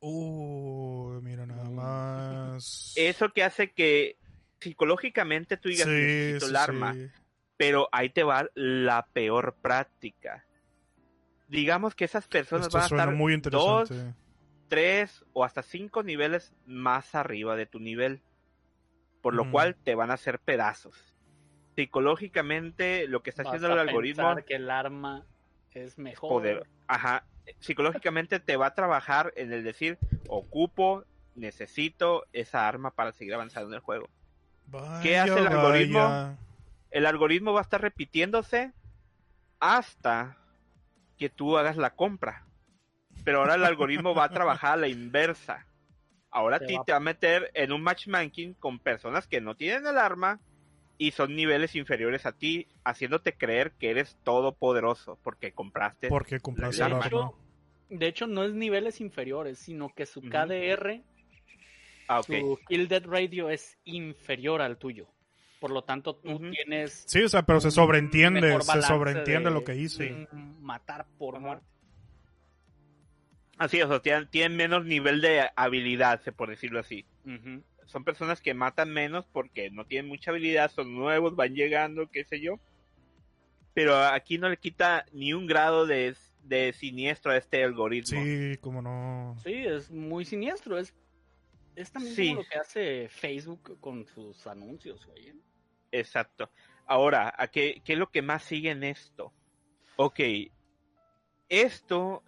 Uh, 0.00 1.20
mira 1.22 1.44
nada 1.44 1.68
más. 1.70 2.94
Eso 2.96 3.30
que 3.30 3.42
hace 3.42 3.72
que 3.72 4.16
psicológicamente 4.60 5.56
tú 5.56 5.68
digas 5.70 5.88
Sí, 5.88 5.92
necesito 5.92 6.46
sí, 6.46 6.50
el 6.50 6.56
arma. 6.56 6.94
sí. 6.94 7.08
Pero 7.56 7.88
ahí 7.90 8.10
te 8.10 8.22
va 8.22 8.48
la 8.54 9.06
peor 9.12 9.56
práctica. 9.60 10.44
Digamos 11.54 11.94
que 11.94 12.04
esas 12.04 12.26
personas 12.26 12.66
Esto 12.66 12.78
van 12.78 12.82
a 12.82 12.86
estar 12.86 13.14
muy 13.14 13.36
dos, 13.36 13.90
tres 14.68 15.24
o 15.32 15.44
hasta 15.44 15.62
cinco 15.62 16.02
niveles 16.02 16.54
más 16.66 17.14
arriba 17.14 17.56
de 17.56 17.66
tu 17.66 17.80
nivel. 17.80 18.22
Por 19.22 19.34
lo 19.34 19.50
cual 19.50 19.74
te 19.74 19.94
van 19.94 20.10
a 20.10 20.14
hacer 20.14 20.38
pedazos. 20.38 21.14
Psicológicamente 21.76 23.08
lo 23.08 23.22
que 23.22 23.30
está 23.30 23.42
Vas 23.42 23.54
haciendo 23.54 23.72
el 23.72 23.78
a 23.78 23.82
algoritmo 23.82 24.26
pensar 24.26 24.44
que 24.44 24.54
el 24.56 24.70
arma 24.70 25.24
es 25.74 25.98
mejor. 25.98 26.28
poder, 26.28 26.66
ajá, 26.86 27.24
psicológicamente 27.58 28.40
te 28.40 28.56
va 28.56 28.66
a 28.66 28.74
trabajar 28.74 29.32
en 29.36 29.52
el 29.52 29.64
decir 29.64 29.98
ocupo, 30.28 31.04
necesito 31.34 32.24
esa 32.32 32.68
arma 32.68 32.92
para 32.92 33.12
seguir 33.12 33.34
avanzando 33.34 33.68
en 33.70 33.74
el 33.74 33.80
juego. 33.80 34.08
¿Qué 35.02 35.18
hace 35.18 35.38
el 35.38 35.46
algoritmo? 35.46 35.98
vaya. 36.00 36.38
El 36.90 37.06
algoritmo 37.06 37.52
va 37.52 37.60
a 37.60 37.62
estar 37.62 37.80
repitiéndose 37.80 38.72
hasta 39.58 40.38
que 41.18 41.28
tú 41.30 41.56
hagas 41.58 41.76
la 41.76 41.90
compra. 41.94 42.46
Pero 43.24 43.38
ahora 43.40 43.54
el 43.54 43.64
algoritmo 43.64 44.14
va 44.14 44.24
a 44.24 44.28
trabajar 44.30 44.72
a 44.72 44.76
la 44.76 44.88
inversa. 44.88 45.66
Ahora 46.30 46.56
a 46.56 46.60
ti 46.60 46.74
va- 46.76 46.84
te 46.84 46.92
va 46.92 46.98
a 46.98 47.00
meter 47.00 47.50
en 47.54 47.72
un 47.72 47.82
matchmaking 47.82 48.54
con 48.54 48.78
personas 48.80 49.26
que 49.28 49.40
no 49.40 49.54
tienen 49.54 49.86
el 49.86 49.96
arma 49.98 50.40
y 50.98 51.12
son 51.12 51.34
niveles 51.36 51.74
inferiores 51.76 52.26
a 52.26 52.32
ti, 52.32 52.66
haciéndote 52.84 53.32
creer 53.34 53.72
que 53.78 53.90
eres 53.90 54.16
todopoderoso 54.24 55.18
porque 55.22 55.52
compraste. 55.52 56.08
¿Por 56.08 56.26
qué 56.26 56.40
compraste 56.40 56.76
el 56.76 56.92
arma. 56.92 57.04
arma? 57.04 57.30
De 57.88 58.06
hecho, 58.08 58.26
no 58.26 58.44
es 58.44 58.52
niveles 58.54 59.00
inferiores, 59.00 59.58
sino 59.58 59.88
que 59.94 60.06
su. 60.06 60.20
KDR, 60.22 61.02
Ah, 62.08 62.22
su 62.22 62.58
Kill 62.68 62.88
Dead 62.88 63.04
Radio 63.06 63.48
es 63.48 63.78
inferior 63.84 64.60
al 64.60 64.76
tuyo. 64.76 65.06
Por 65.64 65.70
lo 65.72 65.82
tanto, 65.82 66.16
tú 66.16 66.32
Ujú. 66.32 66.50
tienes 66.50 67.04
Sí, 67.06 67.22
o 67.22 67.28
sea, 67.30 67.46
pero 67.46 67.58
se 67.58 67.70
sobreentiende, 67.70 68.60
se 68.60 68.82
sobreentiende 68.82 69.48
de 69.48 69.54
lo 69.54 69.64
que 69.64 69.74
hice. 69.74 70.28
un 70.30 70.62
matar 70.62 71.06
por 71.16 71.40
muerte. 71.40 71.64
Así 73.56 73.78
es, 73.78 73.86
o 73.86 73.88
sea, 73.88 74.00
tienen, 74.02 74.28
tienen 74.28 74.58
menos 74.58 74.84
nivel 74.84 75.22
de 75.22 75.48
habilidad, 75.56 76.20
se 76.20 76.32
por 76.32 76.50
decirlo 76.50 76.80
así. 76.80 77.06
Son 77.86 78.04
personas 78.04 78.42
que 78.42 78.52
matan 78.52 78.92
menos 78.92 79.26
porque 79.32 79.70
no 79.70 79.86
tienen 79.86 80.06
mucha 80.06 80.32
habilidad, 80.32 80.70
son 80.70 80.94
nuevos, 80.94 81.34
van 81.34 81.54
llegando, 81.54 82.10
qué 82.10 82.24
sé 82.24 82.40
yo. 82.42 82.60
Pero 83.72 83.96
aquí 83.96 84.36
no 84.36 84.50
le 84.50 84.58
quita 84.58 85.06
ni 85.14 85.32
un 85.32 85.46
grado 85.46 85.86
de, 85.86 86.14
de 86.42 86.74
siniestro 86.74 87.32
a 87.32 87.38
este 87.38 87.64
algoritmo. 87.64 88.22
Sí, 88.22 88.58
como 88.60 88.82
no. 88.82 89.34
Sí, 89.42 89.54
es 89.54 89.90
muy 89.90 90.26
siniestro. 90.26 90.76
Es, 90.78 90.94
es 91.74 91.90
también 91.90 92.14
Sí. 92.14 92.28
como 92.28 92.42
lo 92.42 92.48
que 92.50 92.58
hace 92.58 93.08
Facebook 93.08 93.78
con 93.80 94.04
sus 94.04 94.46
anuncios, 94.46 95.06
güey. 95.06 95.32
Exacto. 95.98 96.50
Ahora, 96.86 97.32
¿a 97.36 97.48
qué, 97.48 97.80
¿qué 97.84 97.94
es 97.94 97.98
lo 97.98 98.10
que 98.10 98.20
más 98.20 98.42
sigue 98.42 98.70
en 98.70 98.84
esto? 98.84 99.32
Ok, 99.96 100.20
esto 101.48 102.22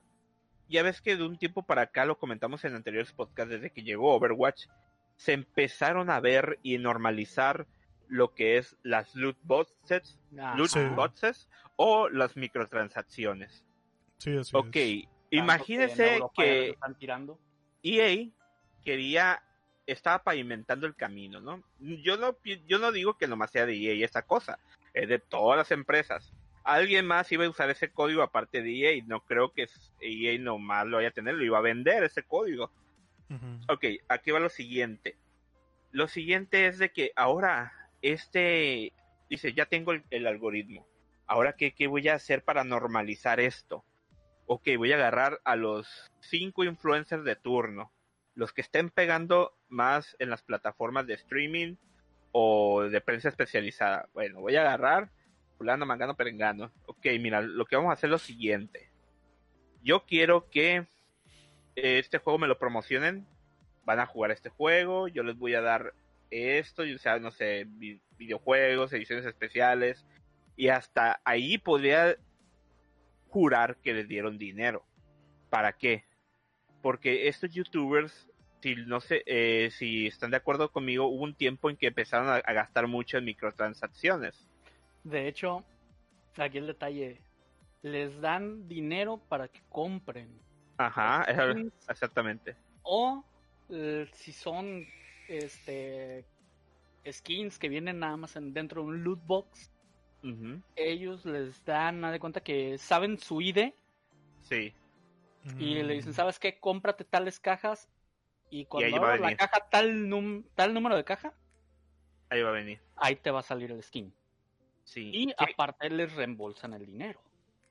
ya 0.69 0.83
ves 0.83 1.01
que 1.01 1.17
de 1.17 1.25
un 1.25 1.39
tiempo 1.39 1.63
para 1.65 1.83
acá 1.83 2.05
lo 2.05 2.19
comentamos 2.19 2.65
en 2.65 2.75
anteriores 2.75 3.13
podcasts 3.13 3.51
desde 3.51 3.71
que 3.71 3.83
llegó 3.83 4.15
Overwatch, 4.15 4.67
se 5.17 5.33
empezaron 5.33 6.11
a 6.11 6.21
ver 6.21 6.59
y 6.63 6.79
normalizar 6.79 7.67
lo 8.09 8.35
que 8.35 8.57
es 8.57 8.77
las 8.83 9.15
loot 9.15 9.37
boxes, 9.43 10.21
Ah, 10.39 10.55
loot 10.57 10.71
Sí. 10.71 10.81
boxes 10.95 11.49
o 11.77 12.09
las 12.09 12.37
microtransacciones. 12.37 13.65
Sí, 14.19 14.37
así 14.37 14.57
Ok, 14.57 14.77
es. 14.77 15.09
imagínese 15.31 16.21
que 16.37 16.71
están 16.71 16.97
tirando. 16.97 17.41
EA 17.83 18.31
quería, 18.85 19.43
estaba 19.87 20.23
pavimentando 20.23 20.87
el 20.87 20.95
camino, 20.95 21.41
¿no? 21.41 21.63
Yo 21.79 22.17
no, 22.17 22.37
yo 22.67 22.79
no 22.79 22.93
digo 22.93 23.17
que 23.17 23.27
nomás 23.27 23.51
sea 23.51 23.67
de 23.67 23.75
EA 23.77 24.05
esa 24.05 24.23
cosa, 24.23 24.59
es 24.95 25.09
de 25.09 25.19
todas 25.19 25.57
las 25.57 25.71
empresas. 25.71 26.33
Alguien 26.65 27.07
más 27.07 27.31
iba 27.31 27.45
a 27.45 27.49
usar 27.49 27.71
ese 27.71 27.91
código 27.91 28.23
aparte 28.23 28.63
de 28.63 28.97
EA, 28.97 29.05
no 29.07 29.21
creo 29.21 29.53
que 29.53 29.69
EA 30.01 30.39
nomás 30.39 30.87
lo 30.87 30.97
vaya 30.97 31.09
a 31.09 31.13
tener, 31.13 31.35
lo 31.35 31.45
iba 31.45 31.59
a 31.59 31.63
vender 31.63 32.03
ese 32.03 32.25
código. 32.25 32.73
Ujú. 33.31 33.73
Ok, 33.73 33.85
aquí 34.09 34.31
va 34.31 34.41
lo 34.41 34.49
siguiente. 34.49 35.17
Lo 35.93 36.09
siguiente 36.09 36.67
es 36.67 36.79
de 36.79 36.91
que 36.91 37.13
ahora 37.15 37.73
este 38.03 38.93
dice, 39.29 39.53
ya 39.53 39.67
tengo 39.67 39.93
el, 39.93 40.05
el 40.11 40.27
algoritmo. 40.27 40.87
Ahora, 41.27 41.55
¿qué, 41.55 41.73
¿qué 41.73 41.87
voy 41.87 42.09
a 42.09 42.15
hacer 42.15 42.45
para 42.45 42.65
normalizar 42.65 43.41
esto? 43.41 43.85
Ok, 44.47 44.69
voy 44.77 44.93
a 44.93 44.97
agarrar 44.97 45.41
a 45.45 45.57
los 45.57 46.11
cinco 46.21 46.65
influencers 46.65 47.25
de 47.25 47.35
turno. 47.35 47.93
Los 48.35 48.53
que 48.53 48.61
estén 48.61 48.91
pegando 48.91 49.56
más 49.69 50.17
en 50.19 50.31
las 50.31 50.43
plataformas 50.43 51.07
de 51.07 51.15
streaming 51.15 51.77
o 52.33 52.83
de 52.83 53.01
prensa 53.01 53.29
especializada. 53.29 54.09
Bueno, 54.13 54.41
voy 54.41 54.57
a 54.57 54.61
agarrar 54.61 55.11
fulano, 55.59 55.87
mangano, 55.87 56.17
perengano. 56.17 56.73
Ok, 56.87 57.07
mira, 57.21 57.41
lo 57.41 57.65
que 57.65 57.77
vamos 57.77 57.91
a 57.91 57.95
hacer 57.95 58.09
es 58.09 58.13
lo 58.13 58.19
siguiente. 58.19 58.91
Yo 59.83 60.05
quiero 60.05 60.51
que 60.51 60.87
eh, 61.77 61.99
este 61.99 62.19
juego 62.19 62.39
me 62.39 62.49
lo 62.49 62.59
promocionen. 62.59 63.27
Van 63.85 64.01
a 64.01 64.07
jugar 64.07 64.33
este 64.33 64.51
juego. 64.51 65.09
Yo 65.09 65.23
les 65.23 65.37
voy 65.37 65.55
a 65.55 65.61
dar 65.61 65.95
esto, 66.31 66.85
y, 66.85 66.93
o 66.95 66.99
sea, 66.99 67.19
no 67.21 67.31
sé, 67.31 67.67
vi- 67.69 68.03
videojuegos, 68.19 68.93
ediciones 68.93 69.25
especiales. 69.25 70.05
Y 70.57 70.69
hasta 70.69 71.21
ahí 71.25 71.57
podría 71.57 72.17
jurar 73.29 73.77
que 73.77 73.95
les 73.95 74.09
dieron 74.09 74.39
dinero. 74.39 74.85
¿Para 75.51 75.73
qué? 75.73 76.05
Porque 76.83 77.29
estos 77.29 77.53
youtubers, 77.53 78.29
si 78.61 78.75
no 78.77 79.01
sé, 79.01 79.23
eh, 79.27 79.71
si 79.71 80.07
están 80.07 80.31
de 80.31 80.39
acuerdo 80.39 80.71
conmigo, 80.71 81.07
hubo 81.07 81.25
un 81.25 81.35
tiempo 81.35 81.71
en 81.71 81.77
que 81.77 81.89
empezaron 81.89 82.29
a, 82.29 82.37
a 82.37 82.53
gastar 82.53 82.87
mucho 82.89 83.19
en 83.19 83.25
microtransacciones. 83.25 84.49
De 85.05 85.29
hecho, 85.29 85.65
aquí 86.37 86.59
el 86.59 86.67
detalle, 86.67 87.21
les 87.83 88.21
dan 88.21 88.69
dinero 88.69 89.19
para 89.29 89.49
que 89.49 89.61
compren. 89.69 90.29
Ajá, 90.79 91.23
es- 91.25 91.73
exactamente. 91.89 92.57
O 92.83 93.25
eh, 93.69 94.07
si 94.13 94.33
son 94.33 94.85
este 95.29 96.25
skins 97.11 97.59
que 97.59 97.69
vienen 97.69 98.01
nada 98.01 98.17
más 98.17 98.37
en- 98.37 98.53
dentro 98.53 98.83
de 98.83 98.89
un 98.89 99.05
loot 99.05 99.21
box, 99.27 99.71
ellos 100.77 101.25
les 101.25 101.65
dan, 101.65 102.05
haz 102.05 102.13
de 102.13 102.21
cuenta 102.21 102.41
que 102.41 102.79
saben 102.79 103.19
su 103.19 103.41
ID 103.41 103.73
Sí, 104.43 104.73
y 105.59 105.75
le 105.75 105.85
Mm. 105.85 105.89
dicen, 105.97 106.13
¿sabes 106.13 106.39
qué? 106.39 106.59
Cómprate 106.61 107.05
tales 107.05 107.41
cajas 107.41 107.89
y 108.51 108.65
cuando 108.67 108.87
ahí 108.87 108.93
va 108.93 109.11
a 109.11 109.15
abras 109.15 109.31
la 109.33 109.37
caja 109.37 109.59
tal, 109.71 110.09
num- 110.09 110.45
tal 110.55 110.73
número 110.75 110.97
de 110.97 111.05
caja, 111.05 111.33
ahí 112.31 112.43
va 112.43 112.51
a 112.51 112.53
venir. 112.53 112.81
ahí 112.97 113.17
te 113.17 113.31
va 113.31 113.41
a 113.41 113.43
salir 113.43 113.71
el 113.71 113.83
skin. 113.83 114.13
Sí. 114.85 115.11
Y 115.13 115.27
¿Qué? 115.29 115.35
aparte 115.53 115.91
les 115.91 116.13
reembolsan 116.15 116.75
el 116.75 116.87
dinero. 116.87 117.21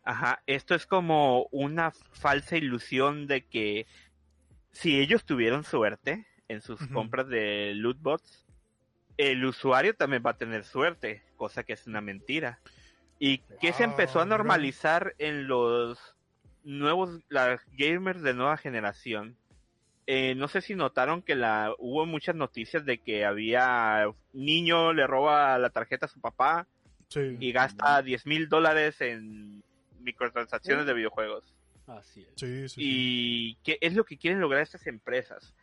Ajá, 0.03 0.41
esto 0.45 0.75
es 0.75 0.85
como 0.85 1.47
una 1.51 1.91
falsa 1.91 2.57
ilusión 2.57 3.25
de 3.25 3.45
que 3.45 3.87
si 4.71 4.99
ellos 4.99 5.23
tuvieron 5.25 5.63
suerte 5.63 6.27
en 6.47 6.61
sus 6.61 6.79
compras 6.87 7.27
de 7.27 7.71
loot 7.75 7.97
bots, 8.01 8.45
el 9.17 9.43
usuario 9.45 9.95
también 9.95 10.21
va 10.25 10.31
a 10.31 10.37
tener 10.37 10.63
suerte, 10.65 11.23
cosa 11.37 11.63
que 11.63 11.73
es 11.73 11.87
una 11.87 12.01
mentira. 12.01 12.59
¿Y 13.17 13.37
que 13.61 13.71
se 13.71 13.83
empezó 13.85 14.19
a 14.19 14.25
normalizar 14.25 15.15
en 15.17 15.47
los 15.47 16.15
nuevos, 16.63 17.21
las 17.29 17.61
gamers 17.71 18.21
de 18.21 18.33
nueva 18.33 18.57
generación? 18.57 19.37
Eh, 20.07 20.35
no 20.35 20.47
sé 20.47 20.61
si 20.61 20.75
notaron 20.75 21.21
que 21.23 21.35
la 21.35 21.73
hubo 21.79 22.05
muchas 22.05 22.35
noticias 22.35 22.85
de 22.85 22.99
que 22.99 23.25
había 23.25 24.05
niño 24.33 24.93
le 24.93 25.07
roba 25.07 25.57
la 25.57 25.71
tarjeta 25.71 26.05
a 26.05 26.09
su 26.09 26.21
papá 26.21 26.67
Sí, 27.07 27.37
y 27.39 27.51
gasta 27.51 28.01
10 28.01 28.25
mil 28.25 28.49
dólares 28.49 28.99
en 29.01 29.63
microtransacciones 30.01 30.85
de 30.85 30.93
videojuegos. 30.93 31.43
Así 31.87 32.21
es. 32.21 32.27
sí, 32.35 32.67
sí, 32.67 32.69
sí. 32.69 32.81
¿Y 32.83 33.55
qué 33.63 33.77
es 33.81 33.93
lo 33.95 34.03
que 34.05 34.17
quieren 34.17 34.39
lograr 34.41 34.61
estas 34.61 34.85
empresas? 34.87 35.53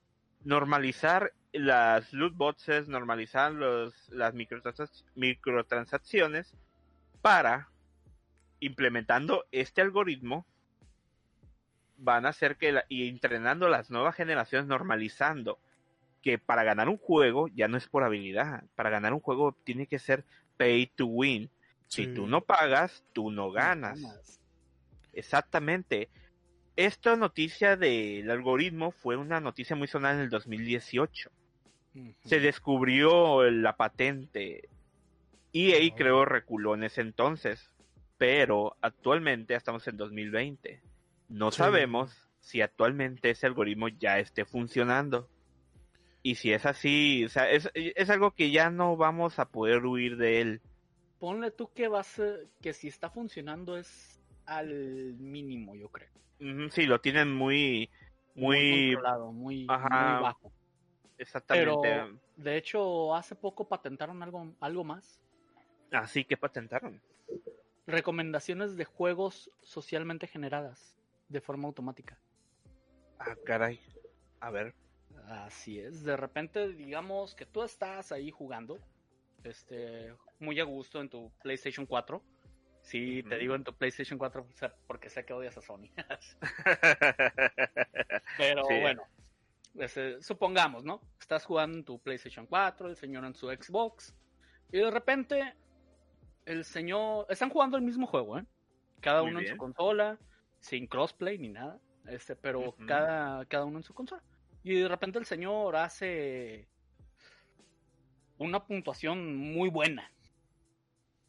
Normalizar 0.45 1.33
las 1.53 2.13
loot 2.13 2.35
boxes, 2.37 2.89
normalizar 2.89 3.53
los, 3.53 3.95
las 4.09 4.35
microtrans- 4.35 5.05
microtransacciones 5.15 6.57
para, 7.21 7.69
implementando 8.61 9.45
este 9.53 9.81
algoritmo, 9.83 10.47
van 12.05 12.27
a 12.27 12.31
hacer 12.31 12.57
que, 12.57 12.73
la- 12.73 12.85
y 12.89 13.09
entrenando 13.09 13.67
a 13.67 13.71
las 13.71 13.91
nuevas 13.91 14.15
generaciones, 14.17 14.67
normalizando 14.67 15.59
que 16.21 16.39
para 16.39 16.65
ganar 16.65 16.89
un 16.89 16.99
juego 16.99 17.49
ya 17.49 17.69
no 17.69 17.77
es 17.77 17.87
por 17.89 18.03
habilidad, 18.05 18.65
para 18.75 18.91
ganar 18.91 19.13
un 19.13 19.21
juego 19.21 19.57
tiene 19.65 19.87
que 19.87 19.99
ser 19.99 20.25
pay 20.57 20.87
to 20.89 21.07
win. 21.07 21.49
Si 21.89 22.07
tú 22.07 22.27
no 22.27 22.41
pagas, 22.41 23.05
tú 23.13 23.31
no 23.31 23.51
ganas. 23.51 24.01
Exactamente. 25.13 26.09
Esta 26.77 27.17
noticia 27.17 27.77
del 27.77 28.31
algoritmo 28.31 28.93
fue 28.93 29.17
una 29.17 29.41
noticia 29.41 29.77
muy 29.77 29.89
sonada 29.89 30.15
en 30.15 30.21
el 30.23 30.31
2018. 30.31 31.31
Ujú. 31.95 32.15
Se 32.25 32.41
descubrió 32.41 33.51
la 33.51 33.77
patente. 33.77 34.69
EA 35.53 35.93
Oh. 35.93 35.97
creo 35.97 36.25
reculó 36.25 36.75
en 36.75 36.85
ese 36.85 37.03
entonces. 37.03 37.69
Pero 38.17 38.77
actualmente 38.81 39.55
estamos 39.55 39.87
en 39.89 39.97
2020. 39.99 40.81
No 41.33 41.51
Sí. 41.51 41.59
sabemos 41.59 42.29
si 42.41 42.61
actualmente 42.61 43.31
ese 43.31 43.47
algoritmo 43.47 43.89
ya 43.89 44.19
esté 44.19 44.45
funcionando. 44.45 45.29
Y 46.23 46.37
si 46.37 46.53
es 46.53 46.67
así, 46.67 47.25
o 47.25 47.29
sea, 47.29 47.51
es, 47.51 47.71
es 47.75 48.11
algo 48.11 48.33
que 48.33 48.51
ya 48.51 48.71
no 48.71 48.97
vamos 48.97 49.39
a 49.39 49.49
poder 49.49 49.85
huir 49.87 50.17
de 50.17 50.41
él. 50.41 50.61
Ponle 51.19 51.51
tú 51.51 51.73
que 51.73 51.89
vas 51.89 52.19
a- 52.21 52.37
que 52.61 52.73
si 52.73 52.89
está 52.89 53.11
funcionando 53.11 53.77
es 53.77 54.21
al 54.47 54.69
mínimo, 55.19 55.75
yo 55.75 55.89
creo. 55.89 56.11
Sí, 56.71 56.87
lo 56.87 57.01
tienen 57.01 57.33
muy, 57.33 57.91
muy, 58.35 58.93
controlado, 58.95 59.33
muy, 59.33 59.67
Ajá. 59.69 59.89
muy 60.15 60.23
bajo. 60.23 60.53
exactamente. 61.19 61.79
Pero 61.83 62.19
de 62.37 62.57
hecho 62.57 63.15
hace 63.15 63.35
poco 63.37 63.69
patentaron 63.69 64.23
algo 64.23 64.53
algo 64.61 64.83
más. 64.85 65.21
Así 65.93 66.25
que 66.25 66.37
patentaron. 66.37 67.01
Recomendaciones 67.87 68.77
de 68.77 68.85
juegos 68.85 69.51
socialmente 69.61 70.27
generadas 70.27 70.97
de 71.33 71.41
forma 71.41 71.67
automática. 71.67 72.19
Ah, 73.19 73.37
caray. 73.45 73.81
A 74.41 74.51
ver. 74.51 74.75
Así 75.29 75.79
es. 75.79 76.03
De 76.03 76.17
repente, 76.17 76.69
digamos 76.69 77.35
que 77.35 77.47
tú 77.47 77.63
estás 77.63 78.13
ahí 78.13 78.31
jugando, 78.31 78.79
este, 79.45 80.15
muy 80.41 80.59
a 80.61 80.65
gusto 80.65 81.01
en 81.01 81.09
tu 81.09 81.31
PlayStation 81.43 81.87
4. 81.87 82.23
Sí, 82.83 83.23
te 83.29 83.39
digo 83.39 83.55
en 83.55 83.63
tu 83.63 83.73
PlayStation 83.73 84.19
4 84.19 84.43
o 84.43 84.57
sea, 84.57 84.75
porque 84.89 85.09
sé 85.09 85.25
que 85.25 85.33
odias 85.33 85.57
a 85.57 85.63
Sony. 85.63 85.87
Pero 88.37 88.65
Sí. 88.65 88.81
bueno, 88.81 89.05
este, 89.79 90.21
supongamos, 90.21 90.83
¿no? 90.85 91.01
Estás 91.21 91.45
jugando 91.45 91.79
en 91.79 91.85
tu 91.85 92.01
PlayStation 92.01 92.47
4, 92.47 92.89
el 92.89 92.97
señor 92.97 93.25
en 93.25 93.35
su 93.35 93.47
Xbox, 93.49 94.15
y 94.73 94.79
de 94.79 94.91
repente 94.91 95.55
el 96.45 96.65
señor... 96.65 97.27
Están 97.29 97.51
jugando 97.51 97.77
el 97.77 97.85
mismo 97.85 98.07
juego, 98.09 98.39
¿eh? 98.39 98.45
Cada 99.01 99.23
Muy 99.23 99.31
uno 99.31 99.41
en 99.41 99.49
su 99.49 99.57
consola, 99.57 100.19
sin 100.63 100.87
crossplay 100.87 101.37
ni 101.39 101.49
nada, 101.49 101.79
este, 102.07 102.35
pero 102.37 102.75
cada, 102.87 103.45
cada 103.47 103.65
uno 103.65 103.79
en 103.79 103.85
su 103.85 103.93
consola. 103.93 104.23
Y 104.63 104.75
de 104.77 104.89
repente 104.89 105.19
el 105.19 105.27
señor 105.27 105.77
hace 105.77 106.69
una 108.39 108.65
puntuación 108.65 109.37
muy 109.37 109.69
buena. 109.69 110.11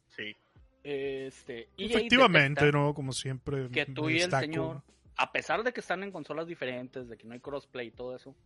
sí. 0.08 0.34
Este, 0.82 1.70
Efectivamente, 1.78 2.70
¿no? 2.70 2.92
Como 2.92 3.12
siempre. 3.12 3.70
que 3.70 3.86
tú 3.86 4.10
y 4.10 4.20
el 4.20 4.30
señor, 4.30 4.82
a 5.16 5.32
pesar 5.32 5.62
de 5.62 5.72
que 5.72 5.80
están 5.80 6.02
en 6.02 6.12
consolas 6.12 6.46
diferentes, 6.46 7.08
de 7.08 7.16
que 7.16 7.26
no 7.26 7.32
hay 7.32 7.40
crossplay 7.40 7.86
y 7.86 7.90
todo 7.90 8.14
eso, 8.14 8.36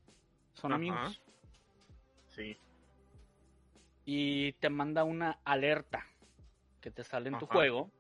son 0.55 0.73
amigos. 0.73 1.21
Sí. 2.29 2.57
Y 4.05 4.53
te 4.53 4.71
manda 4.71 5.03
una 5.03 5.41
alerta 5.45 6.07
que 6.81 6.93
te 6.93 7.03
sale 7.03 7.29
en 7.29 7.39
tu 7.39 7.47
juego 7.47 7.91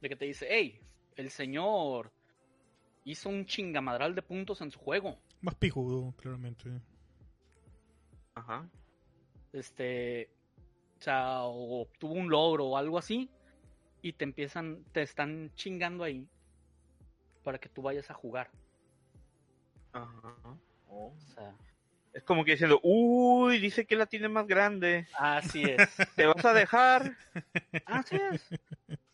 de 0.00 0.08
que 0.08 0.16
te 0.16 0.24
dice, 0.24 0.46
hey, 0.48 0.80
el 1.16 1.30
señor 1.30 2.10
hizo 3.04 3.28
un 3.28 3.46
chingamadral 3.46 4.14
de 4.14 4.22
puntos 4.22 4.60
en 4.60 4.70
su 4.70 4.78
juego. 4.78 5.18
Más 5.40 5.54
pijudo, 5.54 6.14
claramente. 6.16 6.70
Ajá. 8.34 8.68
Este, 9.52 10.30
o 10.98 11.02
sea, 11.02 11.42
o 11.42 11.82
obtuvo 11.82 12.14
un 12.14 12.30
logro 12.30 12.66
o 12.66 12.76
algo 12.76 12.98
así. 12.98 13.28
Y 14.02 14.12
te 14.14 14.24
empiezan, 14.24 14.84
te 14.92 15.02
están 15.02 15.52
chingando 15.54 16.02
ahí 16.04 16.26
para 17.44 17.58
que 17.58 17.68
tú 17.68 17.82
vayas 17.82 18.10
a 18.10 18.14
jugar. 18.14 18.50
Ajá. 19.92 20.34
Oh. 20.88 21.12
O 21.16 21.20
sea, 21.34 21.54
Es 22.12 22.22
como 22.24 22.44
que 22.44 22.52
diciendo, 22.52 22.80
uy, 22.82 23.58
dice 23.58 23.84
que 23.86 23.96
la 23.96 24.06
tiene 24.06 24.28
más 24.28 24.46
grande. 24.46 25.06
así 25.18 25.62
es. 25.62 25.76
¿Te 26.16 26.26
vas 26.26 26.44
a 26.44 26.52
dejar? 26.52 27.16
Así 27.86 28.16
es. 28.16 28.48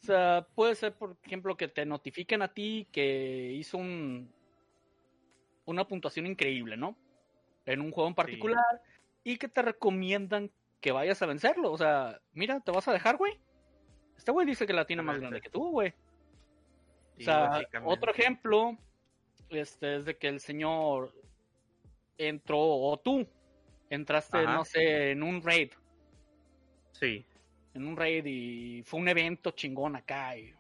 Sea, 0.09 0.47
puede 0.55 0.75
ser, 0.75 0.95
por 0.95 1.19
ejemplo, 1.23 1.55
que 1.55 1.69
te 1.69 1.85
notifiquen 1.85 2.41
a 2.41 2.49
ti 2.49 2.89
que 2.91 3.53
hizo 3.53 3.77
un 3.77 4.33
una 5.67 5.87
puntuación 5.87 6.27
increíble, 6.27 6.79
¿no? 6.79 6.97
En 7.67 7.83
un 7.83 7.91
juego 7.93 8.09
en 8.09 8.15
particular 8.15 8.83
y 9.23 9.37
que 9.37 9.49
te 9.49 9.61
recomiendan 9.61 10.51
que 10.81 10.93
vayas 10.93 11.21
a 11.21 11.27
vencerlo. 11.27 11.71
O 11.71 11.77
sea, 11.77 12.23
mira, 12.33 12.59
¿te 12.61 12.73
vas 12.73 12.89
a 12.89 12.95
dejar, 12.95 13.19
güey? 13.19 13.39
Este 14.17 14.33
güey 14.33 14.47
dice 14.47 14.67
que 14.67 14.73
la 14.73 14.87
tiene 14.87 15.03
más 15.03 15.21
grande 15.21 15.43
que 15.43 15.51
tú, 15.51 15.73
güey. 15.73 15.93
O 17.19 17.23
sea, 17.23 17.61
otro 17.85 18.11
ejemplo 18.11 18.79
este, 19.51 19.97
es 19.97 20.07
de 20.07 20.17
que 20.17 20.29
el 20.29 20.41
señor 20.41 21.13
entró, 22.17 22.61
o 22.61 22.99
tú 22.99 23.29
entraste, 23.91 24.39
Ajá. 24.39 24.55
no 24.55 24.65
sé, 24.65 25.11
en 25.11 25.23
un 25.23 25.43
raid, 25.43 25.73
Sí. 26.93 27.27
En 27.75 27.87
un 27.87 27.97
raid 27.97 28.25
y 28.27 28.83
fue 28.85 29.01
un 29.01 29.09
evento 29.09 29.51
chingón 29.53 29.97
acá 29.97 30.37
y 30.37 30.55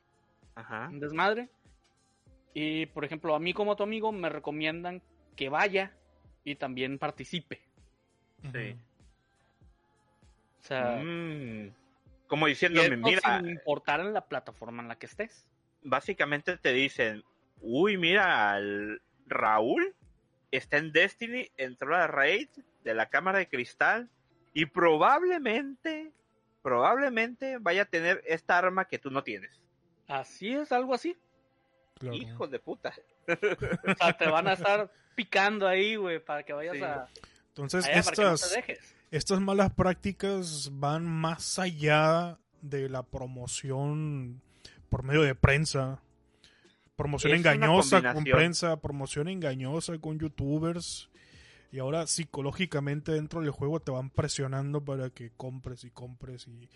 Ajá. 0.54 0.88
un 0.88 1.00
desmadre. 1.00 1.48
Y 2.54 2.86
por 2.86 3.04
ejemplo, 3.04 3.34
a 3.34 3.38
mí 3.40 3.52
como 3.52 3.76
tu 3.76 3.82
amigo 3.82 4.10
me 4.12 4.28
recomiendan 4.28 5.02
que 5.36 5.48
vaya 5.48 5.92
y 6.44 6.54
también 6.56 6.98
participe. 6.98 7.60
Sí. 8.52 8.76
O 10.60 10.66
sea, 10.66 11.00
Mm. 11.02 11.72
Como 12.26 12.46
diciéndome, 12.46 12.96
mira, 12.98 13.38
sin 13.38 13.48
importar 13.48 14.00
en 14.00 14.12
la 14.12 14.26
plataforma 14.26 14.82
en 14.82 14.88
la 14.88 14.98
que 14.98 15.06
estés. 15.06 15.46
básicamente 15.82 16.56
te 16.58 16.72
dicen, 16.72 17.24
uy, 17.62 17.96
mira, 17.96 18.58
el 18.58 19.00
Raúl 19.26 19.94
está 20.50 20.76
en 20.76 20.92
Destiny, 20.92 21.50
entró 21.56 21.94
a 21.94 22.00
la 22.00 22.06
raid 22.06 22.48
de 22.84 22.94
la 22.94 23.08
cámara 23.08 23.38
de 23.38 23.48
cristal 23.48 24.10
y 24.52 24.66
probablemente, 24.66 26.12
probablemente 26.68 27.58
vaya 27.58 27.82
a 27.82 27.84
tener 27.86 28.22
esta 28.26 28.58
arma 28.58 28.84
que 28.86 28.98
tú 28.98 29.10
no 29.10 29.22
tienes. 29.24 29.50
Así 30.06 30.52
es, 30.52 30.70
algo 30.72 30.94
así. 30.94 31.16
Claro. 31.98 32.16
Hijo 32.16 32.46
de 32.46 32.58
puta. 32.58 32.92
O 33.26 33.94
sea, 33.96 34.12
te 34.16 34.26
van 34.28 34.46
a 34.48 34.52
estar 34.52 34.90
picando 35.14 35.66
ahí, 35.66 35.96
güey, 35.96 36.18
para 36.24 36.42
que 36.42 36.52
vayas 36.52 36.76
Sí. 36.76 36.82
a... 36.82 37.08
Entonces, 37.48 37.84
allá 37.86 38.02
para 38.02 38.16
que 38.16 38.22
no 38.22 38.28
te 38.28 38.34
estas, 38.34 38.52
dejes. 38.54 38.94
estas 39.10 39.40
malas 39.40 39.72
prácticas 39.72 40.70
van 40.72 41.04
más 41.06 41.58
allá 41.58 42.38
de 42.62 42.88
la 42.88 43.02
promoción 43.02 44.40
por 44.88 45.02
medio 45.02 45.22
de 45.22 45.34
prensa. 45.34 46.00
Promoción 46.96 47.32
Es 47.32 47.38
engañosa 47.38 48.12
con 48.12 48.24
prensa, 48.24 48.76
promoción 48.80 49.28
engañosa 49.28 49.98
con 49.98 50.18
youtubers. 50.18 51.08
Y 51.70 51.80
ahora 51.80 52.06
psicológicamente 52.06 53.12
dentro 53.12 53.40
del 53.40 53.50
juego 53.50 53.80
te 53.80 53.90
van 53.90 54.10
presionando 54.10 54.82
para 54.82 55.10
que 55.10 55.30
compres 55.36 55.84
y 55.84 55.90
compres 55.90 56.46
y, 56.48 56.68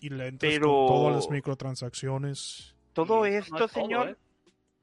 y 0.00 0.08
le 0.10 0.26
entres 0.26 0.54
Pero- 0.54 0.68
con 0.68 0.86
todas 0.88 1.14
las 1.16 1.30
microtransacciones. 1.30 2.74
Todo 2.92 3.24
esto, 3.26 3.56
no 3.56 3.64
es 3.64 3.72
todo, 3.72 3.82
señor, 3.82 4.08
¿eh? 4.10 4.16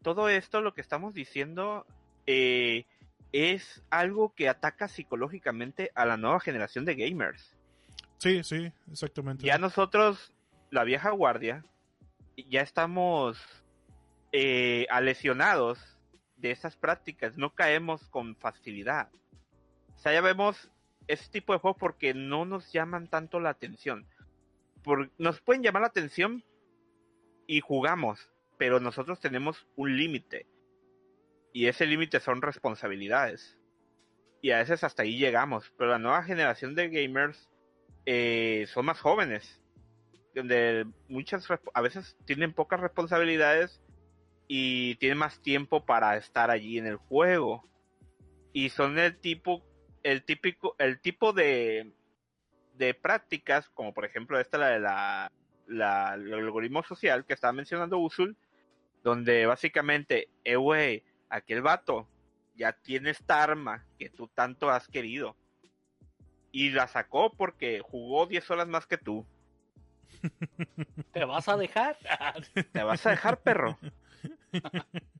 todo 0.02 0.30
esto, 0.30 0.62
lo 0.62 0.74
que 0.74 0.80
estamos 0.82 1.14
diciendo, 1.14 1.86
eh, 2.26 2.86
es 3.34 3.84
algo 3.90 4.34
que 4.34 4.48
ataca 4.48 4.88
psicológicamente 4.88 5.92
a 5.96 6.06
la 6.06 6.16
nueva 6.16 6.40
generación 6.40 6.86
de 6.86 6.96
gamers. 6.96 7.54
Sí, 8.18 8.44
sí, 8.44 8.72
exactamente. 8.90 9.46
Ya 9.46 9.58
nosotros, 9.58 10.34
la 10.72 10.86
vieja 10.86 11.12
guardia, 11.12 11.66
ya 12.50 12.62
estamos 12.62 13.38
eh, 14.32 14.88
alesionados 14.90 15.80
de 16.38 16.52
esas 16.52 16.78
prácticas, 16.78 17.38
no 17.38 17.54
caemos 17.54 18.08
con 18.08 18.36
facilidad. 18.38 19.10
O 19.98 20.00
sea, 20.00 20.14
ya 20.14 20.22
vemos 20.22 20.72
ese 21.08 21.30
tipo 21.30 21.54
de 21.54 21.60
juegos 21.60 21.80
porque 21.80 22.14
no 22.14 22.46
nos 22.46 22.72
llaman 22.72 23.10
tanto 23.10 23.40
la 23.40 23.50
atención. 23.50 24.08
Nos 25.18 25.42
pueden 25.42 25.64
llamar 25.64 25.82
la 25.82 25.88
atención 25.90 26.44
y 27.46 27.62
jugamos, 27.62 28.32
pero 28.58 28.80
nosotros 28.80 29.20
tenemos 29.20 29.68
un 29.76 29.98
límite. 29.98 30.46
Y 31.52 31.66
ese 31.66 31.86
límite 31.86 32.20
son 32.20 32.42
responsabilidades. 32.42 33.58
Y 34.42 34.52
a 34.52 34.60
veces 34.60 34.84
hasta 34.84 35.04
ahí 35.04 35.18
llegamos. 35.18 35.74
Pero 35.78 35.92
la 35.92 36.00
nueva 36.00 36.24
generación 36.24 36.76
de 36.76 36.90
gamers 36.90 37.50
eh, 38.06 38.66
son 38.68 38.86
más 38.86 39.00
jóvenes. 39.00 39.60
Donde 40.36 40.86
muchas 41.08 41.48
a 41.74 41.82
veces 41.82 42.16
tienen 42.26 42.54
pocas 42.54 42.80
responsabilidades 42.80 43.82
y 44.48 44.96
tienen 44.96 45.18
más 45.18 45.42
tiempo 45.42 45.86
para 45.86 46.16
estar 46.18 46.52
allí 46.52 46.78
en 46.78 46.86
el 46.86 46.98
juego. 46.98 47.68
Y 48.54 48.70
son 48.70 49.00
el 49.00 49.18
tipo, 49.18 49.64
el 50.08 50.24
típico, 50.24 50.76
el 50.80 51.00
tipo 51.02 51.34
de, 51.34 51.92
de 52.76 52.94
prácticas, 52.94 53.70
como 53.70 53.94
por 53.94 54.06
ejemplo 54.06 54.40
esta 54.40 54.58
la 54.58 54.68
de 54.70 54.80
la, 54.80 55.32
la- 55.68 56.14
el 56.16 56.34
algoritmo 56.34 56.82
social 56.84 57.26
que 57.26 57.34
estaba 57.34 57.52
mencionando 57.52 57.98
Usul, 58.00 58.38
donde 59.04 59.46
básicamente, 59.46 60.30
eh 60.46 60.56
güey, 60.56 61.04
aquel 61.30 61.62
vato 61.62 62.08
ya 62.56 62.72
tiene 62.72 63.10
esta 63.10 63.44
arma 63.44 63.86
que 64.00 64.10
tú 64.10 64.28
tanto 64.30 64.70
has 64.70 64.88
querido. 64.88 65.36
Y 66.54 66.70
la 66.70 66.88
sacó 66.88 67.32
porque 67.34 67.82
jugó 67.82 68.26
10 68.26 68.50
horas 68.50 68.68
más 68.68 68.88
que 68.88 68.98
tú. 68.98 69.26
¿Te 71.12 71.26
vas 71.26 71.48
a 71.50 71.58
dejar? 71.58 71.98
¿Te 72.72 72.82
vas 72.84 73.06
a 73.06 73.10
dejar, 73.12 73.40
perro? 73.42 73.78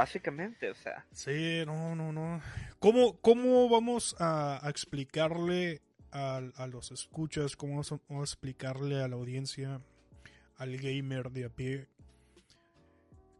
Básicamente, 0.00 0.70
o 0.70 0.74
sea. 0.74 1.04
Sí, 1.12 1.62
no, 1.66 1.94
no, 1.94 2.10
no. 2.10 2.40
¿Cómo, 2.78 3.20
cómo 3.20 3.68
vamos 3.68 4.16
a, 4.18 4.58
explicarle 4.66 5.82
a, 6.10 6.40
a 6.56 6.66
los 6.68 6.90
escuchas, 6.90 7.54
cómo 7.54 7.82
vamos 7.82 7.92
a 8.08 8.32
explicarle 8.32 9.02
a 9.02 9.08
la 9.08 9.16
audiencia, 9.16 9.82
al 10.56 10.78
gamer 10.78 11.30
de 11.32 11.44
a 11.44 11.50
pie, 11.50 11.86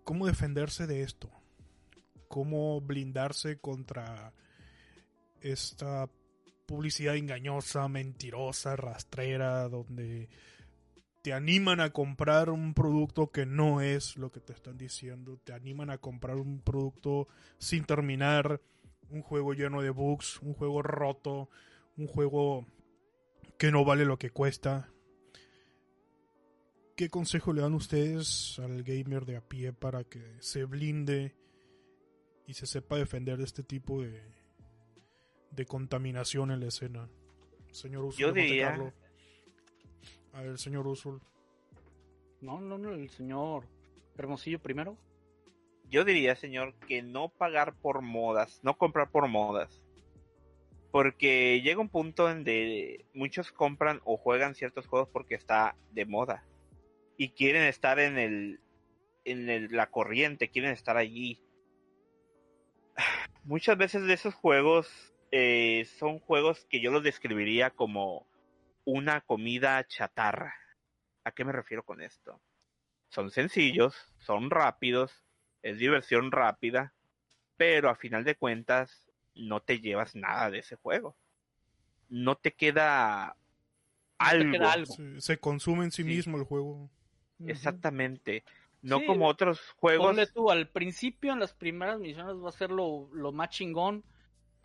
cómo 0.05 0.27
defenderse 0.27 0.87
de 0.87 1.01
esto? 1.03 1.31
¿Cómo 2.29 2.83
blindarse 2.83 3.57
contra 3.57 4.35
esta 5.41 6.11
publicidad 6.67 7.17
engañosa, 7.17 7.89
mentirosa, 7.89 8.77
rastrera, 8.77 9.67
donde 9.71 10.29
te 11.23 11.33
animan 11.33 11.81
a 11.81 11.91
comprar 11.91 12.51
un 12.51 12.75
producto 12.75 13.31
que 13.31 13.45
no 13.47 13.81
es 13.81 14.17
lo 14.17 14.31
que 14.31 14.41
te 14.41 14.53
están 14.53 14.79
diciendo, 14.79 15.39
te 15.45 15.53
animan 15.53 15.91
a 15.91 15.99
comprar 15.99 16.37
un 16.37 16.61
producto 16.61 17.29
sin 17.59 17.85
terminar, 17.85 18.61
un 19.11 19.23
juego 19.23 19.53
lleno 19.53 19.83
de 19.83 19.91
bugs, 19.91 20.41
un 20.41 20.55
juego 20.55 20.83
roto, 20.83 21.51
un 21.97 22.07
juego 22.07 22.67
que 23.59 23.71
no 23.71 23.85
vale 23.85 24.05
lo 24.05 24.19
que 24.19 24.31
cuesta. 24.31 24.91
¿Qué 26.97 27.09
consejo 27.09 27.53
le 27.53 27.63
dan 27.63 27.75
ustedes 27.75 28.59
al 28.59 28.83
gamer 28.83 29.25
de 29.25 29.37
a 29.37 29.41
pie 29.41 29.73
para 29.73 30.05
que 30.05 30.23
se 30.41 30.65
blinde 30.65 31.35
y 32.47 32.55
se 32.55 32.67
sepa 32.67 32.97
defender 32.97 33.39
de 33.39 33.45
este 33.45 33.63
tipo 33.63 34.03
de, 34.03 34.23
de 35.51 35.67
contaminación 35.67 36.51
en 36.51 36.61
la 36.61 36.67
escena? 36.67 37.09
Señor 37.73 38.05
Usul, 38.05 38.21
Yo 38.21 38.33
diría-. 38.33 38.93
A 40.33 40.43
ver, 40.43 40.59
señor 40.59 40.87
Usul. 40.87 41.21
No, 42.41 42.61
no, 42.61 42.79
no, 42.79 42.93
el 42.93 43.11
señor 43.11 43.65
Hermosillo 44.17 44.61
primero. 44.61 44.97
Yo 45.91 46.05
diría, 46.05 46.37
señor, 46.37 46.75
que 46.87 47.03
no 47.03 47.29
pagar 47.29 47.75
por 47.75 48.01
modas, 48.01 48.61
no 48.63 48.79
comprar 48.79 49.11
por 49.11 49.29
modas. 49.29 49.83
Porque 50.93 51.61
llega 51.63 51.81
un 51.81 51.89
punto 51.89 52.29
en 52.29 52.39
donde 52.39 53.05
muchos 53.15 53.53
compran 53.53 54.01
o 54.05 54.17
juegan 54.17 54.55
ciertos 54.55 54.87
juegos 54.87 55.09
porque 55.13 55.35
está 55.35 55.77
de 55.93 56.05
moda. 56.07 56.45
Y 57.17 57.31
quieren 57.31 57.63
estar 57.65 57.99
en 57.99 58.19
el 58.19 58.61
en 59.27 59.51
el- 59.51 59.69
la 59.71 59.91
corriente, 59.91 60.49
quieren 60.49 60.71
estar 60.73 60.97
allí. 60.97 61.43
Muchas 63.45 63.77
veces 63.77 64.05
de 64.05 64.15
esos 64.15 64.35
juegos 64.35 64.89
eh, 65.31 65.87
son 65.99 66.19
juegos 66.19 66.67
que 66.71 66.81
yo 66.81 66.91
los 66.91 67.03
describiría 67.03 67.71
como 67.71 68.27
una 68.93 69.21
comida 69.21 69.85
chatarra. 69.87 70.55
¿A 71.25 71.33
qué 71.33 71.45
me 71.45 71.53
refiero 71.53 71.83
con 71.85 72.03
esto? 72.03 72.41
Son 73.09 73.31
sencillos, 73.31 73.95
son 74.19 74.51
rápidos, 74.51 75.13
es 75.63 75.79
diversión 75.79 76.31
rápida, 76.33 76.93
pero 77.57 77.91
a 77.91 77.95
final 77.95 78.25
de 78.25 78.37
cuentas 78.37 79.11
no 79.35 79.61
te 79.61 79.81
llevas 79.81 80.15
nada 80.15 80.51
de 80.51 80.59
ese 80.61 80.77
juego. 80.77 81.17
No 82.09 82.37
te 82.37 82.53
queda 82.53 83.27
No 83.29 83.35
te 84.19 84.27
algo. 84.37 84.53
queda 84.53 84.73
algo. 84.73 84.95
Se, 84.95 85.21
se 85.21 85.39
consume 85.39 85.85
en 85.85 85.91
sí, 85.93 86.03
Sí. 86.03 86.09
mismo 86.09 86.39
el 86.39 86.45
juego. 86.45 86.91
Exactamente. 87.47 88.45
No 88.83 88.99
Sí, 88.99 89.07
como 89.07 89.29
otros 89.29 89.61
juegos. 89.77 90.07
Ponle 90.09 90.27
tú, 90.27 90.51
al 90.51 90.69
principio 90.69 91.33
en 91.33 91.41
las 91.41 91.53
primeras 91.53 91.99
misiones 91.99 92.35
va 92.37 92.49
a 92.49 92.53
ser 92.53 92.71
lo, 92.71 93.09
lo 93.13 93.31
más 93.33 93.51
chingón, 93.51 94.03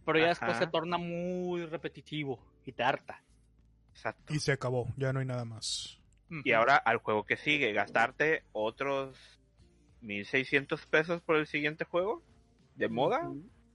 pero 0.06 0.20
ya 0.20 0.30
después 0.30 0.58
se 0.58 0.68
torna 0.68 0.98
muy 0.98 1.66
repetitivo 1.66 2.40
y 2.66 2.72
te 2.72 2.84
harta. 2.84 3.25
Exacto. 3.96 4.34
Y 4.34 4.40
se 4.40 4.52
acabó, 4.52 4.94
ya 4.98 5.14
no 5.14 5.20
hay 5.20 5.26
nada 5.26 5.46
más. 5.46 6.00
Y 6.44 6.52
ahora 6.52 6.76
al 6.76 6.98
juego 6.98 7.24
que 7.24 7.38
sigue, 7.38 7.72
gastarte 7.72 8.44
otros 8.52 9.18
1600 10.02 10.86
pesos 10.88 11.22
por 11.22 11.38
el 11.38 11.48
siguiente 11.48 11.86
juego 11.86 12.22
de 12.76 12.90
moda. 12.90 13.32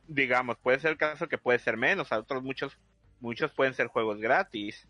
Digamos, 0.07 0.59
puede 0.59 0.79
ser 0.79 0.93
el 0.93 0.99
caso 0.99 1.29
que 1.29 1.39
puede 1.39 1.59
ser 1.59 1.77
menos, 1.79 2.13
a 2.13 2.19
otros 2.19 2.43
muchos, 2.43 2.77
muchos 3.21 3.53
pueden 3.53 3.75
ser 3.75 3.87
juegos 3.87 4.21
gratis, 4.21 4.87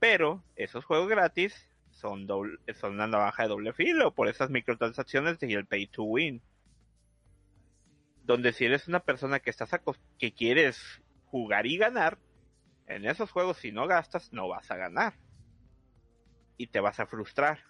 pero 0.00 0.42
esos 0.56 0.84
juegos 0.84 1.08
gratis 1.08 1.68
son, 1.90 2.26
doble, 2.26 2.58
son 2.74 2.94
una 2.94 3.06
navaja 3.06 3.44
de 3.44 3.50
doble 3.50 3.72
filo 3.72 4.12
por 4.12 4.28
esas 4.28 4.50
microtransacciones 4.50 5.36
y 5.42 5.52
el 5.52 5.66
pay 5.66 5.86
to 5.86 6.02
win. 6.02 6.42
Donde 8.24 8.52
si 8.52 8.64
eres 8.64 8.88
una 8.88 9.00
persona 9.00 9.38
que 9.38 9.50
estás 9.50 9.70
que 10.18 10.32
quieres 10.32 11.02
jugar 11.26 11.66
y 11.66 11.76
ganar, 11.76 12.18
en 12.86 13.06
esos 13.06 13.30
juegos 13.30 13.58
si 13.58 13.72
no 13.72 13.86
gastas 13.86 14.32
no 14.32 14.48
vas 14.48 14.70
a 14.70 14.76
ganar. 14.76 15.14
Y 16.56 16.68
te 16.68 16.80
vas 16.80 17.00
a 17.00 17.06
frustrar. 17.06 17.60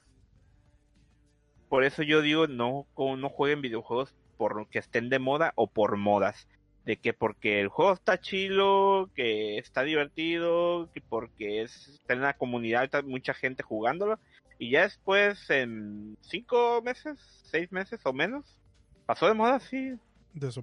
Por 1.69 1.85
eso 1.85 2.03
yo 2.03 2.21
digo 2.21 2.47
no, 2.47 2.87
no 2.97 3.29
jueguen 3.29 3.63
videojuegos 3.63 4.15
por 4.37 4.69
que 4.69 4.79
estén 4.79 5.09
de 5.09 5.19
moda 5.19 5.53
o 5.55 5.67
por 5.69 5.97
modas. 5.97 6.49
De 6.85 6.97
que 6.97 7.13
porque 7.13 7.61
el 7.61 7.69
juego 7.69 7.93
está 7.93 8.21
chilo, 8.21 9.09
que 9.15 9.59
está 9.59 9.85
divertido, 9.85 10.91
que 10.93 11.01
porque 11.01 11.63
es, 11.63 11.89
está 11.89 12.15
en 12.15 12.23
la 12.23 12.37
comunidad, 12.37 12.85
está 12.85 13.03
mucha 13.03 13.35
gente 13.35 13.63
jugándolo. 13.63 14.19
Y 14.59 14.71
ya 14.71 14.83
después, 14.83 15.49
en 15.51 16.17
cinco 16.21 16.83
meses, 16.83 17.19
seis 17.45 17.71
meses 17.71 18.01
o 18.05 18.13
menos, 18.13 18.59
pasó 19.07 19.27
de 19.27 19.35
moda 19.35 19.57
así. 19.57 19.95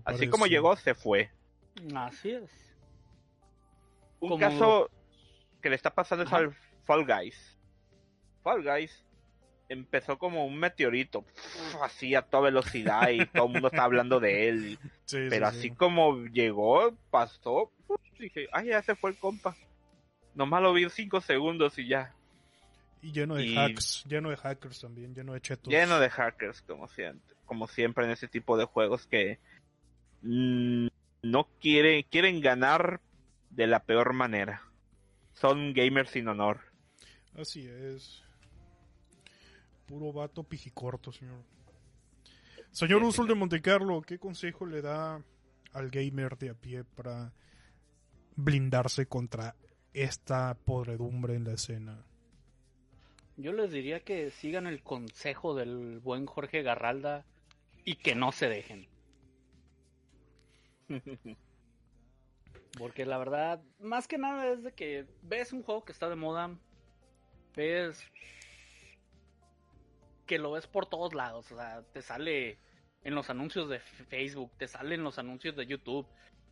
Así 0.06 0.28
como 0.28 0.45
llegó, 0.45 0.76
se 0.76 0.93
fue. 0.93 1.30
Así 1.95 2.32
es. 2.32 2.68
Un 4.20 4.39
caso 4.39 4.89
que 5.61 5.70
le 5.70 5.76
está 5.76 5.93
pasando 5.93 6.24
es 6.24 6.34
al 6.34 6.55
Fall 6.86 7.05
Guys. 7.05 7.57
Fall 8.43 8.63
Guys 8.63 9.03
empezó 9.70 10.17
como 10.17 10.45
un 10.45 10.57
meteorito, 10.57 11.24
así 11.84 12.15
a 12.15 12.24
toda 12.24 12.45
velocidad 12.45 13.09
y 13.09 13.26
todo 13.28 13.45
el 13.45 13.53
mundo 13.53 13.67
está 13.67 13.84
hablando 13.84 14.20
de 14.20 14.49
él. 14.49 14.80
pero 15.30 15.47
así 15.47 15.72
como 15.72 16.26
llegó, 16.26 16.95
pasó, 17.11 17.72
dije, 18.20 18.47
ay, 18.51 18.70
ya 18.70 18.82
se 18.82 18.95
fue 18.95 19.11
el 19.11 19.17
compa. 19.17 19.55
Nomás 20.36 20.61
lo 20.61 20.74
vi 20.74 20.89
cinco 20.89 21.22
segundos 21.22 21.78
y 21.78 21.88
ya. 21.88 22.13
Y 23.01 23.11
lleno 23.11 23.36
de 23.36 23.57
hacks, 23.57 24.03
lleno 24.07 24.30
de 24.30 24.38
hackers 24.38 24.82
también, 24.82 25.15
lleno 25.15 25.34
de 25.34 25.41
chetos. 25.41 25.72
Lleno 25.72 25.99
de 25.99 26.09
hackers, 26.09 26.61
como 26.63 26.88
siempre, 26.88 27.36
como 27.45 27.67
siempre 27.67 28.05
en 28.05 28.11
ese 28.11 28.28
tipo 28.28 28.57
de 28.57 28.65
juegos 28.65 29.07
que 29.07 29.39
mm, 30.22 30.88
no 31.22 31.47
quiere, 31.61 32.03
quieren 32.03 32.41
ganar 32.41 32.99
de 33.60 33.68
la 33.68 33.84
peor 33.84 34.14
manera. 34.14 34.62
Son 35.34 35.74
gamers 35.74 36.12
sin 36.12 36.30
honor. 36.30 36.62
Así 37.36 37.68
es. 37.68 38.24
Puro 39.86 40.14
vato 40.14 40.43
pijicorto, 40.43 41.12
señor. 41.12 41.43
Señor 42.72 43.03
Usul 43.03 43.28
de 43.28 43.36
Montecarlo, 43.36 44.01
¿qué 44.01 44.18
consejo 44.18 44.66
le 44.66 44.82
da 44.82 45.22
al 45.74 45.89
gamer 45.89 46.38
de 46.38 46.51
a 46.51 46.53
pie 46.53 46.86
para 46.86 47.34
blindarse 48.38 49.07
contra 49.07 49.57
esta 49.91 50.55
podredumbre 50.55 51.36
en 51.36 51.43
la 51.43 51.53
escena? 51.55 52.05
Yo 53.36 53.51
les 53.51 53.72
diría 53.72 53.99
que 54.05 54.32
sigan 54.32 54.68
el 54.68 54.82
consejo 54.82 55.53
del 55.53 55.99
buen 55.99 56.28
Jorge 56.28 56.64
Garralda 56.64 57.26
y 57.84 57.95
que 57.95 58.16
no 58.16 58.32
se 58.32 58.47
dejen. 58.47 58.88
Porque 62.78 63.05
la 63.05 63.17
verdad, 63.17 63.61
más 63.80 64.07
que 64.07 64.17
nada 64.17 64.47
es 64.47 64.63
de 64.63 64.72
que 64.74 65.05
ves 65.22 65.53
un 65.53 65.63
juego 65.63 65.84
que 65.84 65.91
está 65.91 66.07
de 66.09 66.15
moda, 66.15 66.55
ves 67.55 68.05
que 70.26 70.38
lo 70.38 70.51
ves 70.51 70.67
por 70.67 70.86
todos 70.86 71.15
lados, 71.15 71.51
o 71.51 71.55
sea, 71.55 71.82
te 71.91 72.03
sale 72.03 72.59
en 73.03 73.15
los 73.15 73.30
anuncios 73.30 73.70
de 73.70 73.80
Facebook, 73.80 74.51
te 74.57 74.67
salen 74.67 75.03
los 75.03 75.17
anuncios 75.17 75.55
de 75.55 75.65
YouTube, 75.65 76.05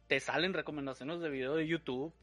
te 0.07 0.19
salen 0.19 0.53
recomendaciones 0.53 1.19
de 1.19 1.29
video 1.29 1.55
de 1.55 1.67
YouTube. 1.67 2.13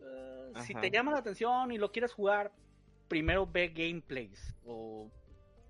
Eh, 0.00 0.52
si 0.62 0.74
te 0.74 0.90
llama 0.90 1.12
la 1.12 1.18
atención 1.18 1.72
y 1.72 1.78
lo 1.78 1.92
quieres 1.92 2.12
jugar, 2.12 2.52
primero 3.08 3.46
ve 3.46 3.68
gameplays 3.68 4.54
o, 4.64 5.10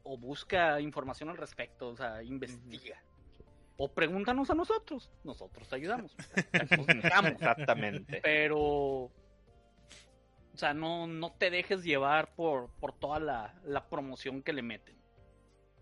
o 0.04 0.18
busca 0.18 0.80
información 0.80 1.30
al 1.30 1.36
respecto, 1.36 1.88
o 1.88 1.96
sea, 1.96 2.22
investiga. 2.22 3.02
O 3.76 3.92
pregúntanos 3.92 4.50
a 4.50 4.54
nosotros, 4.54 5.10
nosotros 5.24 5.68
te 5.68 5.76
ayudamos. 5.76 6.14
Exactamente. 6.52 8.20
Pero, 8.22 8.60
o 8.60 9.12
sea, 10.54 10.74
no, 10.74 11.06
no 11.06 11.32
te 11.32 11.50
dejes 11.50 11.82
llevar 11.82 12.34
por, 12.34 12.70
por 12.78 12.92
toda 12.92 13.18
la, 13.18 13.54
la 13.64 13.88
promoción 13.88 14.42
que 14.42 14.52
le 14.52 14.62
meten. 14.62 14.96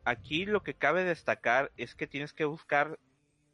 Aquí 0.05 0.47
lo 0.47 0.63
que 0.63 0.75
cabe 0.75 1.05
destacar 1.05 1.71
es 1.77 1.95
que 1.95 2.07
tienes 2.07 2.33
que 2.33 2.45
buscar 2.45 2.99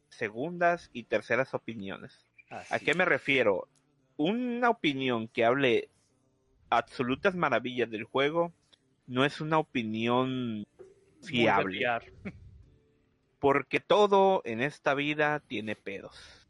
segundas 0.07 0.89
y 0.93 1.03
terceras 1.03 1.53
opiniones. 1.53 2.25
¿A 2.49 2.79
qué 2.79 2.95
me 2.95 3.05
refiero? 3.05 3.67
Una 4.17 4.69
opinión 4.69 5.27
que 5.27 5.45
hable 5.45 5.89
absolutas 6.69 7.35
maravillas 7.35 7.89
del 7.89 8.05
juego 8.05 8.53
no 9.05 9.25
es 9.25 9.41
una 9.41 9.59
opinión 9.59 10.65
fiable. 11.21 11.85
Porque 13.39 13.79
todo 13.79 14.41
en 14.45 14.61
esta 14.61 14.93
vida 14.93 15.39
tiene 15.39 15.75
pedos. 15.75 16.47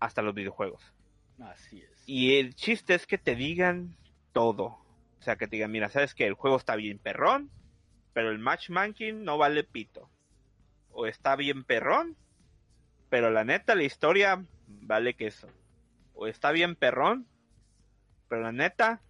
Hasta 0.00 0.22
los 0.22 0.34
videojuegos. 0.34 0.92
Así 1.40 1.80
es. 1.80 2.02
Y 2.06 2.38
el 2.38 2.54
chiste 2.54 2.94
es 2.94 3.06
que 3.06 3.18
te 3.18 3.34
digan 3.34 3.96
todo. 4.32 4.78
O 5.18 5.22
sea, 5.22 5.36
que 5.36 5.46
te 5.46 5.56
digan, 5.56 5.70
mira, 5.72 5.88
sabes 5.88 6.14
que 6.14 6.26
el 6.26 6.34
juego 6.34 6.56
está 6.56 6.76
bien 6.76 6.98
perrón, 6.98 7.50
pero 8.12 8.30
el 8.30 8.38
matchmaking 8.38 9.24
no 9.24 9.38
vale 9.38 9.64
pito. 9.64 10.08
O 10.92 11.06
está 11.06 11.36
bien 11.36 11.64
perrón, 11.64 12.16
pero 13.10 13.30
la 13.30 13.44
neta 13.44 13.74
la 13.74 13.82
historia 13.82 14.44
vale 14.66 15.14
queso. 15.14 15.48
O 16.14 16.26
está 16.26 16.52
bien 16.52 16.76
perrón, 16.76 17.26
pero 18.28 18.42
la 18.42 18.52
neta 18.52 19.02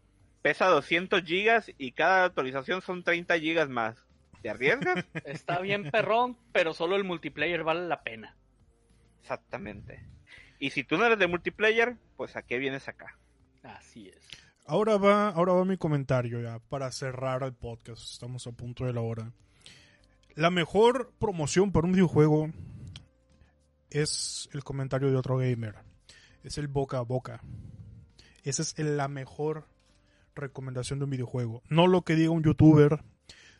pesa 0.42 0.66
200 0.66 1.22
gigas 1.22 1.70
y 1.78 1.92
cada 1.92 2.24
actualización 2.24 2.82
son 2.82 3.02
30 3.02 3.38
gigas 3.38 3.68
más. 3.68 4.05
¿Te 4.46 4.50
arriesgas? 4.50 5.04
Está 5.24 5.58
bien 5.58 5.90
perrón, 5.90 6.38
pero 6.52 6.72
solo 6.72 6.94
el 6.94 7.02
multiplayer 7.02 7.64
vale 7.64 7.88
la 7.88 8.04
pena. 8.04 8.36
Exactamente. 9.20 10.06
Y 10.60 10.70
si 10.70 10.84
tú 10.84 10.96
no 10.96 11.04
eres 11.04 11.18
de 11.18 11.26
multiplayer, 11.26 11.96
pues 12.16 12.36
a 12.36 12.42
qué 12.42 12.58
vienes 12.58 12.86
acá. 12.86 13.18
Así 13.64 14.08
es. 14.08 14.24
Ahora 14.64 14.98
va, 14.98 15.30
ahora 15.30 15.52
va 15.54 15.64
mi 15.64 15.76
comentario 15.76 16.40
ya 16.40 16.60
para 16.60 16.92
cerrar 16.92 17.42
el 17.42 17.54
podcast. 17.54 18.12
Estamos 18.12 18.46
a 18.46 18.52
punto 18.52 18.84
de 18.84 18.92
la 18.92 19.00
hora. 19.00 19.32
La 20.36 20.50
mejor 20.50 21.12
promoción 21.18 21.72
para 21.72 21.88
un 21.88 21.94
videojuego 21.94 22.52
es 23.90 24.48
el 24.52 24.62
comentario 24.62 25.10
de 25.10 25.16
otro 25.16 25.38
gamer. 25.38 25.74
Es 26.44 26.56
el 26.56 26.68
boca 26.68 26.98
a 26.98 27.02
boca. 27.02 27.40
Esa 28.44 28.62
es 28.62 28.78
la 28.78 29.08
mejor 29.08 29.66
recomendación 30.36 31.00
de 31.00 31.06
un 31.06 31.10
videojuego. 31.10 31.64
No 31.68 31.88
lo 31.88 32.02
que 32.02 32.14
diga 32.14 32.30
un 32.30 32.44
youtuber, 32.44 33.02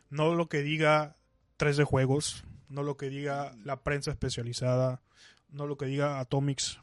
no 0.09 0.35
lo 0.35 0.49
que 0.49 0.61
diga 0.61 1.15
3D 1.57 1.83
Juegos, 1.83 2.45
no 2.69 2.83
lo 2.83 2.97
que 2.97 3.09
diga 3.09 3.55
la 3.63 3.83
prensa 3.83 4.11
especializada, 4.11 5.01
no 5.49 5.67
lo 5.67 5.77
que 5.77 5.85
diga 5.85 6.19
Atomics. 6.19 6.79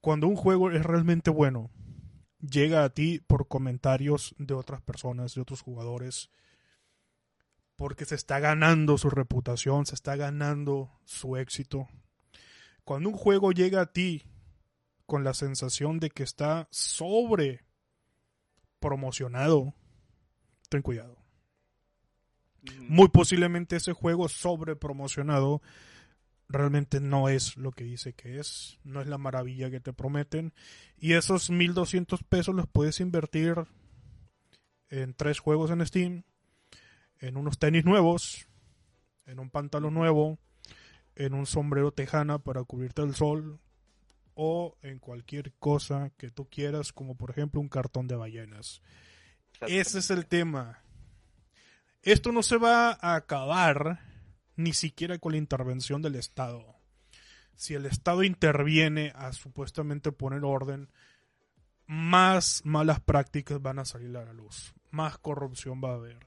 Cuando 0.00 0.28
un 0.28 0.36
juego 0.36 0.70
es 0.70 0.84
realmente 0.84 1.30
bueno, 1.30 1.70
llega 2.40 2.84
a 2.84 2.90
ti 2.90 3.20
por 3.26 3.48
comentarios 3.48 4.34
de 4.38 4.54
otras 4.54 4.80
personas, 4.80 5.34
de 5.34 5.40
otros 5.40 5.60
jugadores, 5.60 6.30
porque 7.76 8.04
se 8.04 8.14
está 8.14 8.40
ganando 8.40 8.98
su 8.98 9.10
reputación, 9.10 9.86
se 9.86 9.94
está 9.94 10.16
ganando 10.16 10.90
su 11.04 11.36
éxito. 11.36 11.88
Cuando 12.84 13.10
un 13.10 13.16
juego 13.16 13.52
llega 13.52 13.82
a 13.82 13.92
ti 13.92 14.24
con 15.06 15.24
la 15.24 15.34
sensación 15.34 16.00
de 16.00 16.10
que 16.10 16.22
está 16.22 16.68
sobre 16.70 17.64
promocionado, 18.80 19.74
ten 20.68 20.82
cuidado. 20.82 21.17
Muy 22.88 23.08
posiblemente 23.08 23.76
ese 23.76 23.92
juego 23.92 24.28
sobre 24.28 24.76
promocionado 24.76 25.62
realmente 26.48 27.00
no 27.00 27.28
es 27.28 27.56
lo 27.56 27.72
que 27.72 27.84
dice 27.84 28.14
que 28.14 28.38
es, 28.38 28.78
no 28.82 29.00
es 29.00 29.06
la 29.06 29.18
maravilla 29.18 29.70
que 29.70 29.80
te 29.80 29.92
prometen. 29.92 30.54
Y 30.98 31.12
esos 31.12 31.50
1200 31.50 32.22
pesos 32.24 32.54
los 32.54 32.66
puedes 32.66 33.00
invertir 33.00 33.66
en 34.90 35.14
tres 35.14 35.38
juegos 35.38 35.70
en 35.70 35.86
Steam, 35.86 36.24
en 37.20 37.36
unos 37.36 37.58
tenis 37.58 37.84
nuevos, 37.84 38.48
en 39.26 39.38
un 39.38 39.50
pantalón 39.50 39.94
nuevo, 39.94 40.38
en 41.14 41.34
un 41.34 41.46
sombrero 41.46 41.92
tejana 41.92 42.38
para 42.38 42.64
cubrirte 42.64 43.02
el 43.02 43.14
sol 43.14 43.60
o 44.34 44.76
en 44.82 44.98
cualquier 44.98 45.52
cosa 45.54 46.12
que 46.16 46.30
tú 46.30 46.48
quieras, 46.48 46.92
como 46.92 47.16
por 47.16 47.30
ejemplo 47.30 47.60
un 47.60 47.68
cartón 47.68 48.06
de 48.06 48.16
ballenas. 48.16 48.80
Ese 49.66 49.98
es 49.98 50.10
el 50.10 50.26
tema. 50.26 50.80
Esto 52.02 52.32
no 52.32 52.42
se 52.42 52.56
va 52.56 52.90
a 53.00 53.14
acabar 53.16 54.00
ni 54.56 54.72
siquiera 54.72 55.18
con 55.18 55.32
la 55.32 55.38
intervención 55.38 56.02
del 56.02 56.14
Estado. 56.14 56.76
Si 57.56 57.74
el 57.74 57.86
Estado 57.86 58.22
interviene 58.22 59.12
a 59.16 59.32
supuestamente 59.32 60.12
poner 60.12 60.44
orden, 60.44 60.88
más 61.86 62.62
malas 62.64 63.00
prácticas 63.00 63.60
van 63.60 63.78
a 63.78 63.84
salir 63.84 64.16
a 64.16 64.24
la 64.24 64.32
luz, 64.32 64.74
más 64.90 65.18
corrupción 65.18 65.80
va 65.82 65.90
a 65.90 65.94
haber. 65.94 66.18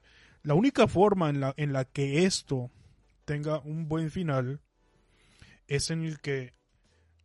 La 0.42 0.54
única 0.54 0.88
forma 0.88 1.30
en 1.30 1.40
la, 1.40 1.54
en 1.56 1.72
la 1.72 1.84
que 1.84 2.26
esto 2.26 2.70
tenga 3.24 3.60
un 3.60 3.88
buen 3.88 4.10
final 4.10 4.60
es 5.68 5.90
en 5.90 6.02
el 6.02 6.20
que 6.20 6.52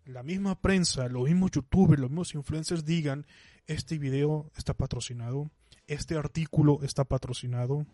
la 0.05 0.23
misma 0.23 0.61
prensa, 0.61 1.09
los 1.09 1.23
mismos 1.23 1.51
youtubers, 1.51 1.99
los 1.99 2.09
mismos 2.09 2.35
influencers 2.35 2.85
digan, 2.85 3.25
este 3.65 3.97
video 3.97 4.51
está 4.55 4.73
patrocinado, 4.73 5.51
este 5.87 6.15
artículo 6.15 6.79
está 6.83 7.03
patrocinado. 7.03 7.85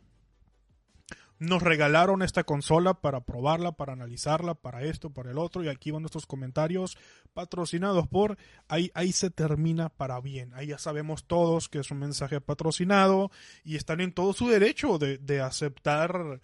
Nos 1.39 1.61
regalaron 1.61 2.21
esta 2.21 2.43
consola 2.43 2.93
para 2.93 3.21
probarla, 3.21 3.73
para 3.73 3.93
analizarla, 3.93 4.53
para 4.53 4.83
esto, 4.83 5.09
para 5.09 5.31
el 5.31 5.37
otro, 5.37 5.63
y 5.63 5.67
aquí 5.67 5.91
van 5.91 6.03
nuestros 6.03 6.25
comentarios 6.25 6.97
patrocinados 7.33 8.07
por, 8.07 8.37
ahí, 8.67 8.91
ahí 8.93 9.11
se 9.11 9.29
termina 9.29 9.89
para 9.89 10.21
bien, 10.21 10.53
ahí 10.53 10.67
ya 10.67 10.77
sabemos 10.77 11.25
todos 11.25 11.69
que 11.69 11.79
es 11.79 11.91
un 11.91 11.99
mensaje 11.99 12.39
patrocinado 12.39 13.31
y 13.63 13.75
están 13.75 13.99
en 13.99 14.13
todo 14.13 14.33
su 14.33 14.47
derecho 14.47 14.97
de, 14.99 15.17
de 15.17 15.41
aceptar 15.41 16.39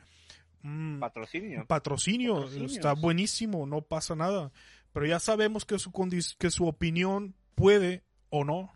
mm, 0.64 1.00
Patrocinio. 1.00 1.66
patrocinio, 1.68 2.48
está 2.66 2.94
buenísimo, 2.94 3.66
no 3.66 3.82
pasa 3.82 4.16
nada. 4.16 4.52
Pero 4.92 5.06
ya 5.06 5.20
sabemos 5.20 5.66
que 5.66 5.78
su, 5.78 5.92
que 6.38 6.52
su 6.52 6.68
opinión 6.68 7.36
puede 7.56 8.04
o 8.30 8.44
no 8.44 8.74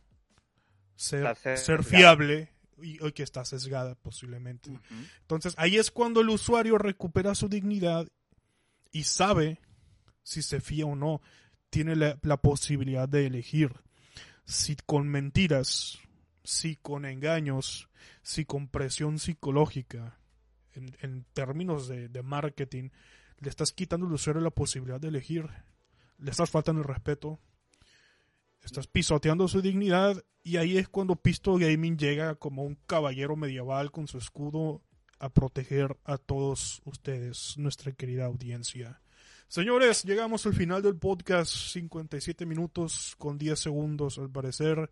ser, 0.95 1.36
ser 1.57 1.84
fiable 1.84 2.52
y, 2.82 3.05
y 3.05 3.11
que 3.11 3.24
está 3.24 3.45
sesgada 3.45 3.95
posiblemente. 3.95 4.71
Entonces 5.21 5.53
ahí 5.57 5.78
es 5.78 5.91
cuando 5.91 6.21
el 6.21 6.30
usuario 6.30 6.78
recupera 6.78 7.36
su 7.36 7.49
dignidad 7.49 8.07
y 8.91 9.03
sabe 9.03 9.59
si 10.24 10.41
se 10.41 10.61
fía 10.61 10.86
o 10.86 10.95
no. 10.95 11.21
Tiene 11.69 11.95
la, 11.95 12.19
la 12.21 12.38
posibilidad 12.38 13.09
de 13.09 13.26
elegir 13.26 13.71
si 14.45 14.76
con 14.76 15.07
mentiras, 15.07 15.99
si 16.43 16.76
con 16.76 17.05
engaños, 17.05 17.89
si 18.21 18.45
con 18.45 18.67
presión 18.67 19.19
psicológica, 19.19 20.19
en, 20.74 20.95
en 21.01 21.26
términos 21.34 21.88
de, 21.88 22.09
de 22.09 22.24
marketing, 22.24 22.89
le 23.39 23.49
estás 23.49 23.71
quitando 23.71 24.05
al 24.05 24.13
usuario 24.13 24.41
la 24.41 24.49
posibilidad 24.49 24.99
de 24.99 25.09
elegir. 25.09 25.49
Le 26.17 26.32
estás 26.32 26.49
faltando 26.49 26.82
el 26.82 26.88
respeto. 26.88 27.39
Estás 28.64 28.88
pisoteando 28.88 29.47
su 29.47 29.61
dignidad 29.61 30.24
y 30.41 30.57
ahí 30.57 30.78
es 30.78 30.88
cuando 30.88 31.16
Pisto 31.16 31.55
Gaming 31.55 31.97
llega 31.97 32.36
como 32.36 32.64
un 32.64 32.76
caballero 32.88 33.36
medieval 33.36 33.91
con 33.91 34.07
su 34.07 34.18
escudo 34.18 34.82
a 35.20 35.30
proteger 35.30 35.97
a 36.05 36.18
todos 36.18 36.82
ustedes, 36.86 37.57
nuestra 37.57 37.91
querida 37.91 38.26
audiencia. 38.26 39.01
Señores, 39.47 40.03
llegamos 40.03 40.45
al 40.45 40.53
final 40.53 40.82
del 40.82 40.95
podcast, 40.95 41.53
57 41.74 42.45
minutos 42.45 43.16
con 43.18 43.38
10 43.38 43.59
segundos 43.59 44.18
al 44.18 44.30
parecer. 44.30 44.89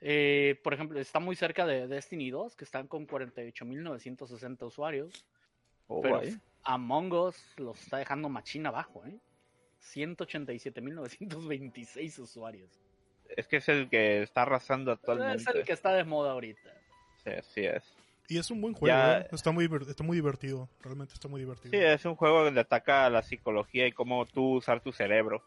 Eh, 0.08 0.60
por 0.62 0.72
ejemplo, 0.72 1.00
está 1.00 1.18
muy 1.18 1.34
cerca 1.34 1.66
de 1.66 1.88
Destiny 1.88 2.30
2, 2.30 2.54
que 2.54 2.64
están 2.64 2.86
con 2.86 3.08
48.960 3.08 4.64
usuarios. 4.64 5.26
Oh, 5.88 6.00
Pero 6.00 6.18
vaya. 6.18 6.38
Among 6.62 7.12
Us 7.12 7.36
los 7.56 7.80
está 7.82 7.96
dejando 7.98 8.28
machín 8.28 8.66
abajo, 8.66 9.04
¿eh? 9.04 9.18
187.926 9.80 12.18
usuarios. 12.20 12.70
Es 13.36 13.46
que 13.48 13.56
es 13.56 13.68
el 13.68 13.88
que 13.88 14.22
está 14.22 14.42
arrasando 14.42 14.92
actualmente. 14.92 15.42
Es 15.42 15.46
el 15.48 15.64
que 15.64 15.72
está 15.72 15.92
de 15.92 16.04
moda 16.04 16.30
ahorita. 16.32 16.70
Sí, 17.24 17.30
así 17.30 17.64
es. 17.64 17.82
Y 18.28 18.38
es 18.38 18.50
un 18.50 18.60
buen 18.60 18.74
juego, 18.74 18.96
Ya- 18.96 19.20
eh. 19.20 19.28
está, 19.32 19.50
muy, 19.52 19.66
diver- 19.68 19.88
está 19.88 20.02
muy 20.04 20.16
divertido. 20.16 20.68
Realmente 20.80 21.14
está 21.14 21.28
muy 21.28 21.40
divertido. 21.40 21.70
Sí, 21.70 21.78
es 21.78 22.04
un 22.04 22.16
juego 22.16 22.44
donde 22.44 22.60
ataca 22.60 23.06
a 23.06 23.10
la 23.10 23.22
psicología 23.22 23.86
y 23.86 23.92
cómo 23.92 24.26
tú 24.26 24.56
usar 24.56 24.80
tu 24.80 24.92
cerebro. 24.92 25.44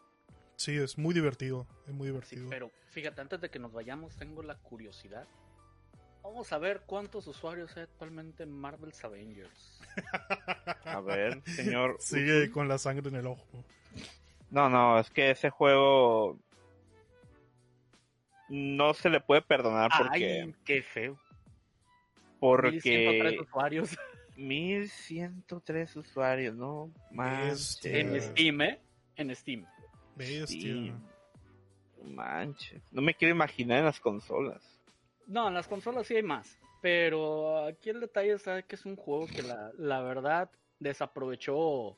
Sí, 0.60 0.76
es 0.76 0.98
muy 0.98 1.14
divertido. 1.14 1.66
Es 1.86 1.94
muy 1.94 2.08
Sí, 2.08 2.12
divertido. 2.12 2.50
pero 2.50 2.70
fíjate, 2.90 3.22
antes 3.22 3.40
de 3.40 3.48
que 3.48 3.58
nos 3.58 3.72
vayamos, 3.72 4.14
tengo 4.16 4.42
la 4.42 4.56
curiosidad. 4.56 5.26
Vamos 6.22 6.52
a 6.52 6.58
ver 6.58 6.82
cuántos 6.84 7.26
usuarios 7.26 7.74
hay 7.78 7.84
actualmente 7.84 8.42
en 8.42 8.50
Marvel's 8.52 9.02
Avengers. 9.02 9.80
A 10.84 11.00
ver, 11.00 11.40
señor. 11.46 11.96
Sigue 12.00 12.50
con 12.50 12.68
la 12.68 12.76
sangre 12.76 13.08
en 13.08 13.16
el 13.16 13.26
ojo. 13.26 13.64
No, 14.50 14.68
no, 14.68 14.98
es 14.98 15.08
que 15.08 15.30
ese 15.30 15.48
juego 15.48 16.38
no 18.50 18.92
se 18.92 19.08
le 19.08 19.20
puede 19.22 19.40
perdonar 19.40 19.90
porque 19.96 20.42
Ay, 20.42 20.54
qué 20.66 20.82
feo. 20.82 21.18
1103 22.42 23.18
porque 23.22 23.40
usuarios 23.40 23.98
1103 24.36 25.96
usuarios, 25.96 26.54
no 26.54 26.92
manches. 27.12 27.80
Bestia. 27.82 27.98
en 27.98 28.20
Steam, 28.20 28.60
¿eh? 28.60 28.78
En 29.16 29.34
Steam. 29.34 29.64
Bestia. 30.20 30.46
Sí. 30.74 30.92
No 32.02 32.10
manches. 32.10 32.82
No 32.92 33.02
me 33.02 33.14
quiero 33.14 33.34
imaginar 33.34 33.78
en 33.78 33.84
las 33.86 34.00
consolas. 34.00 34.62
No, 35.26 35.48
en 35.48 35.54
las 35.54 35.68
consolas 35.68 36.06
sí 36.06 36.16
hay 36.16 36.22
más. 36.22 36.58
Pero 36.82 37.66
aquí 37.66 37.90
el 37.90 38.00
detalle 38.00 38.32
es 38.32 38.42
que 38.66 38.74
es 38.76 38.86
un 38.86 38.96
juego 38.96 39.26
que 39.26 39.42
la, 39.42 39.70
la 39.76 40.00
verdad 40.02 40.50
desaprovechó 40.78 41.96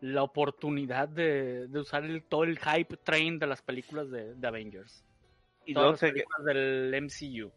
la 0.00 0.22
oportunidad 0.22 1.08
de, 1.08 1.68
de 1.68 1.78
usar 1.78 2.04
el, 2.04 2.22
todo 2.24 2.44
el 2.44 2.58
hype 2.58 2.96
train 2.98 3.38
de 3.38 3.46
las 3.46 3.62
películas 3.62 4.10
de, 4.10 4.34
de 4.34 4.48
Avengers. 4.48 5.04
Y 5.64 5.74
Todas 5.74 6.02
las 6.02 6.10
películas 6.10 6.44
del 6.44 6.92
MCU. 7.02 7.52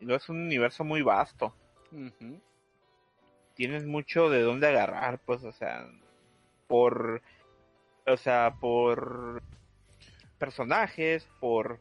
y 0.00 0.04
luego 0.04 0.16
es 0.16 0.28
un 0.28 0.42
universo 0.42 0.84
muy 0.84 1.02
vasto. 1.02 1.54
Tienes 3.54 3.86
mucho 3.86 4.28
de 4.28 4.42
dónde 4.42 4.66
agarrar, 4.66 5.20
pues, 5.24 5.44
o 5.44 5.52
sea, 5.52 5.86
por, 6.66 7.22
o 8.06 8.16
sea, 8.16 8.54
por 8.60 9.42
personajes, 10.38 11.26
por 11.40 11.80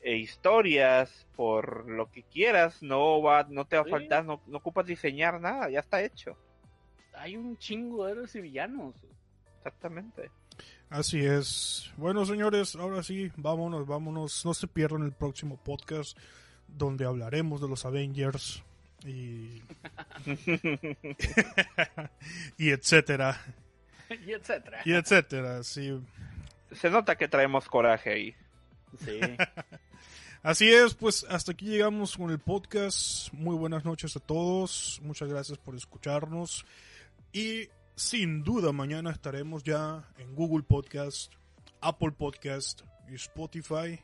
eh, 0.00 0.16
historias, 0.16 1.26
por 1.36 1.88
lo 1.88 2.10
que 2.10 2.22
quieras, 2.24 2.82
no 2.82 3.22
va, 3.22 3.46
no 3.48 3.64
te 3.64 3.76
va 3.76 3.82
a 3.82 3.86
faltar, 3.86 4.24
no, 4.24 4.40
no 4.46 4.58
ocupas 4.58 4.86
diseñar 4.86 5.40
nada, 5.40 5.70
ya 5.70 5.80
está 5.80 6.02
hecho, 6.02 6.36
Hay 7.14 7.36
un 7.36 7.56
chingo 7.58 8.04
de 8.04 8.12
héroes 8.12 8.34
y 8.34 8.40
villanos. 8.40 8.94
exactamente. 9.58 10.30
Así 10.90 11.24
es. 11.24 11.90
Bueno, 11.96 12.26
señores, 12.26 12.76
ahora 12.76 13.02
sí, 13.02 13.32
vámonos, 13.36 13.86
vámonos. 13.86 14.44
No 14.44 14.52
se 14.52 14.66
pierdan 14.66 15.04
el 15.04 15.12
próximo 15.12 15.56
podcast 15.56 16.18
donde 16.68 17.06
hablaremos 17.06 17.62
de 17.62 17.68
los 17.68 17.86
Avengers 17.86 18.62
y, 19.06 19.62
y 22.58 22.70
etcétera. 22.70 23.40
y 24.26 24.32
etcétera. 24.32 24.82
Y 24.84 24.92
etcétera, 24.92 25.62
sí. 25.62 26.00
Se 26.72 26.90
nota 26.90 27.16
que 27.16 27.28
traemos 27.28 27.68
coraje 27.68 28.10
ahí. 28.10 28.34
Sí. 29.04 29.20
Así 30.42 30.72
es, 30.72 30.94
pues 30.94 31.24
hasta 31.28 31.52
aquí 31.52 31.66
llegamos 31.66 32.16
con 32.16 32.30
el 32.30 32.40
podcast. 32.40 33.32
Muy 33.32 33.54
buenas 33.54 33.84
noches 33.84 34.16
a 34.16 34.20
todos. 34.20 35.00
Muchas 35.04 35.28
gracias 35.28 35.56
por 35.56 35.76
escucharnos. 35.76 36.66
Y 37.32 37.68
sin 37.94 38.42
duda 38.42 38.72
mañana 38.72 39.12
estaremos 39.12 39.62
ya 39.62 40.04
en 40.18 40.34
Google 40.34 40.64
Podcast, 40.64 41.32
Apple 41.80 42.10
Podcast 42.10 42.82
y 43.08 43.14
Spotify 43.14 44.00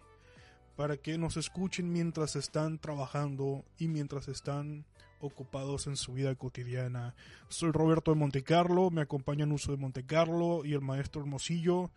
para 0.77 0.97
que 0.97 1.19
nos 1.19 1.37
escuchen 1.37 1.93
mientras 1.93 2.37
están 2.37 2.79
trabajando 2.79 3.65
y 3.77 3.89
mientras 3.89 4.29
están 4.29 4.85
ocupados 5.21 5.87
en 5.87 5.97
su 5.97 6.13
vida 6.13 6.35
cotidiana. 6.35 7.15
Soy 7.49 7.71
Roberto 7.73 8.13
de 8.13 8.19
Montecarlo, 8.19 8.91
me 8.91 9.03
acompañan 9.03 9.53
Uso 9.53 9.73
de 9.73 9.79
Montecarlo 9.79 10.65
y 10.65 10.75
el 10.75 10.81
maestro 10.81 11.21
Hermosillo. 11.23 11.91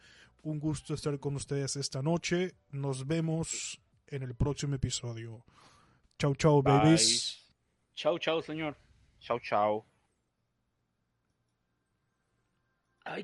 Un 0.44 0.60
gusto 0.60 0.94
estar 0.94 1.20
con 1.20 1.36
ustedes 1.36 1.76
esta 1.76 2.02
noche. 2.02 2.56
Nos 2.72 3.06
vemos 3.06 3.80
en 4.08 4.24
el 4.24 4.36
próximo 4.36 4.76
episodio. 4.76 5.46
Chau, 6.18 6.36
chau, 6.36 6.62
Bye. 6.62 6.74
babies. 6.74 7.52
chau, 7.96 8.18
chau, 8.18 8.42
señor. 8.42 8.76
Chao, 9.20 9.40
chao. 9.40 9.91